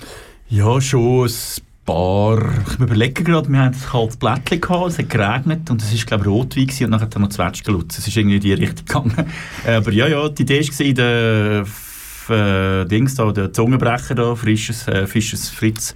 [0.48, 2.50] Ja, schon ein paar.
[2.66, 6.06] Ich überlege gerade, wir hatten ein kaltes Blättchen gehabt, es hat geregnet und es war,
[6.06, 7.98] glaube ich, Rotwein gewesen, und nachher hat noch Zwetschgen gelutzt.
[7.98, 9.30] Es ist irgendwie in die Richtung gegangen.
[9.66, 11.64] Aber ja, ja, die Idee war, der
[12.30, 15.94] äh, Dings da, der Zungenbrecher da, frisches, äh, Fisches Fritz,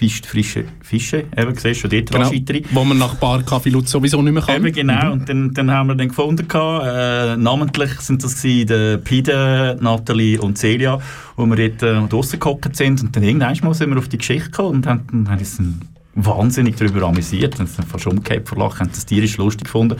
[0.00, 2.30] Fisch, frische Fische, eben, siehst du, schon dort genau,
[2.70, 4.64] wo man nach Bar Kaffee Lutz sowieso nicht mehr kann.
[4.64, 5.12] Eben, genau, mhm.
[5.12, 10.40] und dann, dann haben wir den gefunden, gehabt, äh, namentlich sind das der Pide, Nathalie
[10.40, 10.98] und Celia,
[11.36, 13.02] wo wir dort äh, draussen gehockt sind.
[13.02, 15.38] Und dann irgendwann mal sind wir auf die Geschichte gekommen und haben, haben
[16.24, 19.96] wahnsinnig darüber amüsiert, haben es dann fast umgekehrt vor Lachen, haben das tierisch lustig gefunden.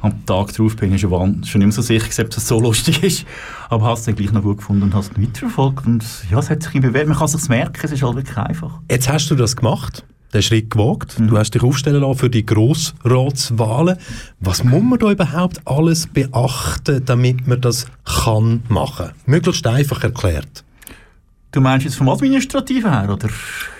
[0.00, 3.24] Am Tag darauf bin ich schon, schon immer so sicher, ob es so lustig ist,
[3.68, 6.50] aber hast es dann gleich noch gut gefunden und hast es weiterverfolgt und ja, es
[6.50, 8.80] hat sich bewährt, man kann es sich merken, es ist halt wirklich einfach.
[8.90, 11.28] Jetzt hast du das gemacht, den Schritt gewagt, mhm.
[11.28, 13.96] du hast dich aufstellen lassen für die Grossratswahlen.
[14.40, 19.10] Was muss man da überhaupt alles beachten, damit man das kann machen?
[19.26, 20.61] Möglichst einfach erklärt.
[21.52, 23.28] Du meinst jetzt vom Administrativen her, oder?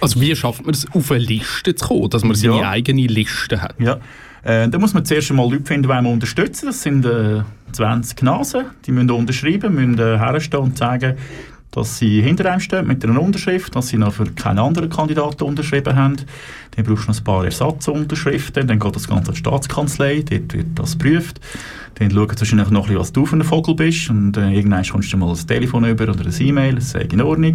[0.00, 2.68] Also wie schafft man es, auf eine Liste zu kommen, dass man seine ja.
[2.68, 3.74] eigene Liste hat?
[3.78, 3.98] Ja,
[4.42, 6.66] äh, da muss man zuerst einmal Leute finden, die man unterstützen.
[6.66, 7.40] Das sind äh,
[7.72, 11.16] 20 Nasen, die müssen unterschreiben, müssen äh, herstehen und sagen,
[11.72, 15.42] dass sie hinter einem stehen mit einer Unterschrift, dass sie noch für keinen anderen Kandidaten
[15.42, 16.16] unterschrieben haben.
[16.76, 20.52] Dann brauchst du noch ein paar Ersatzunterschriften, dann geht das Ganze an die Staatskanzlei, dort
[20.52, 21.40] wird das geprüft.
[21.94, 24.50] Dann schauen sie wahrscheinlich noch ein bisschen, was du für ein Vogel bist und äh,
[24.50, 27.54] irgendwann kommst du mal ein Telefon über oder ein E-Mail, das ist in Ordnung.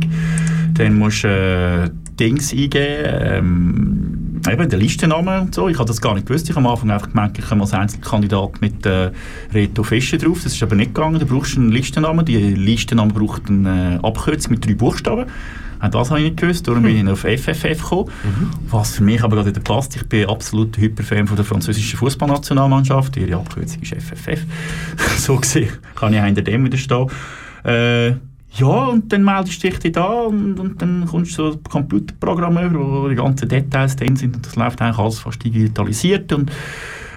[0.73, 1.89] Dann musst du äh,
[2.19, 5.69] Dings eingeben, ähm, eben den Listennamen und so.
[5.69, 6.49] Ich habe das gar nicht gewusst.
[6.49, 9.11] Ich habe am Anfang einfach gemerkt, ich komme als Einzelkandidat mit äh,
[9.53, 10.41] Reto Fischer drauf.
[10.43, 11.19] Das ist aber nicht gegangen.
[11.19, 12.25] Du brauchst einen Listennamen.
[12.25, 15.25] Die Listennamen braucht eine äh, Abkürzung mit drei Buchstaben.
[15.79, 18.09] Auch das habe ich nicht gewusst, darum bin ich auf FFF gekommen.
[18.23, 18.49] Mhm.
[18.71, 19.95] Was für mich aber gerade wieder passt.
[19.95, 23.15] Ich bin absolut Hyperfan von der französischen Fußballnationalmannschaft.
[23.17, 24.41] Ihre Abkürzung ist FFF.
[25.17, 27.07] so gesehen kann ich hinter dem wieder stehen.
[27.63, 28.13] Äh,
[28.53, 32.57] ja, und dann meldest du dich da und, und dann kommst du so ein Computerprogramm
[32.57, 36.51] über, wo die ganzen Details drin sind und das läuft eigentlich alles fast digitalisiert und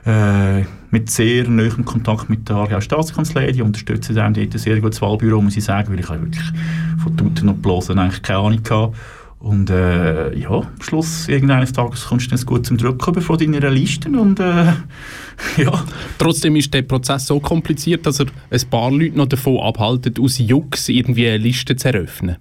[0.07, 4.81] äh, mit sehr nahem Kontakt mit der Aargau Staatskanzlei, die unterstützen einem dort ein sehr
[4.81, 6.53] gutes Wahlbüro, muss ich sagen, weil ich wirklich
[7.03, 8.93] von Tuten und Blosen eigentlich keine Ahnung hatte.
[9.41, 13.71] Und äh, ja, am Schluss irgendeines Tages kommst du dann gut zum Drücken von deiner
[13.71, 14.73] Liste und äh,
[15.57, 15.85] ja.
[16.19, 20.39] Trotzdem ist der Prozess so kompliziert, dass er ein paar Leute noch davon abhalten, aus
[20.39, 22.37] Jux irgendwie eine Liste zu eröffnen.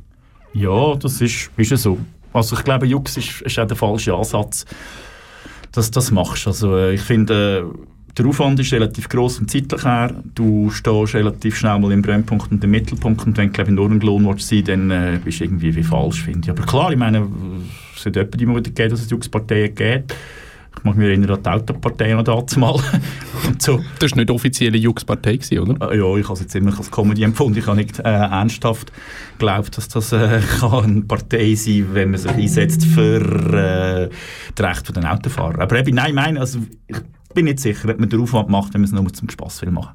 [0.53, 1.97] Ja, das ist, ist ja so.
[2.33, 4.65] Also ich glaube, Jux ist, ist auch der falsche Ansatz,
[5.71, 6.47] dass du das machst.
[6.47, 7.71] Also äh, ich finde...
[7.73, 10.13] Äh, der Aufwand ist relativ groß und zeitlich her.
[10.35, 14.25] Du stehst relativ schnell mal im Brennpunkt und im Mittelpunkt und wenn du in Nordenglohn
[14.25, 16.49] willst sein, dann äh, bist du irgendwie wie falsch, finde ich.
[16.49, 17.27] Aber klar, ich meine,
[17.95, 20.15] es hat jemanden immer wieder gegeben, dass es Jux-Parteien gibt.
[20.77, 22.73] Ich mag mich erinnern an die Autopartei noch dazu mal.
[23.47, 23.81] und so.
[23.99, 25.91] Das war nicht offizielle Jux-Partei, oder?
[25.91, 27.59] Äh, ja, ich habe es jetzt immer als Comedy empfunden.
[27.59, 28.91] Ich habe nicht äh, ernsthaft
[29.37, 34.09] geglaubt, dass das äh, kann eine Partei sein kann, wenn man sich einsetzt für äh,
[34.55, 35.59] das Recht der Autofahrer.
[35.59, 36.97] Aber eben, nein, ich meine, also, ich
[37.33, 39.71] bin nicht sicher, ob man den Aufwand macht, wenn man es nur zum Spass will
[39.71, 39.93] machen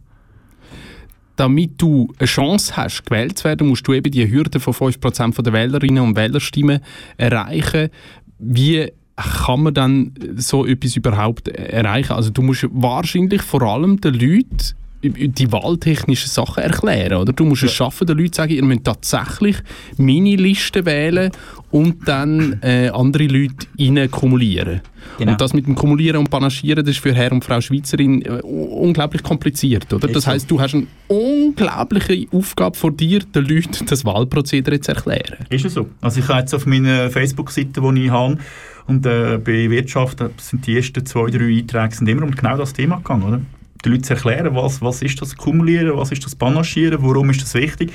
[1.37, 5.43] damit du eine Chance hast, gewählt zu werden, musst du eben die Hürde von 5%
[5.43, 6.81] der Wählerinnen und Wählerstimmen
[7.17, 7.91] erreichen.
[8.39, 12.13] Wie kann man dann so etwas überhaupt erreichen?
[12.13, 17.35] Also du musst wahrscheinlich vor allem den Leuten die wahltechnischen Sachen erklären, oder?
[17.35, 19.57] Du musst es schaffen, den Leuten zu sagen, ihr müsst tatsächlich
[19.99, 21.31] meine Liste wählen
[21.75, 24.81] und dann äh, andere Leute rein kumulieren.
[25.19, 25.33] Genau.
[25.33, 28.41] Und das mit dem Kumulieren und Panaschieren, das ist für Herr und Frau Schweizerin äh,
[28.43, 30.07] unglaublich kompliziert, oder?
[30.07, 35.47] Das heißt, du hast eine unglaubliche Aufgabe vor dir, den Leuten das Wahlprozedere zu erklären.
[35.51, 35.89] Ist es so?
[36.01, 38.39] Also ich habe jetzt auf meiner Facebook-Seite, die ich habe,
[38.87, 42.57] und äh, bei Wirtschaft äh, sind die ersten zwei, drei Einträge sind immer um genau
[42.57, 43.41] das Thema gegangen, oder?
[43.85, 47.43] Die Leute zu erklären, was, was ist das Kumulieren, was ist das Panaschieren, warum ist
[47.43, 47.91] das wichtig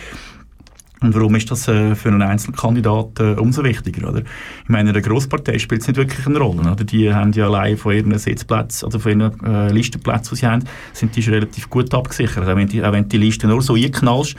[1.02, 4.20] und warum ist das äh, für einen Einzelkandidat äh, umso wichtiger, oder?
[4.20, 6.84] Ich meine, in einer Grosspartei spielt es nicht wirklich eine Rolle, oder?
[6.84, 10.64] Die haben ja allein von ihren Sitzplätzen oder von ihren äh, Listenplätzen, die sie haben,
[10.92, 12.48] sind die schon relativ gut abgesichert.
[12.48, 14.36] Auch wenn, die, auch wenn die Liste nur so einknallst,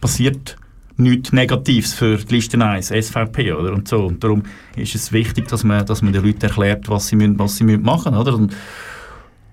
[0.00, 0.56] passiert
[0.96, 3.74] nichts Negatives für die Liste 1, SVP, oder?
[3.74, 4.06] Und so.
[4.06, 4.44] Und darum
[4.76, 7.64] ist es wichtig, dass man, dass man den Leuten erklärt, was sie, müssen, was sie
[7.64, 8.34] müssen machen oder?
[8.34, 8.54] Und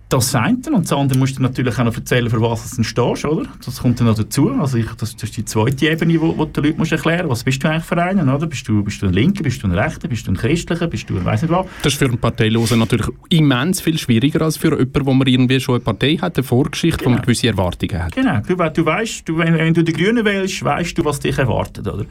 [0.09, 0.57] das eine.
[0.73, 3.43] Und das andere musst du natürlich auch noch erzählen, für was du stehst, oder?
[3.63, 4.49] Das kommt dann noch dazu.
[4.59, 7.27] Also ich, das, das ist die zweite Ebene, wo, wo du den Leuten musst erklären
[7.27, 7.41] musst.
[7.41, 8.47] Was bist du eigentlich für einen, oder?
[8.47, 11.09] Bist du, bist du ein Linker, bist du ein Rechter, bist du ein Christlicher, bist
[11.09, 11.67] du ein weiss nicht was?
[11.83, 15.59] Das ist für einen Parteilosen natürlich immens viel schwieriger als für jemanden, wo man irgendwie
[15.59, 17.25] schon eine Partei hat, eine Vorgeschichte, wo man Genau.
[17.25, 18.15] gewisse Erwartungen hat.
[18.15, 21.37] Genau, du, du weißt, du, wenn, wenn du die Grünen wählst, weißt du, was dich
[21.37, 22.05] erwartet, oder?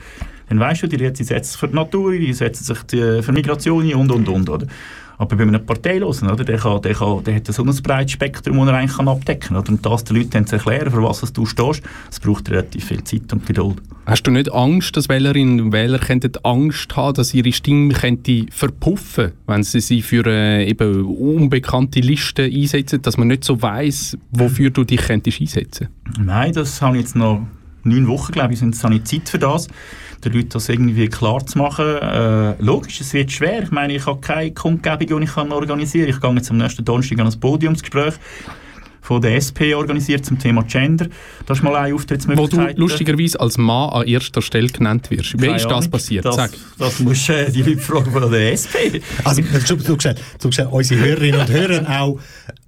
[0.49, 3.33] Dann weißt du, die die setzen sich für die Natur, die setzen sich die, für
[3.33, 4.67] Migration und und und, oder?
[5.19, 6.45] Aber bei einem Parteilosen, oder?
[6.45, 9.57] Der, kann, der, kann, der hat so ein breites Spektrum, das er eigentlich kann abdecken
[9.57, 9.75] kann.
[9.75, 13.33] Und das den Leuten zu erklären, für was du stehst, das braucht relativ viel Zeit
[13.33, 13.79] und Geduld.
[14.07, 18.47] Hast du nicht Angst, dass Wählerinnen und Wähler könnten Angst haben, dass ihre Stimme könnte
[18.51, 24.17] verpuffen, wenn sie sie für äh, eben unbekannte Listen einsetzen, dass man nicht so weiß,
[24.31, 25.89] wofür du dich könntest einsetzen?
[26.19, 27.43] Nein, das habe ich jetzt noch
[27.89, 29.69] neun Wochen, glaube ich, sind, habe ich Zeit für das,
[30.25, 31.87] den Leuten das irgendwie klar zu machen.
[31.87, 33.63] Äh, logisch, es wird schwer.
[33.63, 36.15] Ich meine, ich habe keine Kundgebung, die ich kann organisieren kann.
[36.15, 38.15] Ich gehe jetzt am nächsten Donnerstag an ein Podiumsgespräch
[39.01, 41.07] von der SP organisiert zum Thema Gender.
[41.47, 42.77] Das ist mal eine Wo Auftrittsmöglichkeit.
[42.77, 45.35] du lustigerweise als Mann an erster Stelle genannt wirst.
[45.35, 45.91] Wie Keine ist das Ahnung.
[45.91, 46.25] passiert?
[46.25, 46.51] Das, Sag.
[46.79, 49.01] das musst du äh, die Leute fragen von der SP.
[49.25, 52.19] Also, du, du, du, du, unsere Hörerinnen und Hörer auch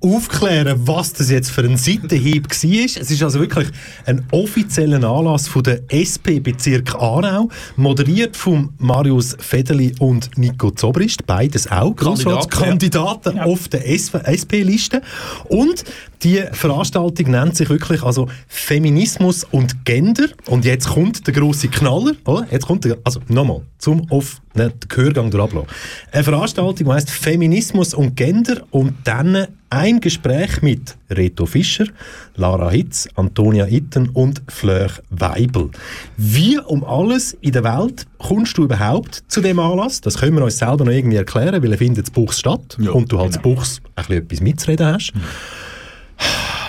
[0.00, 2.84] aufklären, was das jetzt für ein Seitenhieb war.
[2.84, 3.68] Es ist also wirklich
[4.06, 11.70] ein offizieller Anlass von der SP-Bezirk Aarau, moderiert von Marius Federli und Nico Zobrist, beides
[11.70, 13.44] auch Grossratskandidaten ja.
[13.44, 15.02] auf der SP-Liste.
[15.48, 15.84] Und
[16.22, 20.28] die Veranstaltung nennt sich wirklich also Feminismus und Gender.
[20.46, 22.46] Und jetzt kommt der große Knaller, oder?
[22.50, 25.68] Jetzt kommt der, also nochmal, zum auf ne, den Gehörgang durchablassen.
[26.12, 31.86] Eine Veranstaltung, die heisst Feminismus und Gender und dann ein Gespräch mit Reto Fischer,
[32.34, 35.70] Lara Hitz, Antonia Itten und Fleur Weibel.
[36.16, 40.00] Wie um alles in der Welt kommst du überhaupt zu dem Anlass?
[40.00, 42.90] Das können wir uns selber noch irgendwie erklären, weil er findet in Buchs statt Ja,
[42.90, 43.42] und du halt genau.
[43.42, 45.12] Buchs ein bisschen etwas mitzureden hast.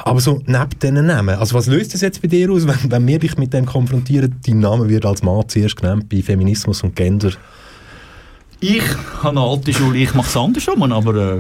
[0.03, 3.07] Aber so neben diesen Namen, also was löst das jetzt bei dir aus, wenn, wenn
[3.07, 6.95] wir dich mit dem konfrontieren, dein Name wird als Mann zuerst genannt bei Feminismus und
[6.95, 7.31] Gender?
[8.59, 8.83] Ich
[9.23, 11.39] habe eine alte Schule, ich mache es andersrum, aber äh,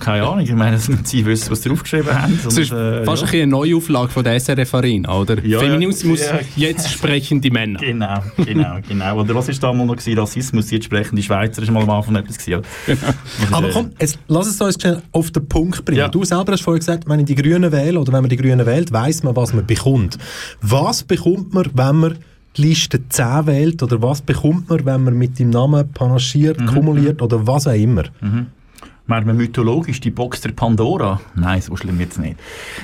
[0.00, 0.40] keine Ahnung.
[0.40, 2.38] Ich meine, es müssen sie wissen, was sie aufgeschrieben haben.
[2.44, 3.28] Das ist äh, fast ja.
[3.42, 5.44] eine Neuauflage von der SRF Arena, oder?
[5.44, 5.58] Ja.
[5.60, 6.38] Feminismus, Ja.
[6.56, 7.78] jetzt sprechen die Männer.
[7.80, 9.20] Genau, genau, genau.
[9.20, 9.96] Oder was war damals noch?
[9.96, 10.18] Gewesen?
[10.18, 12.62] Rassismus, die entsprechende Schweizer ist mal am Anfang etwas gewesen.
[12.86, 16.10] Also, Aber äh, komm, jetzt, lass es uns schnell auf den Punkt bringen.
[16.10, 18.64] Du selber hast vorhin gesagt, wenn man die Grünen wählt oder wenn man die Grünen
[18.66, 20.18] wählt, weiß man, was man bekommt.
[20.60, 22.18] Was bekommt man, wenn man
[22.56, 26.66] die Liste 10 wählt oder was bekommt man, wenn man mit dem Namen panaschiert, Mhm.
[26.66, 28.04] kumuliert oder was auch immer?
[29.08, 31.18] Meint man mythologisch, die Box der Pandora?
[31.34, 32.38] Nein, so schlimm jetzt nicht.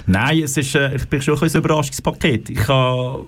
[0.07, 2.49] Nein, es ist, äh, ich bin schon ein bisschen ein Überraschungspaket.
[2.49, 3.27] Ich habe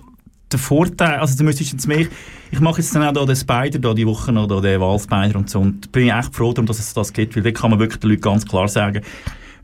[0.51, 2.07] den Vorteil, also du müsstest jetzt mehr,
[2.51, 5.37] ich mache jetzt dann auch da den Spider da die Woche noch, da den Wahlspider
[5.37, 7.69] und so, und bin ich echt froh darum, dass es das gibt, weil da kann
[7.69, 9.03] man wirklich den Leuten ganz klar sagen,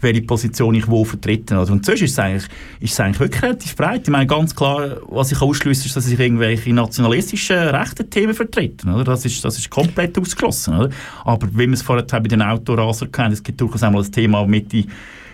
[0.03, 1.57] welche Position ich wo vertreten.
[1.57, 1.71] Oder?
[1.71, 2.45] Und sonst ist es, eigentlich,
[2.79, 4.01] ist es eigentlich wirklich relativ breit.
[4.03, 8.87] Ich meine, ganz klar, was ich ausschließe, ist, dass ich irgendwelche nationalistischen rechten Themen vertrete.
[8.87, 9.03] Oder?
[9.03, 10.77] Das, ist, das ist komplett ausgeschlossen.
[10.77, 10.89] Oder?
[11.25, 14.45] Aber wie wir es vorher bei den Autorasern kennen, es gibt durchaus einmal ein Thema
[14.45, 14.87] mit die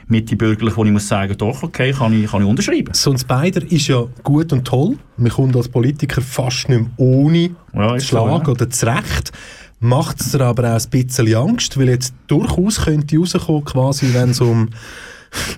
[0.10, 2.94] Mitte bürgerlich, wo ich muss sagen, doch, okay, kann ich, kann ich unterschreiben.
[2.94, 4.98] So ein Spider ist ja gut und toll.
[5.18, 8.52] Man kommt als Politiker fast nicht mehr ohne Ja, schlagen ja.
[8.52, 9.32] oder zurecht.
[9.82, 14.32] Macht es dir aber auch ein bisschen Angst, weil jetzt durchaus könnte rauskommen, quasi, wenn
[14.32, 14.70] es um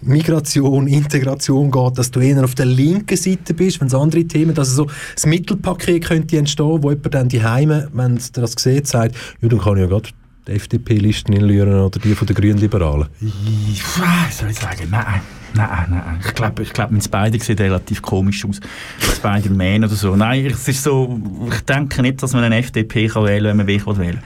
[0.01, 4.53] Migration, Integration geht, dass du eher auf der linken Seite bist, wenn es andere Themen,
[4.53, 8.87] dass so das Mittelpaket könnte entstehen, wo jemand dann die Heime, wenn es das sieht,
[8.87, 10.09] sagt, ja, dann kann ich ja gerade
[10.47, 13.07] die FDP-Listen inlüren oder die von den Grünliberalen.
[13.21, 13.83] Ich
[14.31, 15.21] soll ich sagen, nein.
[15.53, 16.19] Nein, nein.
[16.25, 18.59] Ich glaube, ich glaub, mein Spider sieht relativ komisch aus.
[18.99, 20.15] Spider-Man oder so.
[20.15, 21.19] Nein, es ist so,
[21.49, 24.19] ich denke nicht, dass man eine FDP kann wählen kann, wenn man welche wählen will.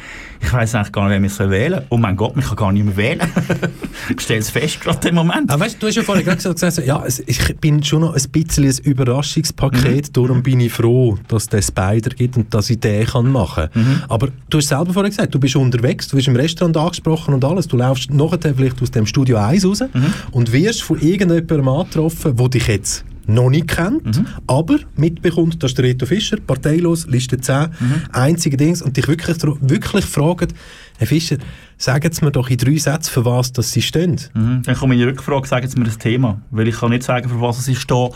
[0.46, 1.86] Ich weiß eigentlich gar nicht, wer mich wählen soll.
[1.90, 3.22] Oh mein Gott, mich kann gar nicht mehr wählen.
[4.10, 5.50] ich stelle es fest, gerade im Moment.
[5.52, 8.66] Aber weißt, du hast ja vorhin gerade gesagt, ja, ich bin schon noch ein bisschen
[8.66, 10.14] ein Überraschungspaket, mhm.
[10.14, 13.70] darum bin ich froh, dass es den Spider gibt und dass ich den kann machen
[13.72, 13.84] kann.
[13.84, 14.02] Mhm.
[14.08, 17.44] Aber du hast selber vorhin gesagt, du bist unterwegs, du bist im Restaurant angesprochen und
[17.44, 20.14] alles, du läufst nachher vielleicht aus dem Studio 1 raus mhm.
[20.32, 24.28] und wirst von irgendjemandem angetroffen, der dich jetzt noch nicht kennt, mhm.
[24.48, 28.02] aber mitbekommt, das ist der Reto Fischer, parteilos, Liste 10, mhm.
[28.12, 30.54] einzige Dings und dich wirklich, wirklich fragt,
[30.98, 31.38] Herr Fischer,
[31.78, 34.20] sagen Sie mir doch in drei Sätzen, für was das Sie stehen.
[34.34, 34.62] Mhm.
[34.64, 37.42] Dann kommt meine Rückfrage, sagen Sie mir das Thema, weil ich kann nicht sagen, für
[37.42, 38.10] was Sie stehen,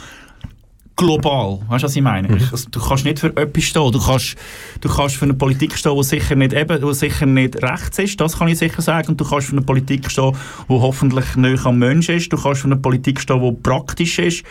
[1.00, 1.60] global.
[1.70, 2.28] Weißt du, was ich meine?
[2.28, 2.50] Mhm.
[2.72, 3.92] Du kannst nicht für etwas stehen.
[3.92, 4.36] Du kannst,
[4.82, 8.20] du kannst für eine Politik stehen, die sicher nicht, eben, die sicher nicht rechts ist,
[8.20, 9.08] das kann ich sicher sagen.
[9.10, 10.36] Und du kannst für eine Politik stehen,
[10.68, 12.32] die hoffentlich näher am Menschen ist.
[12.32, 14.44] Du kannst für eine Politik stehen, die praktisch ist,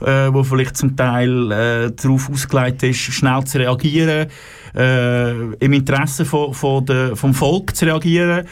[0.00, 4.28] äh, die vielleicht zum Teil äh, darauf ausgelegt ist, schnell zu reagieren,
[4.76, 8.46] äh, im Interesse von, von der, vom Volk zu reagieren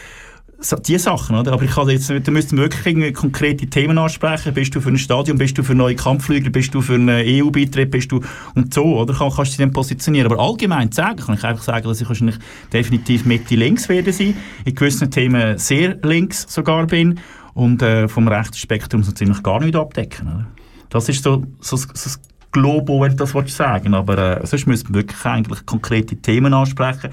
[0.87, 1.53] die Sachen, oder?
[1.53, 4.55] Aber ich kann jetzt, da müssten wir wirklich konkrete Themen ansprechen.
[4.55, 7.91] Bist du für ein Stadion, bist du für neue Kampfflüger, bist du für einen EU-Beitritt,
[7.91, 8.21] bist du
[8.55, 9.15] und so, oder?
[9.15, 10.31] Kann, kannst du dich dann positionieren.
[10.33, 12.37] Aber allgemein sagen, kann ich einfach sagen, dass ich wahrscheinlich
[12.73, 14.37] definitiv Mitte-links werde sein.
[14.65, 17.21] In gewissen Themen sehr links sogar bin
[17.55, 20.47] und äh, vom rechten Spektrum so ziemlich gar nicht abdecken, oder?
[20.91, 22.21] Das ist so, so, so das
[22.53, 27.11] Globo, wenn ich das sagen Aber äh, sonst müssen wir wirklich eigentlich konkrete Themen ansprechen.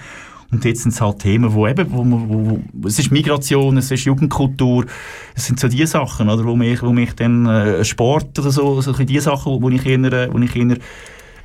[0.51, 3.89] Und jetzt sind es halt Themen, wo eben, wo, wo, wo, es ist Migration, es
[3.89, 4.85] ist Jugendkultur,
[5.33, 8.81] es sind so die Sachen, oder, wo mich, wo mich dann äh, Sport oder so,
[8.81, 10.77] so die Sachen, wo ich eher, wo ich eher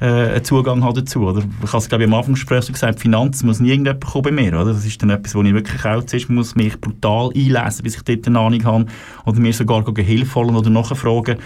[0.01, 1.23] äh, Zugang habe dazu.
[1.23, 1.43] Oder?
[1.63, 4.31] Ich habe es glaube ich am Anfangsgespräch so gesagt, Finanz muss nie irgendjemand kommen bei
[4.31, 4.61] mir.
[4.61, 4.73] Oder?
[4.73, 8.03] Das ist dann etwas, wo ich wirklich auch zuerst muss mich brutal einlesen, bis ich
[8.03, 8.87] dort eine Ahnung habe
[9.25, 11.39] oder mir sogar Hilfe holen oder nachfragen,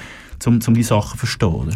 [0.47, 1.49] um, um die Sachen zu verstehen.
[1.49, 1.75] Oder?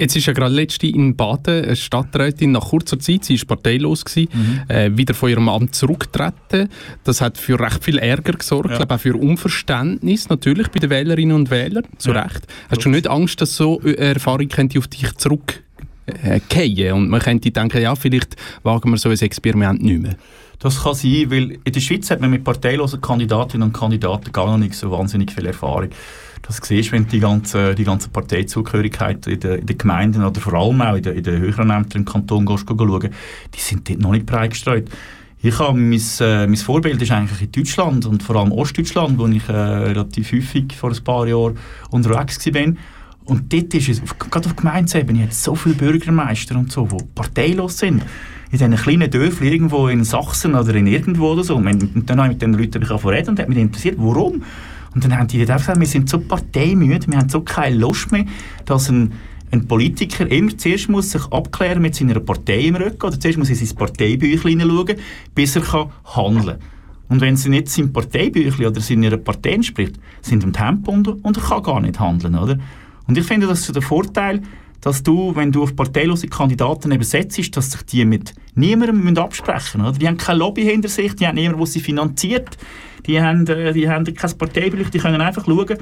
[0.00, 4.02] Jetzt ist ja gerade letzte in Baden eine Stadträtin nach kurzer Zeit, sie war parteilos,
[4.06, 4.74] gewesen, mhm.
[4.74, 6.70] äh, wieder von ihrem Amt zurückgetreten.
[7.04, 8.76] Das hat für recht viel Ärger gesorgt, ja.
[8.78, 12.22] glaube auch für Unverständnis natürlich bei den Wählerinnen und Wählern, zu ja.
[12.22, 12.46] Recht.
[12.70, 15.60] Hast du nicht Angst, dass so eine Erfahrung könnte auf dich zurückgehen
[16.06, 20.16] äh, und man könnte denken, ja, vielleicht wagen wir so ein Experiment nicht mehr?
[20.60, 24.46] Das kann sein, weil in der Schweiz hat man mit parteilosen Kandidatinnen und Kandidaten gar
[24.46, 25.90] noch nicht so wahnsinnig viel Erfahrung
[26.50, 30.40] das siehst, wenn du die ganze, die ganze Parteizugehörigkeit in den, in den Gemeinden oder
[30.40, 33.10] vor allem auch in den, in höheren Ämtern im Kanton gehst, schauen,
[33.54, 34.88] die sind dort noch nicht breit gestreut.
[35.42, 39.26] Ich habe mein, äh, mein Vorbild ist eigentlich in Deutschland und vor allem Ostdeutschland, wo
[39.26, 41.56] ich äh, relativ häufig vor ein paar Jahren
[41.90, 42.74] unterwegs war.
[43.24, 47.78] Und dort ist es, gerade auf Gemeindesebene, jetzt so viele Bürgermeister und so, die parteilos
[47.78, 48.02] sind.
[48.50, 51.56] In diesen kleinen Dörfern irgendwo in Sachsen oder in irgendwo oder so.
[51.56, 54.42] Und dann habe ich mit den Leuten reden und hat mich interessiert, warum?
[54.94, 57.76] Und dann haben die dort auch gesagt, wir sind so parteimüde, wir haben so keine
[57.76, 58.24] Lust mehr,
[58.64, 59.12] dass ein,
[59.50, 63.50] ein Politiker immer zuerst muss sich abklären mit seiner Partei im Rücken oder zuerst muss
[63.50, 64.96] er in sein Parteibüchlein hineinschauen,
[65.34, 66.58] bis er kann handeln kann.
[67.08, 71.36] Und wenn sie nicht sein Parteibüchlein oder seiner Partei entspricht, sind ihm die Hemd und
[71.36, 72.58] er kann gar nicht handeln, oder?
[73.06, 74.42] Und ich finde, das ist der Vorteil,
[74.80, 79.82] dass du, wenn du auf parteilose Kandidaten eben setzt, dass sich die mit niemandem absprechen
[79.82, 79.98] müssen.
[79.98, 82.56] Die haben keine Lobby hinter sich, die haben niemanden, der sie finanziert
[83.06, 85.78] die haben, äh, die haben kein Parteibrief, die können einfach schauen,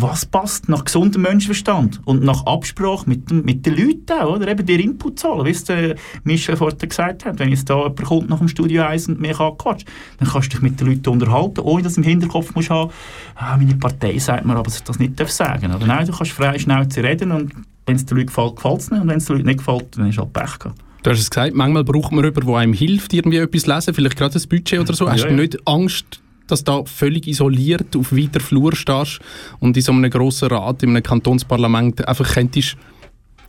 [0.00, 4.46] was passt nach gesundem Menschenverstand und nach Absprache mit, mit den Leuten auch, oder?
[4.46, 7.40] Eben dir Input zahlen, wie es der Michel vorhin gesagt hat.
[7.40, 9.88] Wenn jetzt da jemand kommt nach dem Studio 1 und mich anquatscht,
[10.18, 12.92] dann kannst du dich mit den Leuten unterhalten, ohne dass du im Hinterkopf musst haben,
[13.34, 15.84] ah, meine Partei sagt mir aber, dass ich das nicht sagen darf.
[15.84, 17.52] nein, du kannst frei schnell zu reden und
[17.88, 19.96] wenn es den Leuten gefällt, gefällt es nicht und wenn es den Leuten nicht gefällt,
[19.96, 20.80] dann ist halt Pech gehabt.
[21.02, 24.16] Du hast es gesagt, manchmal braucht man jemanden, der einem hilft, irgendwie etwas lesen, vielleicht
[24.16, 25.08] gerade das Budget oder so.
[25.08, 29.20] Hast ja, du nicht Angst, dass du da völlig isoliert auf weiter Flur stehst
[29.60, 32.76] und in so einem grossen Rat, in einem Kantonsparlament einfach könntest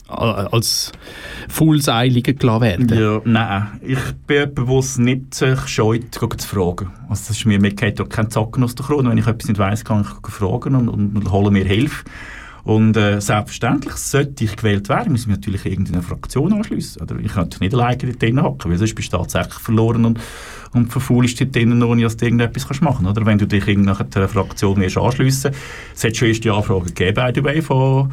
[0.08, 0.92] äh, als
[1.48, 2.98] Fullsei liegen gelassen werden?
[2.98, 3.80] Ja, nein.
[3.82, 6.92] Ich bin jemand, der es nicht sich scheut, zu fragen.
[7.08, 9.10] Also das ist mir, mir geht kein Zacken aus der Krone.
[9.10, 12.04] Wenn ich etwas nicht weiss, kann ich fragen und, und, und hole mir Hilfe.
[12.64, 17.02] Und äh, selbstverständlich, sollte ich gewählt werden, muss ich natürlich irgendeine Fraktion anschließen.
[17.02, 20.20] Oder ich könnte nicht alleine dort drinnen hocken, weil sonst bist du tatsächlich verloren und,
[20.72, 23.18] und verfaulst dort drinnen, ohne dass du irgendetwas kannst machen kannst.
[23.18, 25.52] Oder wenn du dich einer Fraktion anschliessen
[25.94, 28.12] es hat schon erste Anfragen gegeben, by the way, von,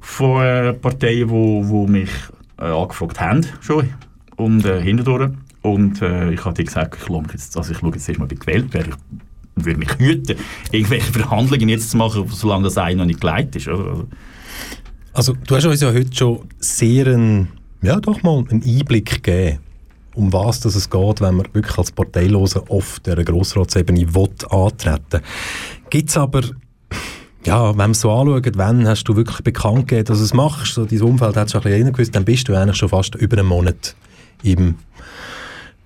[0.00, 2.10] von äh, Parteien, die wo, wo mich
[2.58, 3.88] äh, angefragt haben, schon,
[4.36, 5.30] und äh, hindurch.
[5.62, 8.72] Und äh, ich habe gesagt, ich jetzt, also ich schaue jetzt erstmal, ob ich gewählt
[8.72, 8.90] werde.
[9.56, 10.36] Würde mich hüten,
[10.70, 13.68] irgendwelche Verhandlungen jetzt zu machen, solange das eine noch nicht geleitet ist.
[13.68, 14.06] Oder?
[15.12, 17.48] Also du hast uns ja heute schon sehr einen,
[17.82, 19.58] ja doch mal einen Einblick gegeben,
[20.14, 25.20] um was das es geht, wenn man wirklich als Parteilose auf der Grossratsebene will antreten
[25.90, 26.42] Gibt es aber
[27.46, 30.74] ja, wenn man so anschaut, wann hast du wirklich bekannt gegeben, dass du es machst,
[30.74, 33.38] so dein Umfeld hat schon ein bisschen gewusst, dann bist du eigentlich schon fast über
[33.38, 33.94] einen Monat
[34.42, 34.74] im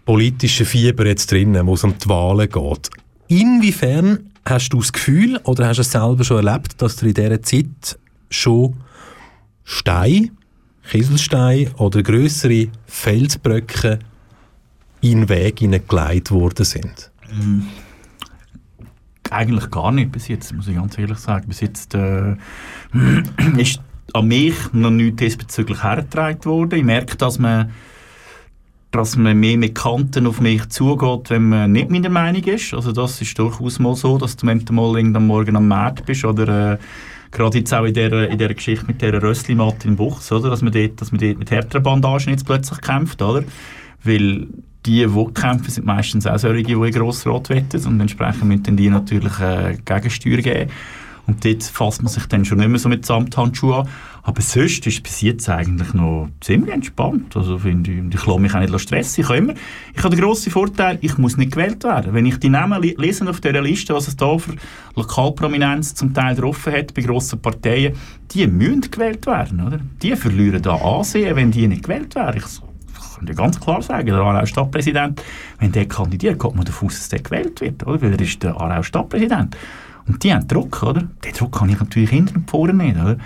[0.06, 2.90] politischen Fieber jetzt drinnen, wo es um die Wahlen geht.
[3.30, 7.14] Inwiefern hast du das Gefühl oder hast du es selber schon erlebt, dass du in
[7.14, 7.98] dieser Zeit
[8.28, 8.74] schon
[9.62, 10.30] Steine,
[10.90, 14.00] Kieselsteine oder größere Felsbröcke
[15.00, 17.12] in den Weg hineingelegt worden sind?
[17.30, 17.68] Ähm,
[19.30, 21.46] eigentlich gar nicht bis jetzt, muss ich ganz ehrlich sagen.
[21.46, 22.34] Bis jetzt äh,
[23.56, 23.80] ist
[24.12, 26.80] an mich noch nichts diesbezüglich hergetragen worden.
[26.80, 27.70] Ich merke, dass man,
[28.90, 32.74] dass man mehr mit Kanten auf mich zugeht, wenn man nicht meiner Meinung ist.
[32.74, 36.06] Also das ist durchaus mal so, dass du wenn du mal am Morgen am Markt
[36.06, 36.78] bist oder äh,
[37.30, 40.50] gerade jetzt auch in dieser, in dieser Geschichte mit dieser Rösslimatte in Buchs, oder?
[40.50, 43.44] Dass man dort, dass man dort mit härteren Bandagen jetzt plötzlich kämpft, oder?
[44.02, 44.48] Weil
[44.86, 48.88] die, die kämpfen, sind meistens auch solche, die in Grossrat wetten und entsprechend müssen die
[48.88, 50.70] natürlich äh, Gegensteuer geben.
[51.26, 53.88] Und dort fasst man sich dann schon nicht mehr so mit Samthandschuhen an.
[54.22, 57.36] Aber sonst ist es bis jetzt eigentlich noch ziemlich entspannt.
[57.36, 59.24] Also finde ich, ich lasse mich auch nicht stressen.
[59.24, 59.54] Ich immer,
[59.94, 62.12] ich habe den grossen Vorteil, ich muss nicht gewählt werden.
[62.12, 64.54] Wenn ich die Namen lese auf dieser Liste, was es da für
[64.94, 67.94] Lokalprominenz zum Teil drauf hat, bei grossen Parteien,
[68.32, 69.66] die müssen gewählt werden.
[69.66, 69.80] Oder?
[70.02, 72.42] Die verlieren da Ansehen, wenn die nicht gewählt werden.
[72.44, 72.60] Ich
[73.20, 75.22] kann ich ganz klar sagen, der Aarau Stadtpräsident,
[75.58, 78.00] wenn der kandidiert, kommt man davon aus, dass der gewählt wird, oder?
[78.00, 79.56] weil er ist der Aarau Stadtpräsident.
[80.06, 81.02] Und die haben Druck, oder?
[81.24, 83.16] Den Druck habe ich natürlich hinter und vorne nicht, oder?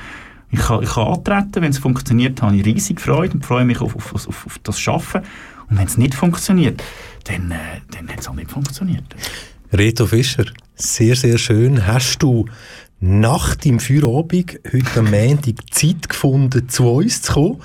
[0.51, 3.80] Ich kann, ich kann antreten, wenn es funktioniert, habe ich riesig Freude und freue mich
[3.80, 5.22] auf, auf, auf, auf das Schaffen.
[5.68, 6.82] Und wenn es nicht funktioniert,
[7.24, 9.05] dann, äh, dann hat es auch nicht funktioniert.
[9.72, 10.44] Reto Fischer,
[10.76, 11.86] sehr, sehr schön.
[11.86, 12.46] Hast du
[13.01, 17.62] nach dem Feierabend heute am Montag Zeit gefunden, zu uns zu kommen?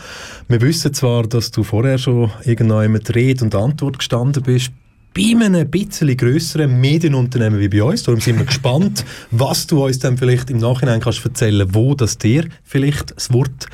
[0.48, 4.72] Wir wissen zwar, dass du vorher schon irgendwann mit Rede und Antwort gestanden bist,
[5.14, 8.03] bei einem bisschen grösseren Medienunternehmen wie bei uns.
[8.03, 12.18] Darum sind wir gespannt, was du uns dann vielleicht im Nachhinein kannst erzählen, wo das
[12.18, 13.68] dir vielleicht das Wort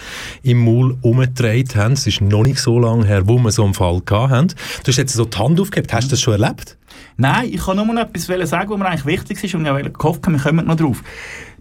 [0.43, 1.93] im Maul umgedreht haben.
[1.93, 4.47] Es ist noch nicht so lange her, wo wir so einen Fall hatten.
[4.83, 5.93] Du hast jetzt so die Hand aufgegeben.
[5.93, 6.77] Hast du das schon erlebt?
[7.17, 10.25] Nein, ich kann nur noch etwas sagen, was mir eigentlich wichtig ist und ich gehofft
[10.27, 11.01] wir kommen noch drauf.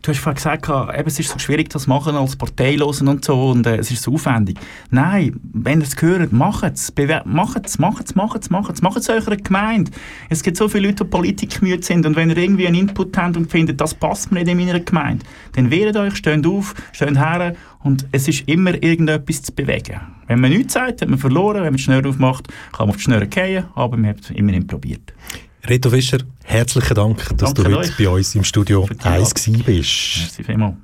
[0.04, 3.52] Du hast vorhin gesagt, eben, es ist so schwierig, das machen als Parteilosen und so
[3.52, 4.58] und äh, es ist so aufwendig.
[4.90, 6.92] Nein, wenn ihr es gehört, macht es.
[7.24, 8.82] Macht es, macht es, macht es, macht es.
[8.82, 9.92] Macht es eurer Gemeinde.
[10.28, 13.38] Es gibt so viele Leute, die politikmüde sind und wenn ihr irgendwie einen Input habt
[13.38, 17.16] und findet, das passt mir nicht in meiner Gemeinde, dann wehrt euch, steht auf, steht
[17.16, 20.02] her und es ist immer irgendetwas zu bewegen.
[20.26, 21.62] Wenn man nichts sagt, hat man verloren.
[21.62, 24.30] Wenn man die Schnur aufmacht, kann man auf die Schnur gehen, aber man hat es
[24.32, 25.14] immerhin probiert.
[25.66, 27.96] Reto Fischer, herzlichen Dank, dass Danke du heute euch.
[27.96, 29.34] bei uns im Studio 1
[29.64, 30.18] bist.
[30.18, 30.74] Merci vielmals.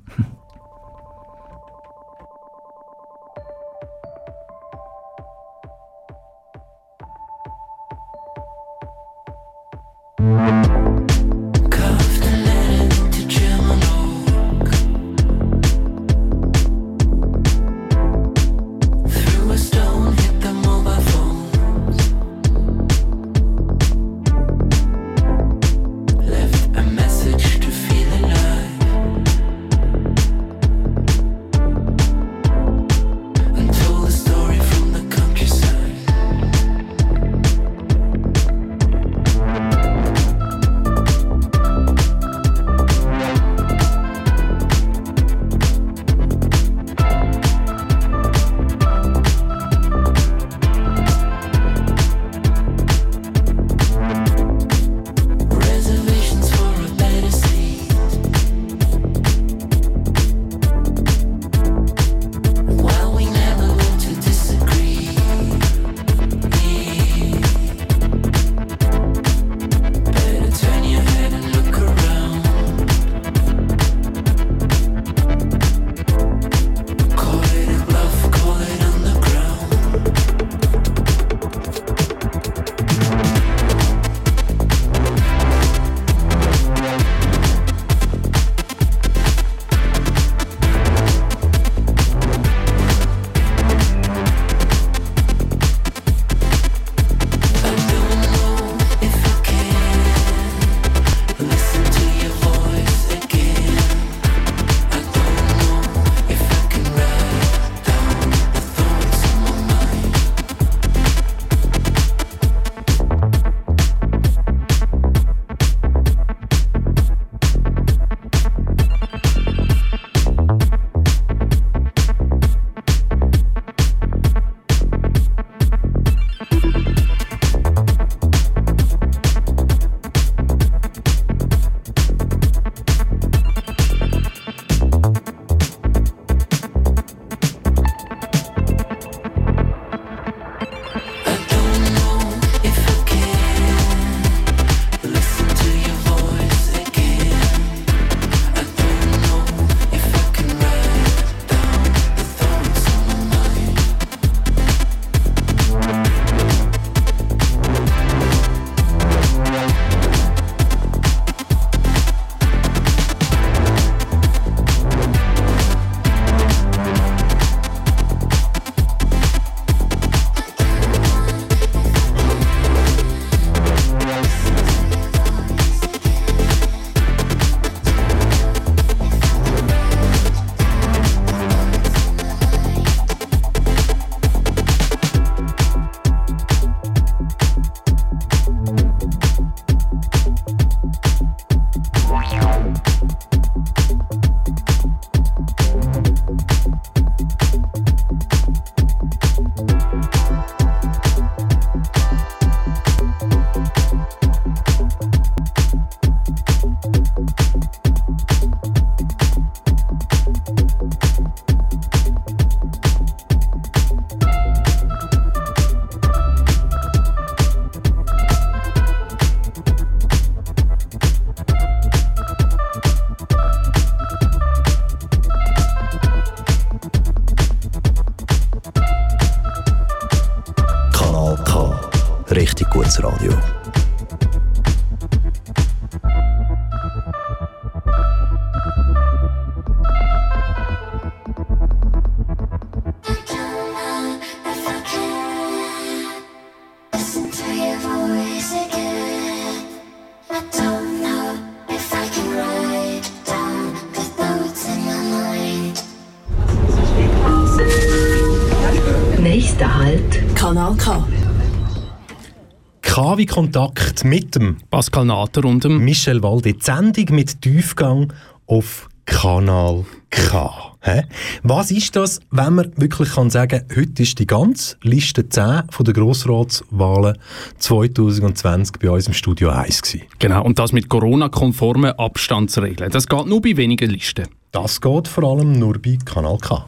[263.20, 266.54] KW Kontakt mit dem Pascal Natter und dem Michel Walde.
[266.54, 268.10] Die Sendung mit Tiefgang
[268.46, 270.74] auf Kanal K.
[270.80, 271.02] Hä?
[271.42, 275.84] Was ist das, wenn man wirklich kann sagen, heute ist die ganze Liste 10 von
[275.84, 277.18] der Grossratswahlen
[277.58, 280.06] 2020 bei uns im Studio 1 gewesen.
[280.18, 282.90] Genau, und das mit Corona-konformen Abstandsregeln.
[282.90, 284.28] Das geht nur bei wenigen Listen.
[284.50, 286.66] Das geht vor allem nur bei Kanal K.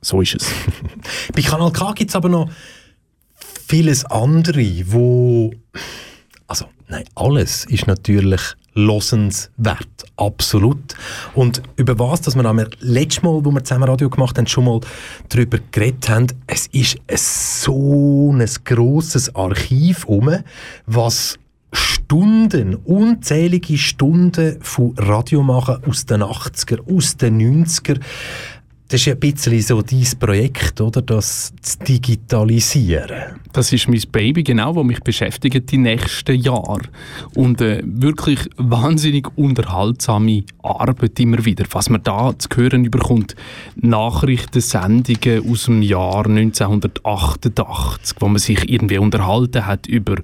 [0.00, 0.50] So ist es.
[1.34, 2.48] Bei Kanal K gibt es aber noch
[3.66, 5.52] vieles andere, wo
[6.46, 8.40] also nein, alles ist natürlich
[8.74, 10.94] losenswert, absolut.
[11.34, 14.66] Und über was, dass wir am letzten Mal, wo wir zusammen Radio gemacht haben, schon
[14.66, 14.80] mal
[15.28, 20.30] darüber geredet haben, es ist so ein grosses Archiv um,
[20.84, 21.38] was
[21.72, 27.98] Stunden, unzählige Stunden von Radio machen aus den 80er, aus den 90er,
[28.88, 31.02] das ist ja ein bisschen so dein Projekt, oder?
[31.02, 33.40] Das zu digitalisieren.
[33.56, 36.82] Das ist mein Baby, genau, das mich beschäftigt die nächsten Jahre.
[37.34, 41.64] Und äh, wirklich wahnsinnig unterhaltsame Arbeit immer wieder.
[41.70, 43.34] Was man da zu hören überkommt,
[43.76, 50.16] Nachrichtensendungen aus dem Jahr 1988, wo man sich irgendwie unterhalten hat über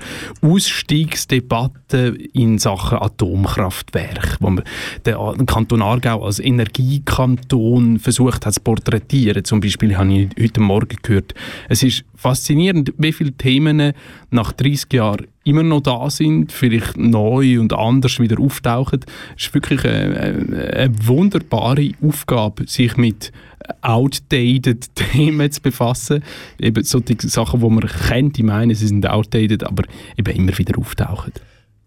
[0.43, 4.65] Ausstiegsdebatten in Sachen Atomkraftwerk, wo man
[5.07, 9.43] den Kanton Aargau als Energiekanton versucht hat zu porträtieren.
[9.43, 11.33] Zum Beispiel habe ich heute Morgen gehört,
[11.71, 13.93] es ist faszinierend, wie viele Themen
[14.31, 19.01] nach 30 Jahren immer noch da sind, vielleicht neu und anders wieder auftauchen.
[19.37, 23.33] Es ist wirklich eine, eine wunderbare Aufgabe, sich mit
[23.81, 26.23] outdated Themen zu befassen.
[26.61, 29.83] Eben so die Sachen, die man kennt, ich meine, sie sind outdated, aber
[30.17, 31.33] eben immer wieder auftauchen.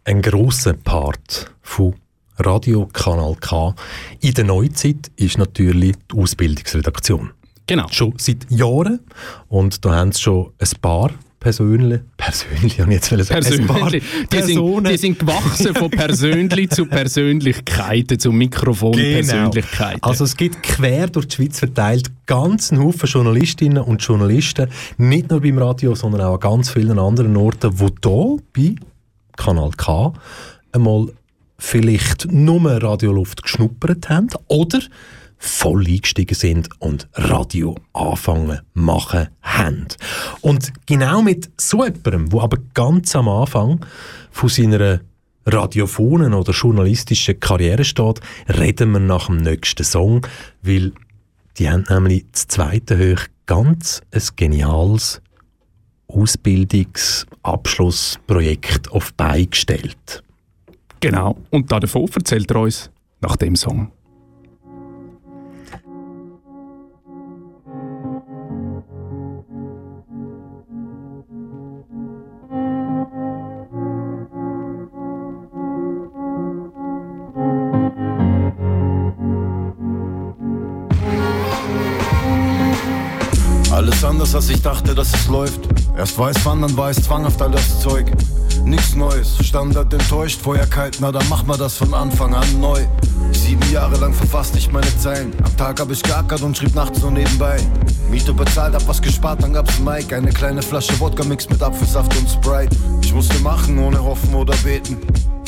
[0.03, 1.95] Ein grosser Part von
[2.38, 3.74] Radio Kanal K
[4.20, 7.32] in der Neuzeit ist natürlich die Ausbildungsredaktion.
[7.68, 7.88] Genau.
[7.92, 9.00] Schon seit Jahren.
[9.48, 11.12] Und da haben sie schon ein paar
[11.46, 13.60] persönlich, persönlich, ich jetzt sagen, persönlich.
[13.60, 20.00] ein paar die, sind, die sind gewachsen von persönlich zu Persönlichkeiten, zu Mikrofonpersönlichkeiten.
[20.02, 20.10] Genau.
[20.10, 25.30] Also es gibt quer durch die Schweiz verteilt ganz einen Haufen Journalistinnen und Journalisten, nicht
[25.30, 28.76] nur beim Radio, sondern auch an ganz vielen anderen Orten, wo hier bei
[29.38, 30.14] Kanal K
[30.72, 31.10] einmal
[31.60, 34.80] vielleicht nur Radioluft geschnuppert haben oder
[35.46, 39.88] voll eingestiegen sind und Radio anfangen machen haben.
[40.42, 43.86] Und genau mit so jemandem, wo aber ganz am Anfang
[44.32, 45.02] von seiner
[45.46, 48.20] radiophonen oder journalistischen Karriere steht,
[48.50, 50.26] reden wir nach dem nächsten Song,
[50.64, 50.94] weil
[51.58, 55.22] die haben nämlich das zweite Hoch ganz ein geniales
[56.08, 60.24] Ausbildungsabschlussprojekt auf beigestellt.
[61.00, 62.90] Genau, und davon erzählt er uns
[63.22, 63.92] nach dem Song.
[83.96, 85.62] Alles anders als ich dachte, dass es läuft.
[85.98, 88.12] Erst weiß wann, dann es zwanghaft all das Zeug.
[88.66, 92.82] Nichts Neues, Standard enttäuscht, Feuer kalt, na dann mach mal das von Anfang an neu.
[93.32, 95.32] Sieben Jahre lang verfasste ich meine Zeilen.
[95.46, 97.56] Am Tag hab ich geackert und schrieb nachts so nebenbei.
[98.12, 100.14] Miete bezahlt, hab was gespart, dann gab's Mike.
[100.14, 102.76] Eine kleine Flasche Wodka mix mit Apfelsaft und Sprite.
[103.02, 104.98] Ich musste machen, ohne hoffen oder beten.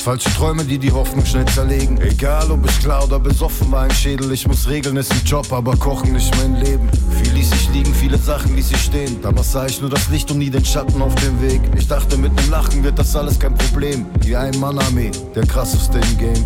[0.01, 1.99] Falsche Träume, die die Hoffnung schnell zerlegen.
[2.01, 4.31] Egal ob ich klar oder besoffen war ein Schädel.
[4.31, 6.89] Ich muss regeln, ist ein Job, aber kochen nicht mein Leben.
[7.11, 9.21] Viel ließ ich liegen, viele Sachen ließ ich stehen.
[9.21, 11.61] Damals sah ich nur das Licht und nie den Schatten auf dem Weg.
[11.75, 14.05] Ich dachte, mit nem Lachen wird das alles kein Problem.
[14.23, 16.45] Die Ein-Mann-Armee, der krasseste im Game.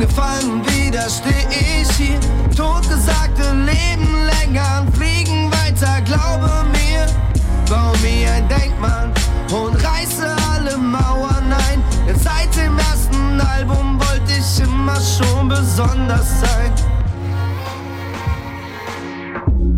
[0.00, 2.18] Gefallen, wieder steh ich hier.
[2.56, 7.06] Totgesagte Leben länger, fliegen weiter, glaube mir.
[7.68, 9.12] Bau mir ein Denkmal
[9.52, 11.82] und reiße alle Mauern ein.
[12.06, 16.72] Denn seit dem ersten Album wollte ich immer schon besonders sein.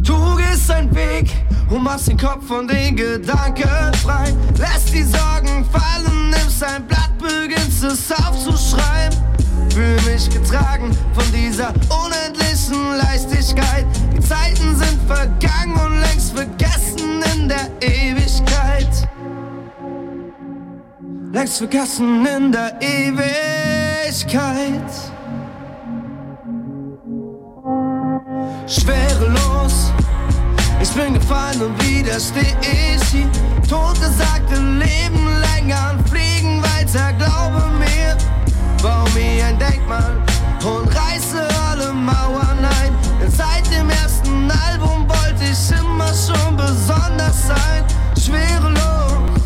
[0.03, 1.33] Du gehst einen Weg
[1.69, 4.33] und machst den Kopf von den Gedanken frei.
[4.57, 9.32] Lässt die Sorgen fallen, nimmst ein Blatt, beginnst es aufzuschreiben.
[9.73, 13.87] Fühl mich getragen von dieser unendlichen Leichtigkeit.
[14.15, 19.09] Die Zeiten sind vergangen und längst vergessen in der Ewigkeit.
[21.33, 23.63] Längst vergessen in der Ewigkeit.
[28.67, 29.91] Schwerelos,
[30.83, 33.31] ich bin gefallen und wieder steh ich hier.
[33.71, 38.42] Totgesagte leben länger und fliegen weiter, glaube mir.
[38.83, 40.21] Bau mir ein Denkmal
[40.65, 42.93] und reiße alle Mauern ein.
[43.21, 47.85] Denn seit dem ersten Album wollte ich immer schon besonders sein.
[48.21, 49.41] Schwerelos,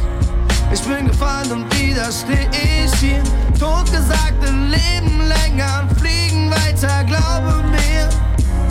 [0.73, 3.23] ich bin gefallen und wieder steh ich hier.
[3.61, 8.09] Totgesagte leben länger und fliegen weiter, glaube mir.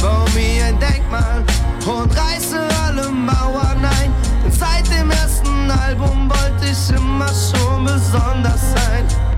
[0.01, 1.43] Bau mir ein Denkmal
[1.85, 4.11] und reiße alle Mauern ein.
[4.43, 9.34] Denn seit dem ersten Album wollte ich immer schon besonders sein.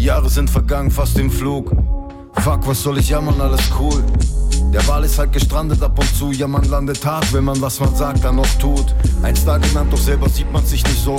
[0.00, 1.72] Die Jahre sind vergangen, fast im Flug.
[2.36, 4.02] Fuck, was soll ich jammern, alles cool.
[4.72, 6.32] Der Wal ist halt gestrandet ab und zu.
[6.32, 8.94] Ja, man landet hart, wenn man, was man sagt, dann noch tut.
[9.22, 11.16] Ein Star genannt, doch selber sieht man sich nicht so.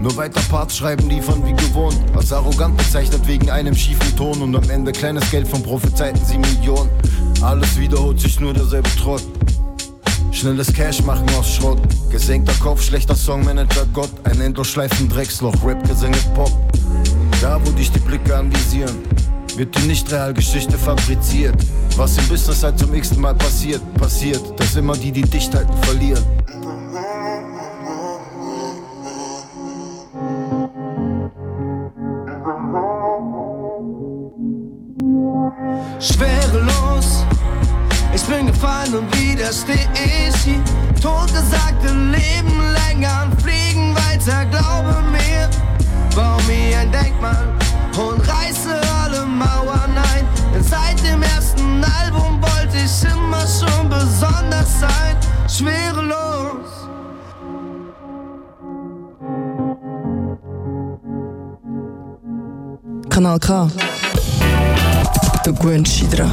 [0.00, 1.96] Nur weiter Parts schreiben, liefern wie gewohnt.
[2.14, 4.40] Als arrogant bezeichnet wegen einem schiefen Ton.
[4.42, 6.88] Und am Ende kleines Geld von Prophezeiten, sie Millionen.
[7.42, 9.24] Alles wiederholt sich nur derselbe Trott.
[10.30, 11.80] Schnelles Cash machen aus Schrott.
[12.10, 14.12] Gesenkter Kopf, schlechter Songmanager, Gott.
[14.22, 16.52] Ein endlosschleifen Drecksloch, Rap, Gesänge, Pop.
[17.40, 18.98] Da, wo dich die Blicke anvisieren,
[19.56, 21.54] wird die Nicht-Real-Geschichte fabriziert.
[21.96, 25.72] Was im Business halt zum x Mal passiert, passiert, dass immer die, die dicht halten,
[25.82, 26.22] verlieren.
[35.98, 37.24] Schwerelos,
[38.14, 40.62] ich bin gefallen und wieder steh ich hier.
[41.00, 45.69] Totgesagte leben länger und fliegen weiter, glaube mir.
[46.14, 47.48] Bau mir ein Denkmal
[47.96, 50.26] und reiße alle Mauern ein.
[50.54, 55.16] Denn seit dem ersten Album wollte ich immer schon besonders sein.
[55.48, 56.70] Schwerelos.
[63.08, 63.68] Kanal K.
[65.44, 66.32] Du gewöhnst dich dran.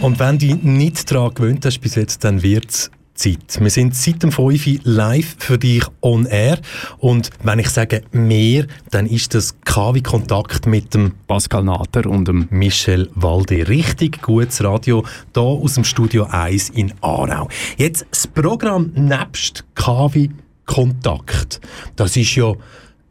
[0.00, 3.60] Und wenn du dich nicht daran gewöhnt hast bis jetzt, dann wird es Zeit.
[3.60, 6.58] Wir sind seit dem 5 Uhr live für dich on air.
[6.98, 12.26] Und wenn ich sage mehr, dann ist das KW Kontakt mit dem Pascal Nader und
[12.26, 13.68] dem Michel Walde.
[13.68, 15.04] Richtig gutes Radio
[15.34, 17.48] hier aus dem Studio 1 in Aarau.
[17.76, 20.28] Jetzt das Programm nebst KW
[20.66, 21.60] Kontakt.
[21.96, 22.54] Das ist ja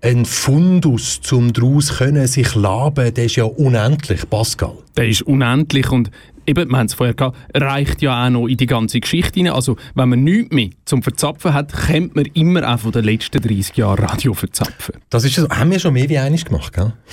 [0.02, 4.74] ein Fundus, um daraus können sich laben, der ist ja unendlich, Pascal.
[4.98, 6.12] Der ist unendlich und
[6.46, 9.54] eben, wir haben es vorher gehabt, reicht ja auch noch in die ganze Geschichte hinein.
[9.54, 13.42] Also, wenn man nichts mehr zum Verzapfen hat, kennt man immer auch von den letzten
[13.42, 14.96] 30 Jahren Radio verzapfen.
[15.10, 16.94] Das ist so, haben wir schon mehr wie eines gemacht, gell?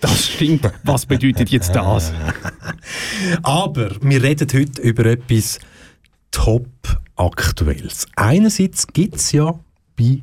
[0.00, 0.70] Das stimmt.
[0.82, 2.12] Was bedeutet jetzt das?
[3.42, 5.58] Aber wir reden heute über etwas
[6.30, 6.66] top
[7.16, 8.06] Aktuelles.
[8.14, 9.58] Einerseits gibt es ja
[9.96, 10.20] bei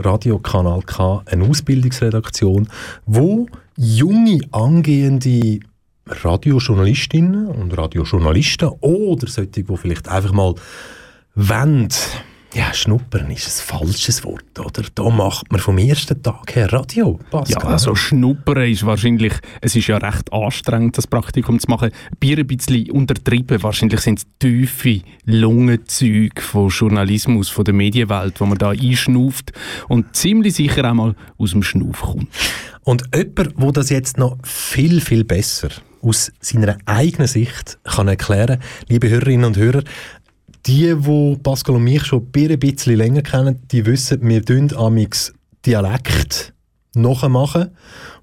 [0.00, 2.68] Radiokanal K eine Ausbildungsredaktion,
[3.06, 3.46] wo
[3.76, 5.60] junge, angehende
[6.10, 10.54] Radiojournalistinnen und Radiojournalisten oder solche, die vielleicht einfach mal
[11.34, 11.88] wollen,
[12.54, 14.82] ja, schnuppern ist ein falsches Wort, oder?
[14.94, 17.62] Da macht man vom ersten Tag her Radio, Pascal.
[17.62, 21.90] Ja, also schnuppern ist wahrscheinlich, es ist ja recht anstrengend, das Praktikum zu machen.
[22.18, 28.46] Bier ein bisschen untertrieben, wahrscheinlich sind es tiefe Lungenzüge von Journalismus, von der Medienwelt, wo
[28.46, 29.52] man da einschnauft
[29.88, 32.28] und ziemlich sicher auch mal aus dem Schnuff kommt.
[32.82, 35.68] Und jemand, der das jetzt noch viel, viel besser
[36.02, 38.58] aus seiner eigenen Sicht kann erklären,
[38.88, 39.82] liebe Hörerinnen und Hörer,
[40.66, 45.32] die, die Pascal und mich schon ein bisschen länger kennen, die wissen, wir tun amix
[45.66, 46.52] Dialekt
[46.94, 47.62] nachmachen.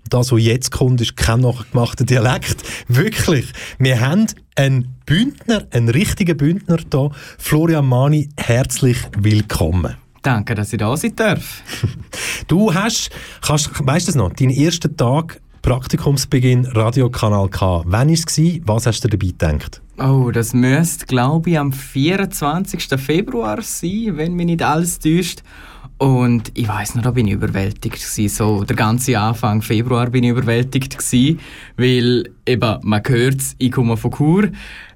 [0.03, 2.64] Und das, was jetzt kommt, ist kein nachgemachter Dialekt.
[2.88, 3.51] Wirklich.
[3.77, 7.11] Wir haben einen Bündner, einen richtigen Bündner hier.
[7.38, 9.95] Florian Mani, herzlich willkommen.
[10.22, 11.64] Danke, dass ich da sein darf.
[12.47, 13.09] Du hast,
[13.41, 17.84] kannst, weißt du es noch, deinen ersten Tag Praktikumsbeginn Radiokanal K.
[17.85, 18.61] Wann war es?
[18.65, 19.81] Was hast du dabei gedacht?
[19.99, 22.88] Oh, das müsste, glaube ich, am 24.
[22.99, 25.41] Februar sein, wenn mich nicht alles täuscht.
[25.98, 28.30] Und ich weiß noch, da bin ich überwältigt gewesen.
[28.30, 31.40] So, der ganze Anfang Februar bin ich überwältigt gewesen,
[31.78, 34.49] weil eben, man hört ich komme von Chur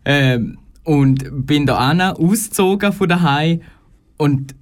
[0.06, 3.62] ähm, und bin da an, ausgezogen von daheim
[4.18, 4.54] und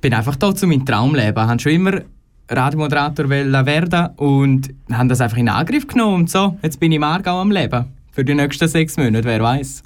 [0.00, 1.44] bin einfach da zu meinem Traumleben.
[1.44, 2.00] Ich habe schon immer
[2.48, 7.04] Radiomoderator werden und haben das einfach in Angriff genommen und so, jetzt bin ich im
[7.04, 7.95] Aargau am Leben.
[8.16, 9.82] Für die nächsten sechs Monate, wer weiß.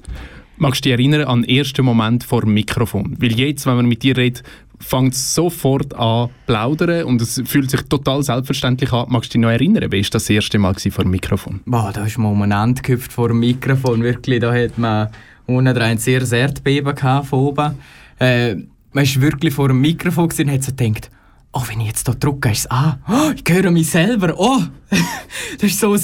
[0.55, 3.17] Magst du dich erinnern an den ersten Moment vor dem Mikrofon?
[3.19, 4.41] Weil jetzt, wenn man mit dir redet,
[4.79, 9.07] fängt sofort an zu plaudern und es fühlt sich total selbstverständlich an.
[9.09, 11.59] Magst du dich noch erinnern, wie war das, erste Mal vor dem Mikrofon?
[11.65, 14.39] Boah, da ist man umeinander gehüpft vor dem Mikrofon, wirklich.
[14.39, 15.09] Da hat man
[15.45, 17.73] unten ein sehr Erdbeben von oben.
[18.17, 18.55] Äh,
[18.93, 21.11] man war wirklich vor dem Mikrofon und hat so gedacht,
[21.53, 23.01] oh, wenn ich jetzt hier drücke, ist es an.
[23.07, 24.33] Oh, ich höre mich selber.
[24.37, 24.61] Oh,
[25.59, 26.01] das ist so ein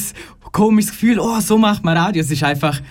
[0.52, 1.20] komisches Gefühl.
[1.20, 2.22] Oh, so macht man Radio.
[2.22, 2.82] Es war einfach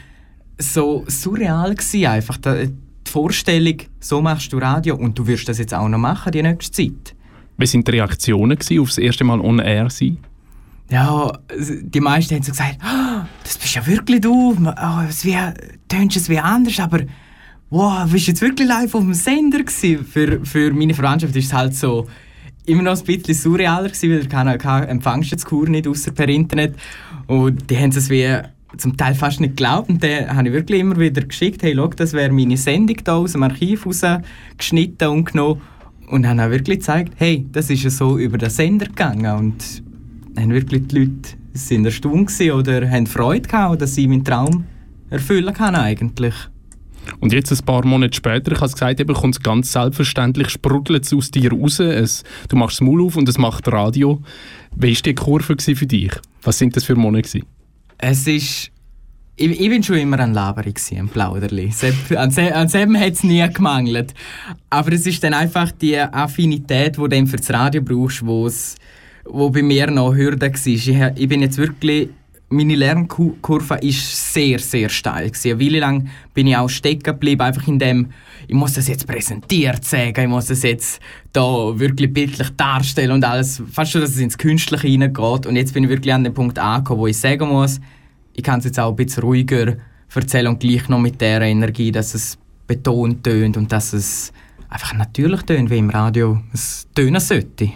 [0.59, 2.73] so surreal gewesen, einfach die
[3.11, 6.73] Vorstellung, so machst du Radio und du wirst das jetzt auch noch machen die nächste
[6.73, 7.15] Zeit.
[7.59, 10.19] Wie waren die Reaktionen gewesen, auf das erste Mal on air sein?
[10.89, 14.57] Ja, die meisten haben so gesagt, oh, das bist ja wirklich du.
[14.57, 15.37] Oh, es wie,
[15.89, 17.01] tönst es wie anders, aber
[17.71, 20.05] wow, bist du jetzt wirklich live auf dem Sender gewesen?
[20.05, 22.07] Für, für meine Verwandtschaft ist es halt so
[22.67, 26.13] immer noch ein bisschen surrealer gewesen, weil der Kanal K empfangst jetzt Kur nicht, außer
[26.13, 26.75] per Internet.
[27.27, 28.39] Und die haben es wie
[28.77, 29.89] zum Teil fast nicht geglaubt.
[29.89, 33.17] Und dann habe ich wirklich immer wieder geschickt, hey, schau, das wäre meine Sendung da
[33.17, 35.63] aus dem Archiv rausgeschnitten und genommen.
[36.09, 39.37] Und dann habe wirklich gezeigt, hey, das ist ja so über den Sender gegangen.
[39.37, 39.83] Und
[40.39, 44.65] haben wirklich die Leute sind erstaunt oder haben Freude gehabt, dass sie meinen Traum
[45.09, 46.35] erfüllen kann eigentlich.
[47.21, 50.51] Und jetzt ein paar Monate später, ich habe es gesagt, eben, kommt es ganz selbstverständlich,
[50.51, 51.81] sprudelt es aus dir raus.
[51.81, 54.23] Es, du machst das Maul auf und es macht Radio.
[54.75, 56.13] Wie war die Kurve für dich?
[56.43, 57.41] Was sind das für Monate?
[57.99, 58.71] Es ist...
[59.39, 61.71] Ich, ich bin schon immer ein Laberer, ein Plauderli.
[62.17, 64.15] An, dem hat es nie gemangelt.
[64.71, 68.77] Aber es ist dann einfach die Affinität, die du dann für das Radio brauchst, wo's,
[69.27, 70.67] wo bei mir noch Hürde war.
[70.67, 72.09] Ich, ich bin jetzt wirklich
[72.49, 75.33] meine Lernkurve ist sehr, sehr steil.
[75.45, 78.11] Eine Weile lang bin ich auch stecken geblieben, einfach in dem,
[78.47, 81.01] ich muss das jetzt präsentiert sagen, ich muss das jetzt
[81.33, 85.47] da wirklich bildlich darstellen und alles, fast schon, dass es ins Künstliche hineingeht.
[85.47, 87.81] Und jetzt bin ich wirklich an dem Punkt angekommen, wo ich sagen muss,
[88.35, 89.77] ich kann es jetzt auch ein bisschen ruhiger
[90.15, 94.33] erzählen und gleich noch mit der Energie, dass es betont tönt und dass es
[94.69, 97.71] einfach natürlich tönt, wie im Radio es tönen sollte.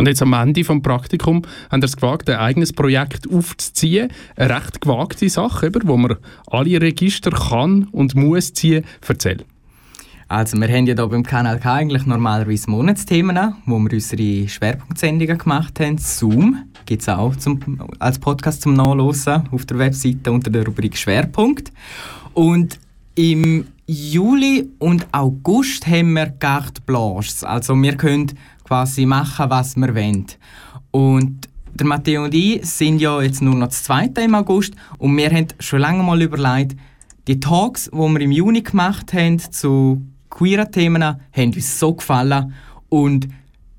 [0.00, 4.08] Und jetzt am Ende des Praktikums haben wir es gewagt, ein eigenes Projekt aufzuziehen.
[4.34, 6.16] Eine recht gewagte Sache, wo man
[6.46, 8.86] alle Register kann und muss ziehen.
[9.06, 9.44] Erzähl.
[10.26, 15.36] Also wir haben ja hier beim Kanal K eigentlich normalerweise Monatsthemen, wo wir unsere Schwerpunktsendungen
[15.36, 15.98] gemacht haben.
[15.98, 17.60] Zoom gibt es auch zum,
[17.98, 21.72] als Podcast zum Nachlesen auf der Webseite unter der Rubrik Schwerpunkt.
[22.32, 22.80] Und
[23.16, 27.46] im Juli und August haben wir Carte Blanche.
[27.46, 28.32] Also wir können
[28.70, 30.26] quasi machen, was wir wollen.
[30.92, 35.16] Und der Matteo und ich sind ja jetzt nur noch das zweite im August und
[35.16, 36.76] wir haben schon lange mal überlegt,
[37.26, 42.54] die Talks, die wir im Juni gemacht haben zu queeren Themen, haben uns so gefallen
[42.88, 43.26] und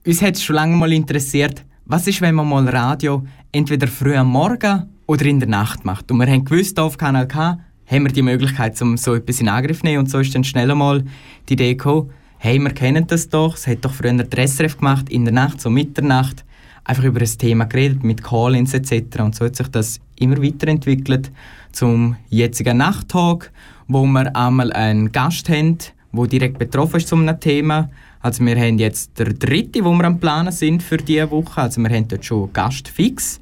[0.05, 3.23] uns hat es schon lange mal interessiert, was ist, wenn man mal Radio
[3.53, 6.11] entweder früh am Morgen oder in der Nacht macht.
[6.11, 9.47] Und wir haben gewusst, auf Kanal K haben wir die Möglichkeit, um so etwas in
[9.47, 11.05] Angriff zu nehmen und so ist dann schnell einmal
[11.47, 12.11] die Idee gekommen,
[12.43, 15.61] hey, wir kennen das doch, es hat doch früher der SRF gemacht, in der Nacht,
[15.61, 16.43] so Mitternacht,
[16.83, 19.19] einfach über ein Thema geredet, mit Call-ins etc.
[19.19, 21.31] Und so hat sich das immer weiterentwickelt
[21.71, 23.51] zum jetzigen Nachttag,
[23.87, 25.77] wo wir einmal einen Gast haben,
[26.13, 27.91] der direkt betroffen ist zu einem Thema.
[28.21, 31.61] Also wir haben jetzt der dritte, wo wir am Planen sind für diese Woche.
[31.61, 33.39] Also wir haben dort schon Gast fix.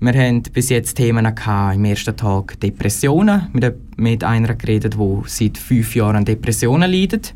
[0.00, 3.42] Wir haben bis jetzt Themen gehabt, im ersten Tag Depressionen.
[3.54, 7.34] Haben mit einer geredet, die seit fünf Jahren an Depressionen leidet.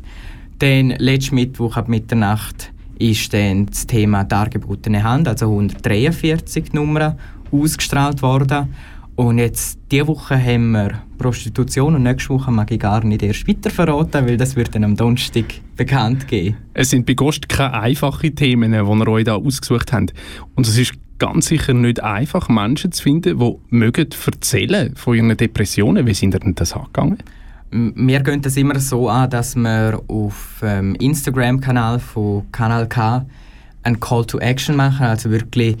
[0.59, 7.15] Dann letzten Mittwoch ab Mitternacht ist dann das Thema dargebotene Hand, also 143 Nummern,
[7.51, 8.73] ausgestrahlt worden.
[9.15, 13.47] Und jetzt diese Woche haben wir Prostitution und nächste Woche mag ich gar nicht erst
[13.47, 16.57] weiter verraten, weil das wird dann am Donnerstag bekannt geben.
[16.73, 20.13] Es sind bei Gost keine einfachen Themen, die ihr euch da ausgesucht habt.
[20.55, 25.35] Und es ist ganz sicher nicht einfach, Menschen zu finden, die mögen erzählen von ihren
[25.35, 26.05] Depressionen.
[26.05, 27.17] Wie sind denn das angegangen?
[27.69, 33.25] Wir gehen das immer so an, dass wir auf dem ähm, Instagram-Kanal von Kanal K
[33.83, 35.77] einen Call to Action machen, also wirklich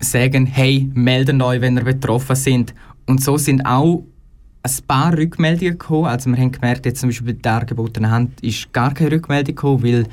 [0.00, 2.74] sagen, hey, melden euch, wenn ihr betroffen sind.
[3.06, 4.04] Und so sind auch
[4.62, 6.06] ein paar Rückmeldungen gekommen.
[6.06, 9.54] Also wir haben gemerkt, jetzt zum Beispiel bei der dargebotenen Hand ist gar keine Rückmeldung
[9.54, 10.06] gekommen, weil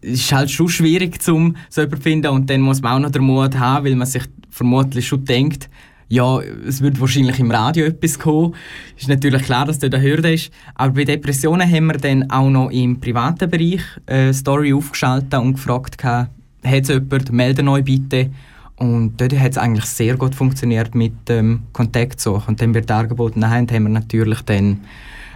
[0.00, 3.10] es ist halt schon schwierig, zum so zu finden und dann muss man auch noch
[3.10, 5.70] den Mut haben, weil man sich vermutlich schon denkt,
[6.12, 8.54] ja, es wird wahrscheinlich im Radio etwas kommen.
[8.98, 10.52] Ist natürlich klar, dass das eine Hürde ist.
[10.74, 15.32] Aber bei Depressionen haben wir dann auch noch im privaten Bereich eine äh, Story aufgeschaltet
[15.32, 16.30] und gefragt, hat
[16.62, 18.28] es jemand, melden euch bitte.
[18.76, 22.46] Und dort hat es eigentlich sehr gut funktioniert mit dem ähm, Kontaktsuche.
[22.46, 24.80] Und dann wird angeboten haben, haben wir natürlich dann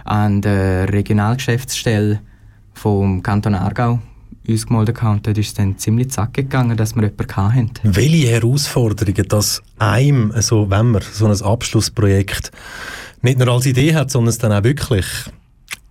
[0.05, 2.19] an der Regionalgeschäftsstelle
[2.75, 3.99] vom Kanton Aargau
[4.47, 7.95] uns gemeldet und dort ist es dann ziemlich zack gegangen, dass wir jemanden hatten.
[7.95, 12.51] Welche Herausforderungen, dass einem, also wenn man so ein Abschlussprojekt
[13.21, 15.05] nicht nur als Idee hat, sondern es dann auch wirklich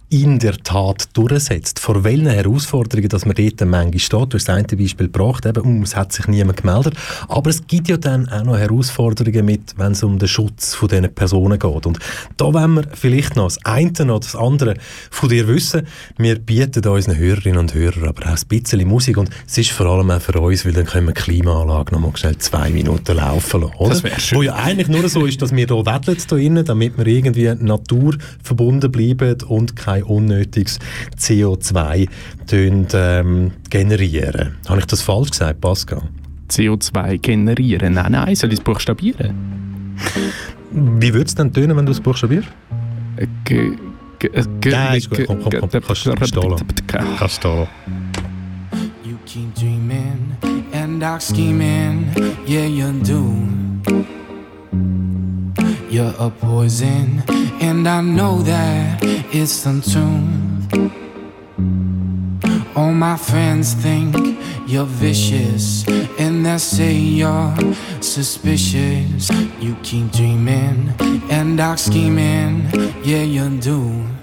[0.08, 1.80] in der Tat durchsetzt.
[1.80, 4.32] Vor welchen Herausforderungen, dass man dort manchmal steht.
[4.32, 6.94] Du hast das eine Beispiel gebracht, eben, um, es hat sich niemand gemeldet.
[7.28, 10.88] Aber es gibt ja dann auch noch Herausforderungen mit, wenn es um den Schutz von
[10.88, 11.86] diesen Personen geht.
[11.86, 11.98] Und
[12.36, 14.74] da wollen wir vielleicht noch das eine oder das andere
[15.10, 15.86] von dir wissen.
[16.18, 19.86] Wir bieten unseren Hörerinnen und Hörern aber auch ein bisschen Musik und es ist vor
[19.86, 23.16] allem auch für uns, weil dann können wir die Klimaanlage noch mal schnell zwei Minuten
[23.16, 23.74] laufen lassen.
[23.78, 23.90] Oder?
[23.90, 24.38] Das wäre schön.
[24.38, 27.52] Wo ja eigentlich nur so ist, dass wir hier weddeln hier innen, damit wir irgendwie
[27.54, 30.78] naturverbunden bleiben und kein unnötiges
[31.18, 32.08] CO2
[32.46, 34.56] tun, ähm, generieren.
[34.68, 36.02] Habe ich das falsch gesagt, Pascal?
[36.50, 37.94] CO2 generieren?
[37.94, 39.96] Nein, nein, soll ich es buchstabieren?
[40.70, 42.48] Wie würde es denn tönen, wenn du es buchstabierst?
[43.44, 43.72] G
[44.18, 44.28] G
[44.60, 45.26] G Nein, ist gut.
[45.26, 45.70] Komm, komm, komm.
[47.18, 47.66] Kannst du.
[49.04, 50.36] You keep dreaming
[50.72, 52.08] and dark scheming,
[52.46, 53.32] yeah you do.
[55.88, 57.22] You're a poison,
[57.60, 60.72] and I know that it's untuned.
[62.74, 64.14] All my friends think
[64.66, 65.86] you're vicious,
[66.18, 67.54] and they say you're
[68.00, 69.30] suspicious.
[69.60, 70.94] You keep dreaming
[71.30, 72.70] and dark scheming,
[73.04, 74.15] yeah you do.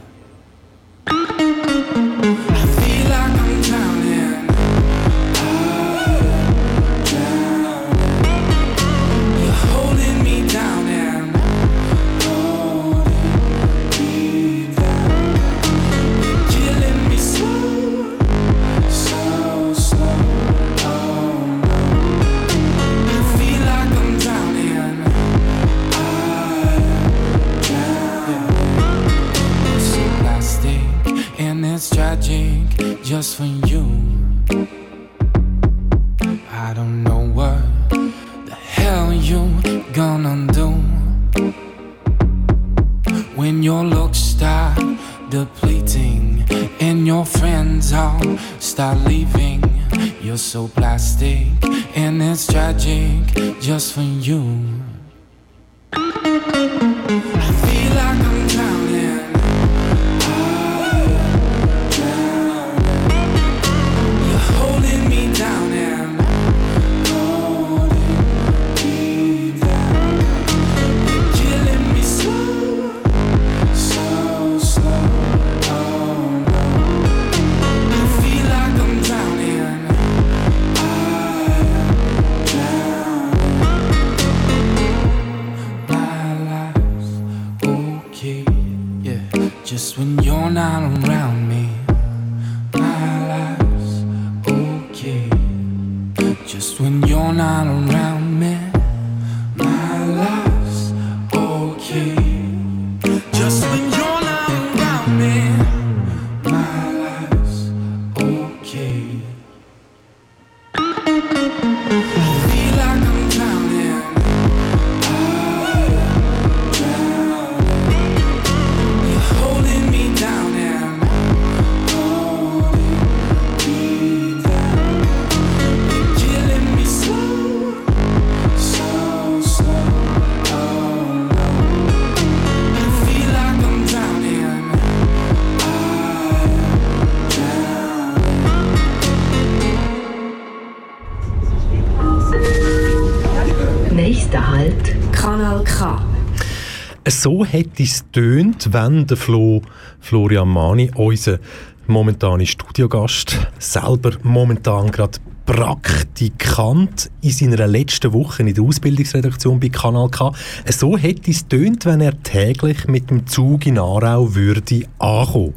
[147.23, 149.61] So hätte es tönt, wenn der Flo,
[150.01, 151.39] Florian Mani, unser
[151.87, 160.09] momentaner Studiogast, selber momentan gerade Praktikant in seiner letzten Woche in der Ausbildungsredaktion bei Kanal
[160.09, 160.33] K.
[160.69, 165.53] So hätte es tönt, wenn er täglich mit dem Zug in Aarau würde ankommen.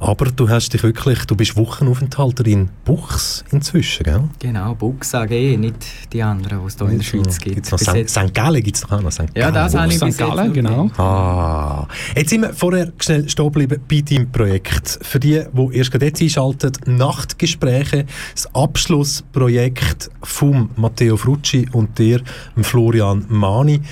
[0.00, 4.24] Aber du hast dich wirklich, du bist Wochenaufenthalter in Buchs inzwischen, gell?
[4.38, 5.28] Genau, Bux AG,
[5.58, 5.74] nicht
[6.10, 7.54] die anderen, die es hier in der Schweiz gibt.
[7.56, 8.08] Gibt's noch St.
[8.08, 8.34] St.
[8.34, 9.12] Gallen gibt es doch auch noch.
[9.12, 9.26] St.
[9.34, 10.06] Ja, das habe ich St.
[10.06, 10.90] jetzt Gallen, genau.
[10.96, 11.86] Ah,
[12.16, 15.00] jetzt sind wir vorher schnell stehen geblieben bei deinem Projekt.
[15.02, 22.22] Für die, die erst gerade jetzt einschalten, Nachtgespräche, das Abschlussprojekt von Matteo Frucci und dir,
[22.56, 23.82] dem Florian Mani.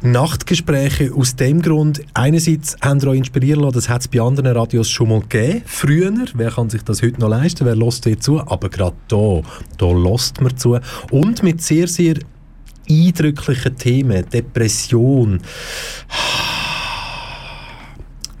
[0.00, 4.56] Nachtgespräche aus dem Grund, einerseits haben wir euch inspirieren lassen, das hat es bei anderen
[4.56, 8.18] Radios schon mal gegeben, früher, wer kann sich das heute noch leisten, wer lässt dir
[8.18, 9.42] zu, aber gerade da,
[9.76, 10.78] da lässt man zu.
[11.10, 12.14] Und mit sehr, sehr
[12.88, 15.40] eindrücklichen Themen, Depression,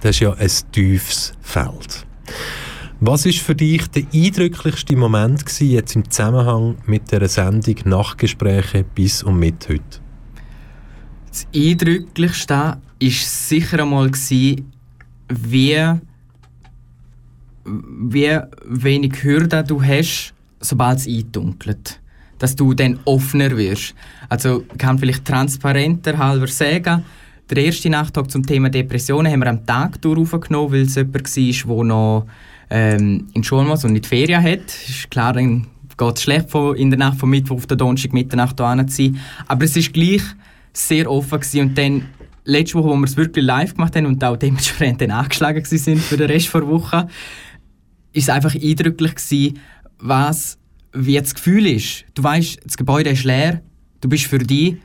[0.00, 2.06] das ist ja ein tiefes Feld.
[3.00, 8.84] Was ist für dich der eindrücklichste Moment gewesen, jetzt im Zusammenhang mit der Sendung Nachgespräche
[8.84, 10.07] bis und mit heute?
[11.38, 14.64] Das Eindrücklichste war sicher einmal, wie
[17.64, 22.00] wie wenig Hürden du hast, sobald es eindunkelt.
[22.40, 23.94] Dass du dann offener wirst.
[24.28, 27.04] Also ich kann vielleicht transparenter halber sagen,
[27.48, 31.76] der erste Nachtrag zum Thema Depressionen haben wir am Tag aufgenommen, weil es jemand war,
[31.76, 32.26] der noch
[32.70, 34.64] ähm, in Schule muss und nicht Ferien hat.
[34.88, 38.58] Ist klar, dann geht es schlecht in der Nacht von Mittwoch auf den Donnerstag Mitternacht
[38.58, 39.20] hier zu sein.
[39.46, 40.22] Aber es war gleich
[40.72, 41.60] sehr offen gewesen.
[41.60, 42.08] und dann
[42.44, 45.98] letzte Woche, wo wir es wirklich live gemacht haben und auch dementsprechend dann angeschlagen sind
[45.98, 47.06] für den Rest der Woche,
[48.12, 49.58] ist es einfach eindrücklich gewesen,
[49.98, 50.58] was
[50.92, 52.04] wie das Gefühl ist.
[52.14, 53.60] Du weißt, das Gebäude ist leer,
[54.00, 54.76] du bist für dich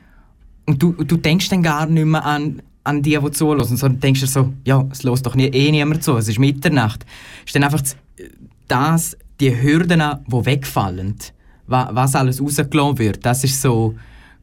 [0.66, 4.20] und du, du denkst dann gar nicht mehr an, an die, die zuhören, sondern denkst
[4.20, 7.04] dir so, ja, es lässt doch nie, eh niemand zu, es ist Mitternacht.
[7.46, 7.82] Ist dann einfach
[8.68, 11.16] das, die Hürden, die wegfallen,
[11.66, 13.94] was alles rausgelassen wird, das ist so,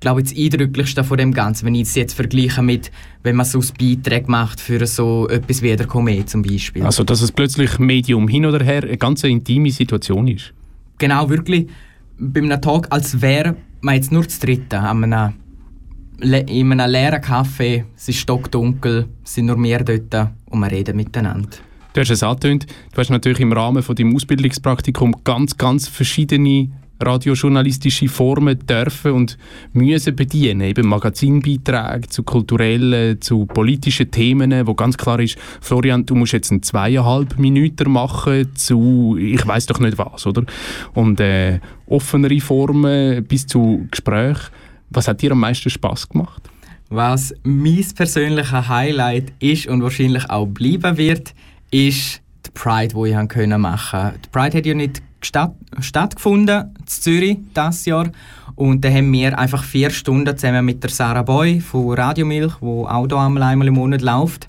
[0.01, 2.91] glaube das Eindrücklichste von dem Ganzen, wenn ich es jetzt vergleiche mit,
[3.23, 6.83] wenn man so ein Beitrag macht für so etwas wie der Komet zum Beispiel.
[6.83, 10.53] Also, dass es plötzlich Medium hin oder her eine ganz intime Situation ist.
[10.97, 11.67] Genau, wirklich
[12.19, 15.33] bei einem Talk, als wäre man jetzt nur das Dritte an einem,
[16.19, 20.97] in einem leeren Café, es ist stockdunkel, es sind nur wir dort und wir reden
[20.97, 21.49] miteinander.
[21.93, 26.69] Du hast es angetönt, du hast natürlich im Rahmen von deinem Ausbildungspraktikum ganz, ganz verschiedene
[27.01, 29.37] radiojournalistische Formen dürfen und
[29.73, 30.61] müssen bedienen.
[30.61, 36.51] Eben Magazinbeiträge zu kulturellen, zu politischen Themen, wo ganz klar ist, Florian, du musst jetzt
[36.51, 40.43] einen zweieinhalb Minuten machen zu, ich weiß doch nicht was, oder?
[40.93, 44.51] Und äh, offenere Formen bis zu Gesprächen.
[44.89, 46.49] Was hat dir am meisten Spaß gemacht?
[46.89, 51.33] Was mein persönlicher Highlight ist und wahrscheinlich auch bleiben wird,
[51.71, 54.19] ist die Pride, die ich machen konnte.
[54.25, 58.09] Die Pride hat ja nicht statt, stattgefunden in Zürich dieses Jahr.
[58.55, 62.53] Und dann haben wir einfach vier Stunden zusammen mit der Sarah Boy von Radio Milch,
[62.59, 64.47] wo auch hier einmal im Monat läuft,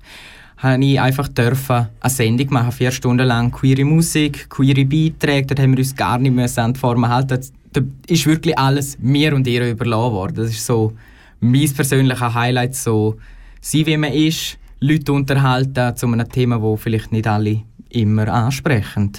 [0.62, 5.60] habe ich einfach dürfen eine Sendung machen, vier Stunden lang queere Musik, queere Beiträge, dort
[5.60, 7.40] haben wir uns gar nicht mehr an die Form halten.
[7.72, 10.36] Da ist wirklich alles mir und ihr überlassen worden.
[10.36, 10.92] Das ist so
[11.40, 13.16] mein persönlicher Highlight, so
[13.60, 19.12] sein wie man ist, Leute unterhalten zu einem Thema, das vielleicht nicht alle immer ansprechen.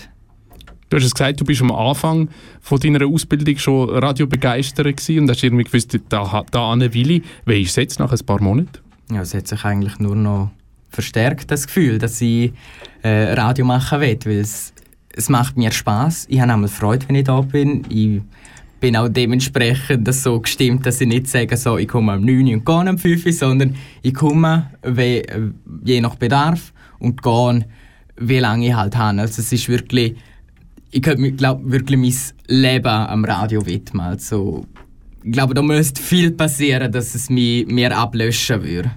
[0.94, 2.30] Du hast es gesagt, du bist am Anfang
[2.62, 7.24] von deiner Ausbildung schon radiobegeistert und hast irgendwie gewusst, da, da ich.
[7.48, 8.78] Wie ist es jetzt nach ein paar Monaten?
[9.12, 10.52] Ja, es hat sich eigentlich nur noch
[10.92, 12.54] verstärkt, das Gefühl, dass ich
[13.02, 14.72] äh, Radio machen will, weil es,
[15.16, 16.28] es macht mir Spaß.
[16.30, 17.84] Ich habe einmal Freude, wenn ich da bin.
[17.90, 18.22] Ich
[18.80, 22.54] bin auch dementsprechend das so gestimmt, dass ich nicht sage, so, ich komme am 9
[22.54, 25.24] und gehe am 5, sondern ich komme wie,
[25.86, 27.66] je nach Bedarf und gehe,
[28.18, 29.22] wie lange ich halt habe.
[29.22, 30.18] Also es ist wirklich
[30.94, 32.14] ich könnte mir glaub, wirklich mein
[32.48, 34.06] Leben am Radio widmen.
[34.06, 34.66] Also,
[35.24, 38.92] ich glaube, da müsste viel passieren, dass es mich mehr ablöschen würde.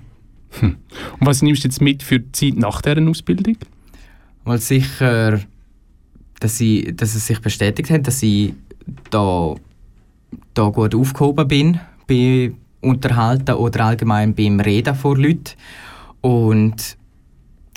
[0.61, 0.77] Hm.
[1.19, 3.57] Und was nimmst du jetzt mit für die Zeit nach dieser Ausbildung?
[4.45, 5.41] Mal sicher,
[6.39, 8.53] dass, ich, dass es sich bestätigt hat, dass ich
[9.11, 9.55] da,
[10.53, 12.53] da gut aufgehoben bin bei
[12.83, 15.55] Unterhalten oder allgemein beim Reden vor Leuten.
[16.21, 16.99] Und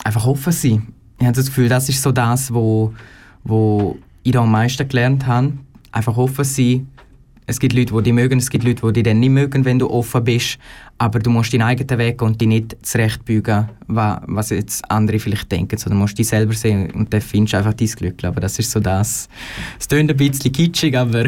[0.04, 0.88] einfach offen sein.
[1.18, 2.92] Ich habe das Gefühl, das ist so das, wo,
[3.44, 5.52] wo ich da am meisten gelernt habe.
[5.92, 6.88] Einfach offen sein.
[7.46, 9.90] Es gibt Leute, die dich mögen, es gibt Leute, die dich nicht mögen, wenn du
[9.90, 10.58] offen bist.
[10.98, 15.76] Aber du musst deinen eigenen Weg und dich nicht zurechtbügen, was jetzt andere vielleicht denken.
[15.76, 18.18] Sondern du musst dich selber sehen und dann findest du einfach dein Glück.
[18.18, 19.28] glaube, das ist so das.
[19.80, 21.26] Es klingt ein bisschen kitschig, aber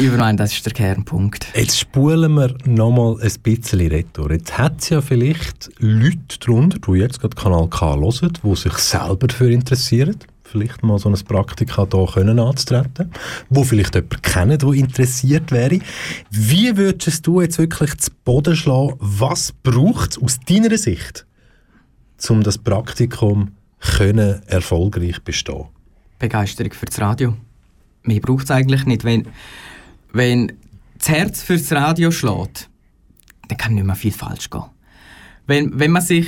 [0.00, 1.46] ich meine, das ist der Kernpunkt.
[1.54, 4.32] Jetzt spulen wir nochmal ein bisschen retour.
[4.32, 8.74] Jetzt hat es ja vielleicht Leute darunter, die jetzt gerade Kanal K hören, die sich
[8.74, 10.16] selber dafür interessieren
[10.48, 13.12] vielleicht mal so ein Praktika hier können anzutreten,
[13.50, 15.78] wo vielleicht jemand kennt, der interessiert wäre.
[16.30, 18.94] Wie würdest du jetzt wirklich zu Boden schlagen?
[18.98, 21.26] Was braucht es aus deiner Sicht,
[22.28, 25.66] um das Praktikum können erfolgreich bestehen?
[26.18, 27.34] Begeisterung für das Radio.
[28.02, 29.04] Mehr braucht es eigentlich nicht.
[29.04, 29.28] Wenn,
[30.12, 30.52] wenn
[30.98, 32.68] das Herz für das Radio schlägt,
[33.48, 34.64] dann kann nicht mehr viel falsch gehen.
[35.46, 36.26] Wenn, wenn man sich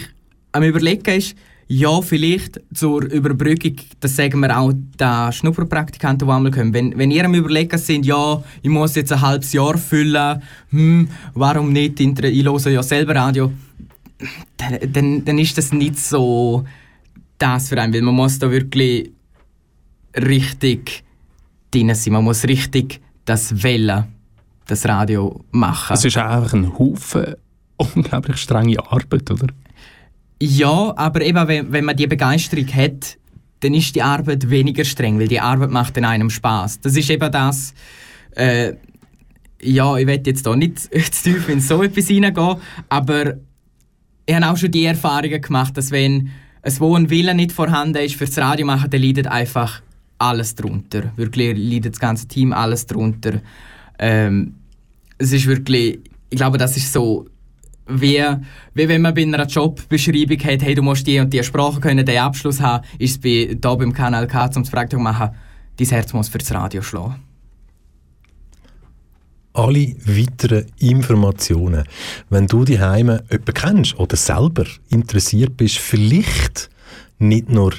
[0.53, 1.37] am Überlegen ist,
[1.73, 6.75] ja, vielleicht zur Überbrückung, das sagen wir auch den Schnupperpraktikanten, die einmal kommen.
[6.75, 11.09] Wenn, wenn ihr am Überlegen sind, ja, ich muss jetzt ein halbes Jahr füllen, hm,
[11.35, 13.53] warum nicht, ich höre ja selber Radio,
[14.57, 16.65] dann, dann, dann ist das nicht so
[17.39, 19.13] das für einen, weil man muss da wirklich
[20.17, 21.05] richtig
[21.71, 24.07] drin sein, man muss richtig das Wellen,
[24.67, 25.95] das Radio machen.
[25.95, 27.37] Es ist einfach ein Haufen
[27.77, 29.47] unglaublich strenge Arbeit, oder?
[30.43, 33.19] Ja, aber eben, wenn, wenn man die Begeisterung hat,
[33.61, 36.81] dann ist die Arbeit weniger streng, weil die Arbeit macht dann einem Spaß.
[36.81, 37.75] Das ist eben das.
[38.35, 38.75] Äh,
[39.63, 40.79] ja, ich will jetzt da nicht
[41.15, 42.57] zu tief in so etwas hineingehen,
[42.89, 43.35] aber
[44.25, 46.31] ich habe auch schon die Erfahrungen gemacht, dass wenn
[46.63, 49.83] es wo ein Wille nicht vorhanden ist fürs Radio machen, dann leidet einfach
[50.19, 51.13] alles drunter.
[51.17, 53.41] Wirklich leidet das ganze Team alles drunter.
[53.99, 54.55] Ähm,
[55.19, 56.01] es ist wirklich,
[56.31, 57.27] ich glaube, das ist so
[57.91, 58.25] wie,
[58.75, 62.05] wie wenn man bei einer Jobbeschreibung hat, hey, du musst die und die Sprache können,
[62.05, 65.31] den Abschluss haben, ist es bei, da beim Kanal K, um das Praktikum machen,
[65.77, 67.17] dein Herz muss fürs Radio schlagen.
[69.53, 71.85] Alle weiteren Informationen,
[72.29, 76.71] wenn du die Heime jemanden kennst oder selber interessiert bist, vielleicht
[77.19, 77.73] nicht nur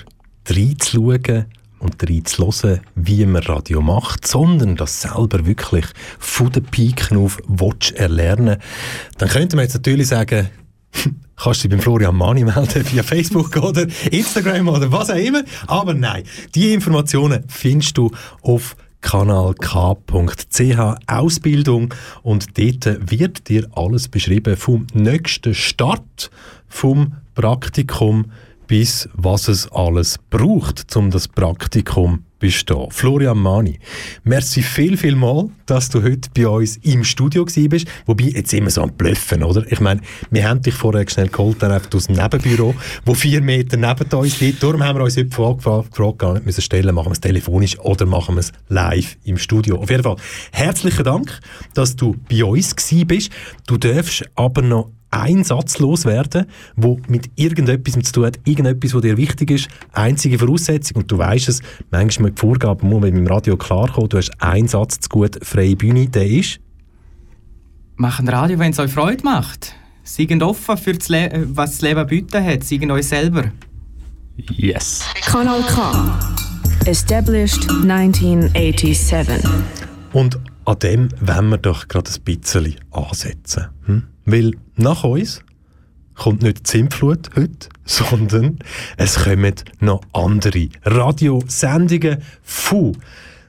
[0.48, 1.46] reinzuschauen
[1.82, 5.86] und reinzuhören, wie man Radio macht, sondern das selber wirklich
[6.20, 8.58] von den Piken auf willst erlernen,
[9.18, 10.50] dann könnte man jetzt natürlich sagen,
[11.36, 15.44] kannst du dich beim Florian Mani melden via Facebook oder Instagram oder was auch immer.
[15.68, 24.56] Aber nein, die Informationen findest du auf kanalk.ch Ausbildung und dort wird dir alles beschrieben
[24.56, 26.30] vom nächsten Start
[26.68, 28.26] vom Praktikum
[28.72, 32.90] bis was es alles braucht, um das Praktikum bestehen.
[32.90, 33.80] Florian Mani,
[34.24, 37.86] merci viel, viel mal, dass du heute bei uns im Studio bist.
[38.06, 39.70] Wobei, jetzt immer so am Blöffen, oder?
[39.70, 40.00] Ich meine,
[40.30, 42.74] wir haben dich vorher schnell geholt, dann einfach aus dem Nebenbüro,
[43.06, 44.64] wo vier Meter neben uns liegt.
[44.64, 47.78] Darum haben wir uns heute gefragt, gefragt gar nicht müssen stellen, machen wir es telefonisch
[47.80, 49.80] oder machen wir es live im Studio.
[49.80, 50.16] Auf jeden Fall,
[50.54, 51.42] herzlichen Dank,
[51.74, 52.74] dass du bei uns
[53.06, 53.34] bist.
[53.68, 59.02] Du darfst aber noch einen Satz loswerden, wo mit irgendetwas zu tun hat, irgendetwas, was
[59.02, 61.62] dir wichtig ist, einzige Voraussetzung, und du weißt es,
[61.92, 65.38] manchmal mit Vorgaben muss man mit dem Radio klarkommen, du hast einen Satz zu gut,
[65.44, 66.60] freie Bühne, der ist?
[67.98, 69.76] Machen Radio, wenn es euch Freude macht.
[70.04, 72.64] Seid offen für das Le was das Leben bieten hat.
[72.64, 73.52] Seid euch selber.
[74.38, 75.06] Yes.
[75.26, 76.20] Kanal K.
[76.86, 79.48] Established 1987.
[80.14, 83.68] Und an dem wollen wir doch gerade ein bisschen ansetzen.
[83.86, 84.04] Hm?
[84.32, 85.44] Weil nach uns
[86.16, 88.60] kommt nicht die Zimtflut heute, sondern
[88.96, 92.98] es kommen noch andere Radiosendungen von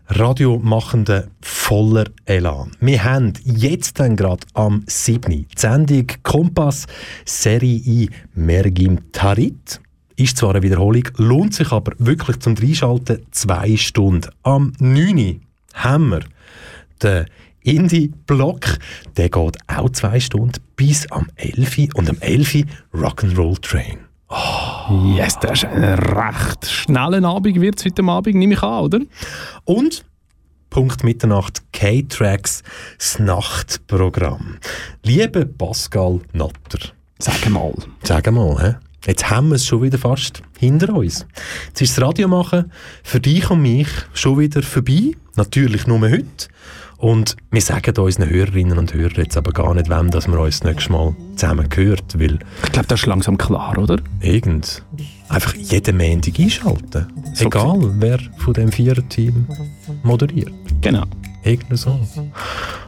[0.09, 2.73] Radiomachenden voller Elan.
[2.81, 5.31] Wir haben jetzt dann gerade am 7.
[5.31, 6.87] die Sendung Kompass
[7.25, 9.81] Serie I Mergim Tarit.
[10.17, 14.31] Ist zwar eine Wiederholung, lohnt sich aber wirklich zum Reinschalten zwei Stunden.
[14.43, 15.41] Am 9.
[15.75, 16.21] haben wir
[17.01, 17.27] den
[17.65, 18.79] Indie-Block.
[19.17, 21.95] Der geht auch zwei Stunden bis am 11.
[21.95, 22.65] und am 11.
[22.95, 23.99] Rock'n'Roll Train.
[24.29, 25.15] Oh.
[25.15, 29.01] Yes, das ist ein recht schneller Abend, wird es heute Abend, nehme ich an, oder?
[29.65, 30.05] Und
[30.71, 32.63] Punkt Mitternacht K-Tracks,
[32.97, 34.57] das Nachtprogramm.
[35.03, 36.93] Liebe Pascal Natter.
[37.19, 37.75] Sag mal.
[38.03, 38.75] Sag mal, hä?
[39.07, 41.27] Jetzt haben wir es schon wieder fast hinter uns.
[41.67, 42.73] Jetzt ist das Radio machen
[43.03, 45.13] für dich und mich schon wieder vorbei.
[45.37, 46.49] Natürlich nur heute.
[47.03, 50.61] Und wir sagen unseren Hörerinnen und Hörern jetzt aber gar nicht, wem dass wir uns
[50.61, 52.39] das nächste Mal zusammen gehört, weil...
[52.65, 53.97] Ich glaube, das ist langsam klar, oder?
[54.21, 54.85] Irgend.
[55.29, 57.09] Einfach jeden Montag einschalten.
[57.35, 57.97] So Egal, gesehen.
[57.99, 59.49] wer von dem Viererteam
[60.05, 60.53] moderiert.
[60.81, 61.03] Genau.
[61.43, 61.99] Irgend so.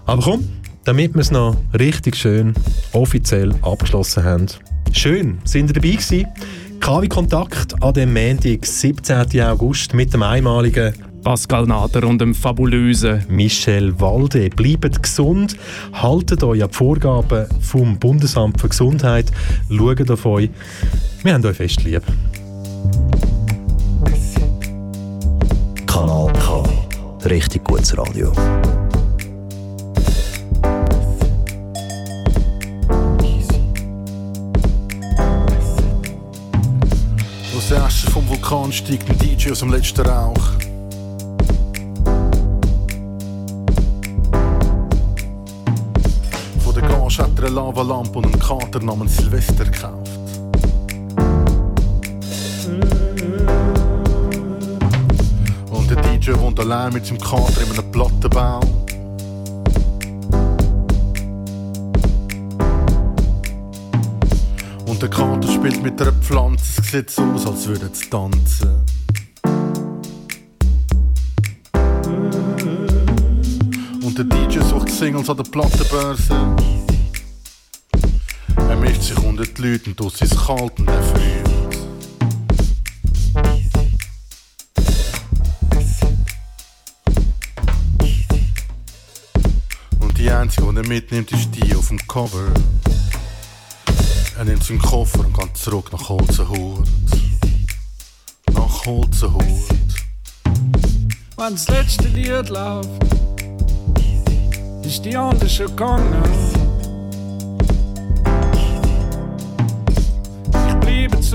[0.07, 0.49] Aber komm,
[0.85, 2.55] damit wir es noch richtig schön
[2.93, 4.47] offiziell abgeschlossen haben.
[4.93, 6.27] Schön, sind ihr dabei gewesen?
[6.79, 9.41] KW Kontakt an dem Montag, 17.
[9.41, 10.95] August mit dem einmaligen
[11.25, 14.51] Pascal Nader und dem fabulösen Michel Walde.
[14.51, 15.57] Bleibt gesund,
[15.95, 19.33] haltet euch an die Vorgaben vom Bundesamt für Gesundheit,
[19.71, 20.51] schaut auf euch.
[21.23, 22.03] Wir haben euch fest lieb.
[25.87, 26.63] Kanal K.
[27.27, 28.31] Richtig gutes Radio.
[37.57, 40.64] Aus der Asche vom Vulkan steigt ein DJ aus dem letzten Rauch.
[47.35, 50.11] Arsch hat er eine Lavalampe und einen Kater namens Silvester gekauft.
[55.71, 58.61] Und der DJ wohnt allein mit seinem Kater in einem Plattenbau.
[64.87, 68.71] Und der Kater spielt mit einer Pflanze, es sieht so aus, als würde es tanzen.
[74.03, 76.55] Und der DJ sucht Singles an der Plattenbörse
[78.77, 81.49] mischt sich unter die Leute und aus ist kalt und erfriert.
[90.01, 92.53] Und die einzige, die er mitnimmt, ist die auf dem Cover.
[94.37, 96.89] Er nimmt seinen Koffer und geht zurück nach Holzenhut.
[98.53, 99.69] Nach Holzenhut.
[101.37, 102.89] Wenn das letzte Lied läuft,
[104.85, 106.54] ist die andere schon gegangen.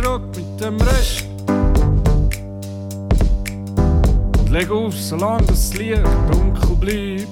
[0.01, 1.26] Zurück mit dem Rest.
[4.39, 7.27] Und leg auf, solange das Licht dunkel bleibt.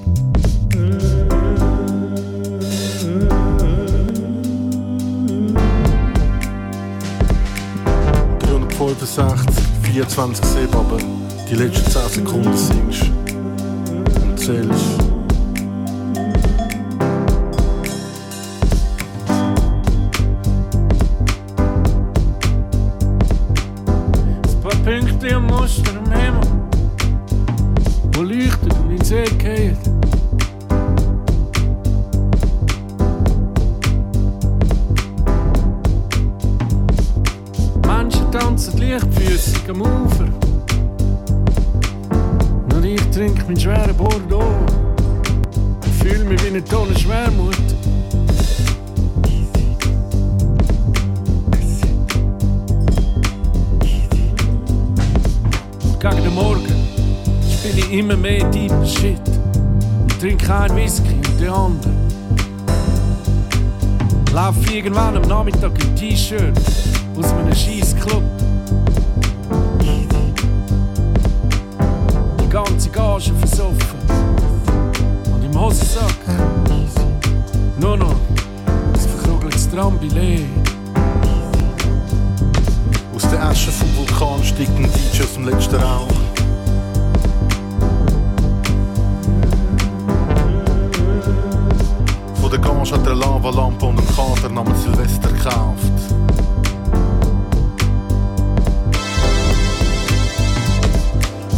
[8.78, 11.02] 365, 24 Seebaben,
[11.50, 13.12] die letzten 10 Sekunden singst
[14.22, 15.07] und zählst.
[57.98, 59.20] Immer mehr deeper Shit.
[60.02, 61.98] Und trinke einen Whisky und den anderen.
[64.34, 66.56] Lauf irgendwann am Nachmittag im T-Shirt
[67.18, 68.24] aus einem scheiß Club.
[72.40, 74.00] Die ganze Gage versoffen.
[75.34, 76.14] Und im Hosensack
[77.80, 80.46] nur noch ein verkrugeltes Trambillet.
[83.16, 86.17] Aus der Asche vom Vulkan steigt ein DJ aus dem letzten Rauch.
[93.48, 95.94] Lavalampe und einen Kater namens Silvester gekauft.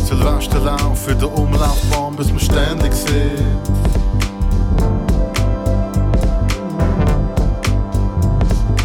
[0.05, 3.43] Silvesterlauf für den Umlaufbahn, bis man ständig sieht.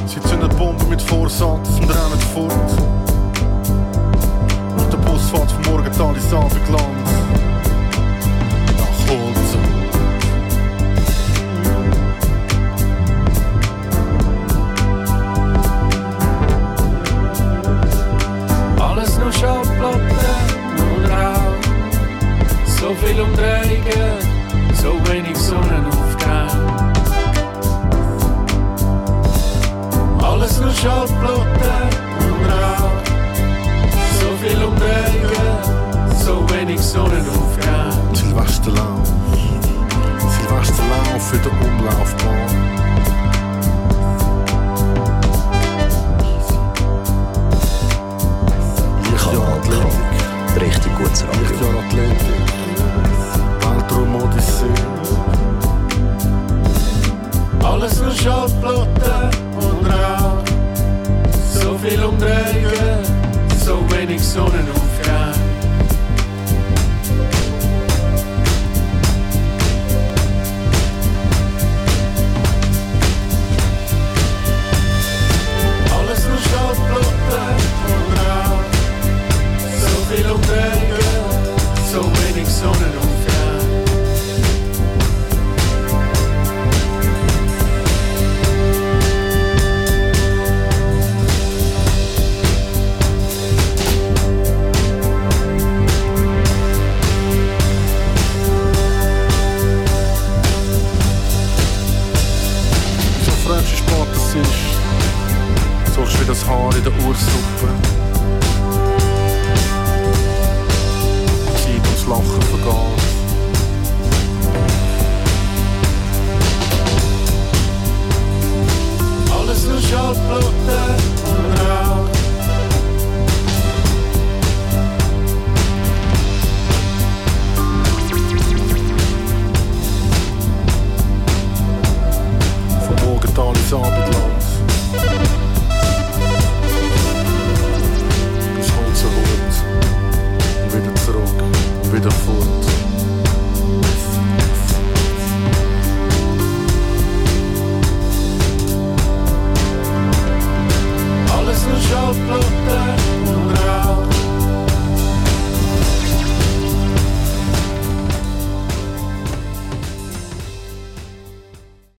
[0.06, 2.52] Sie zünden die Bombe mit Vorsatz und rennen fort.
[4.78, 6.62] Nach der Busfahrt vom Morgental ins Abendland.
[6.70, 6.93] Nach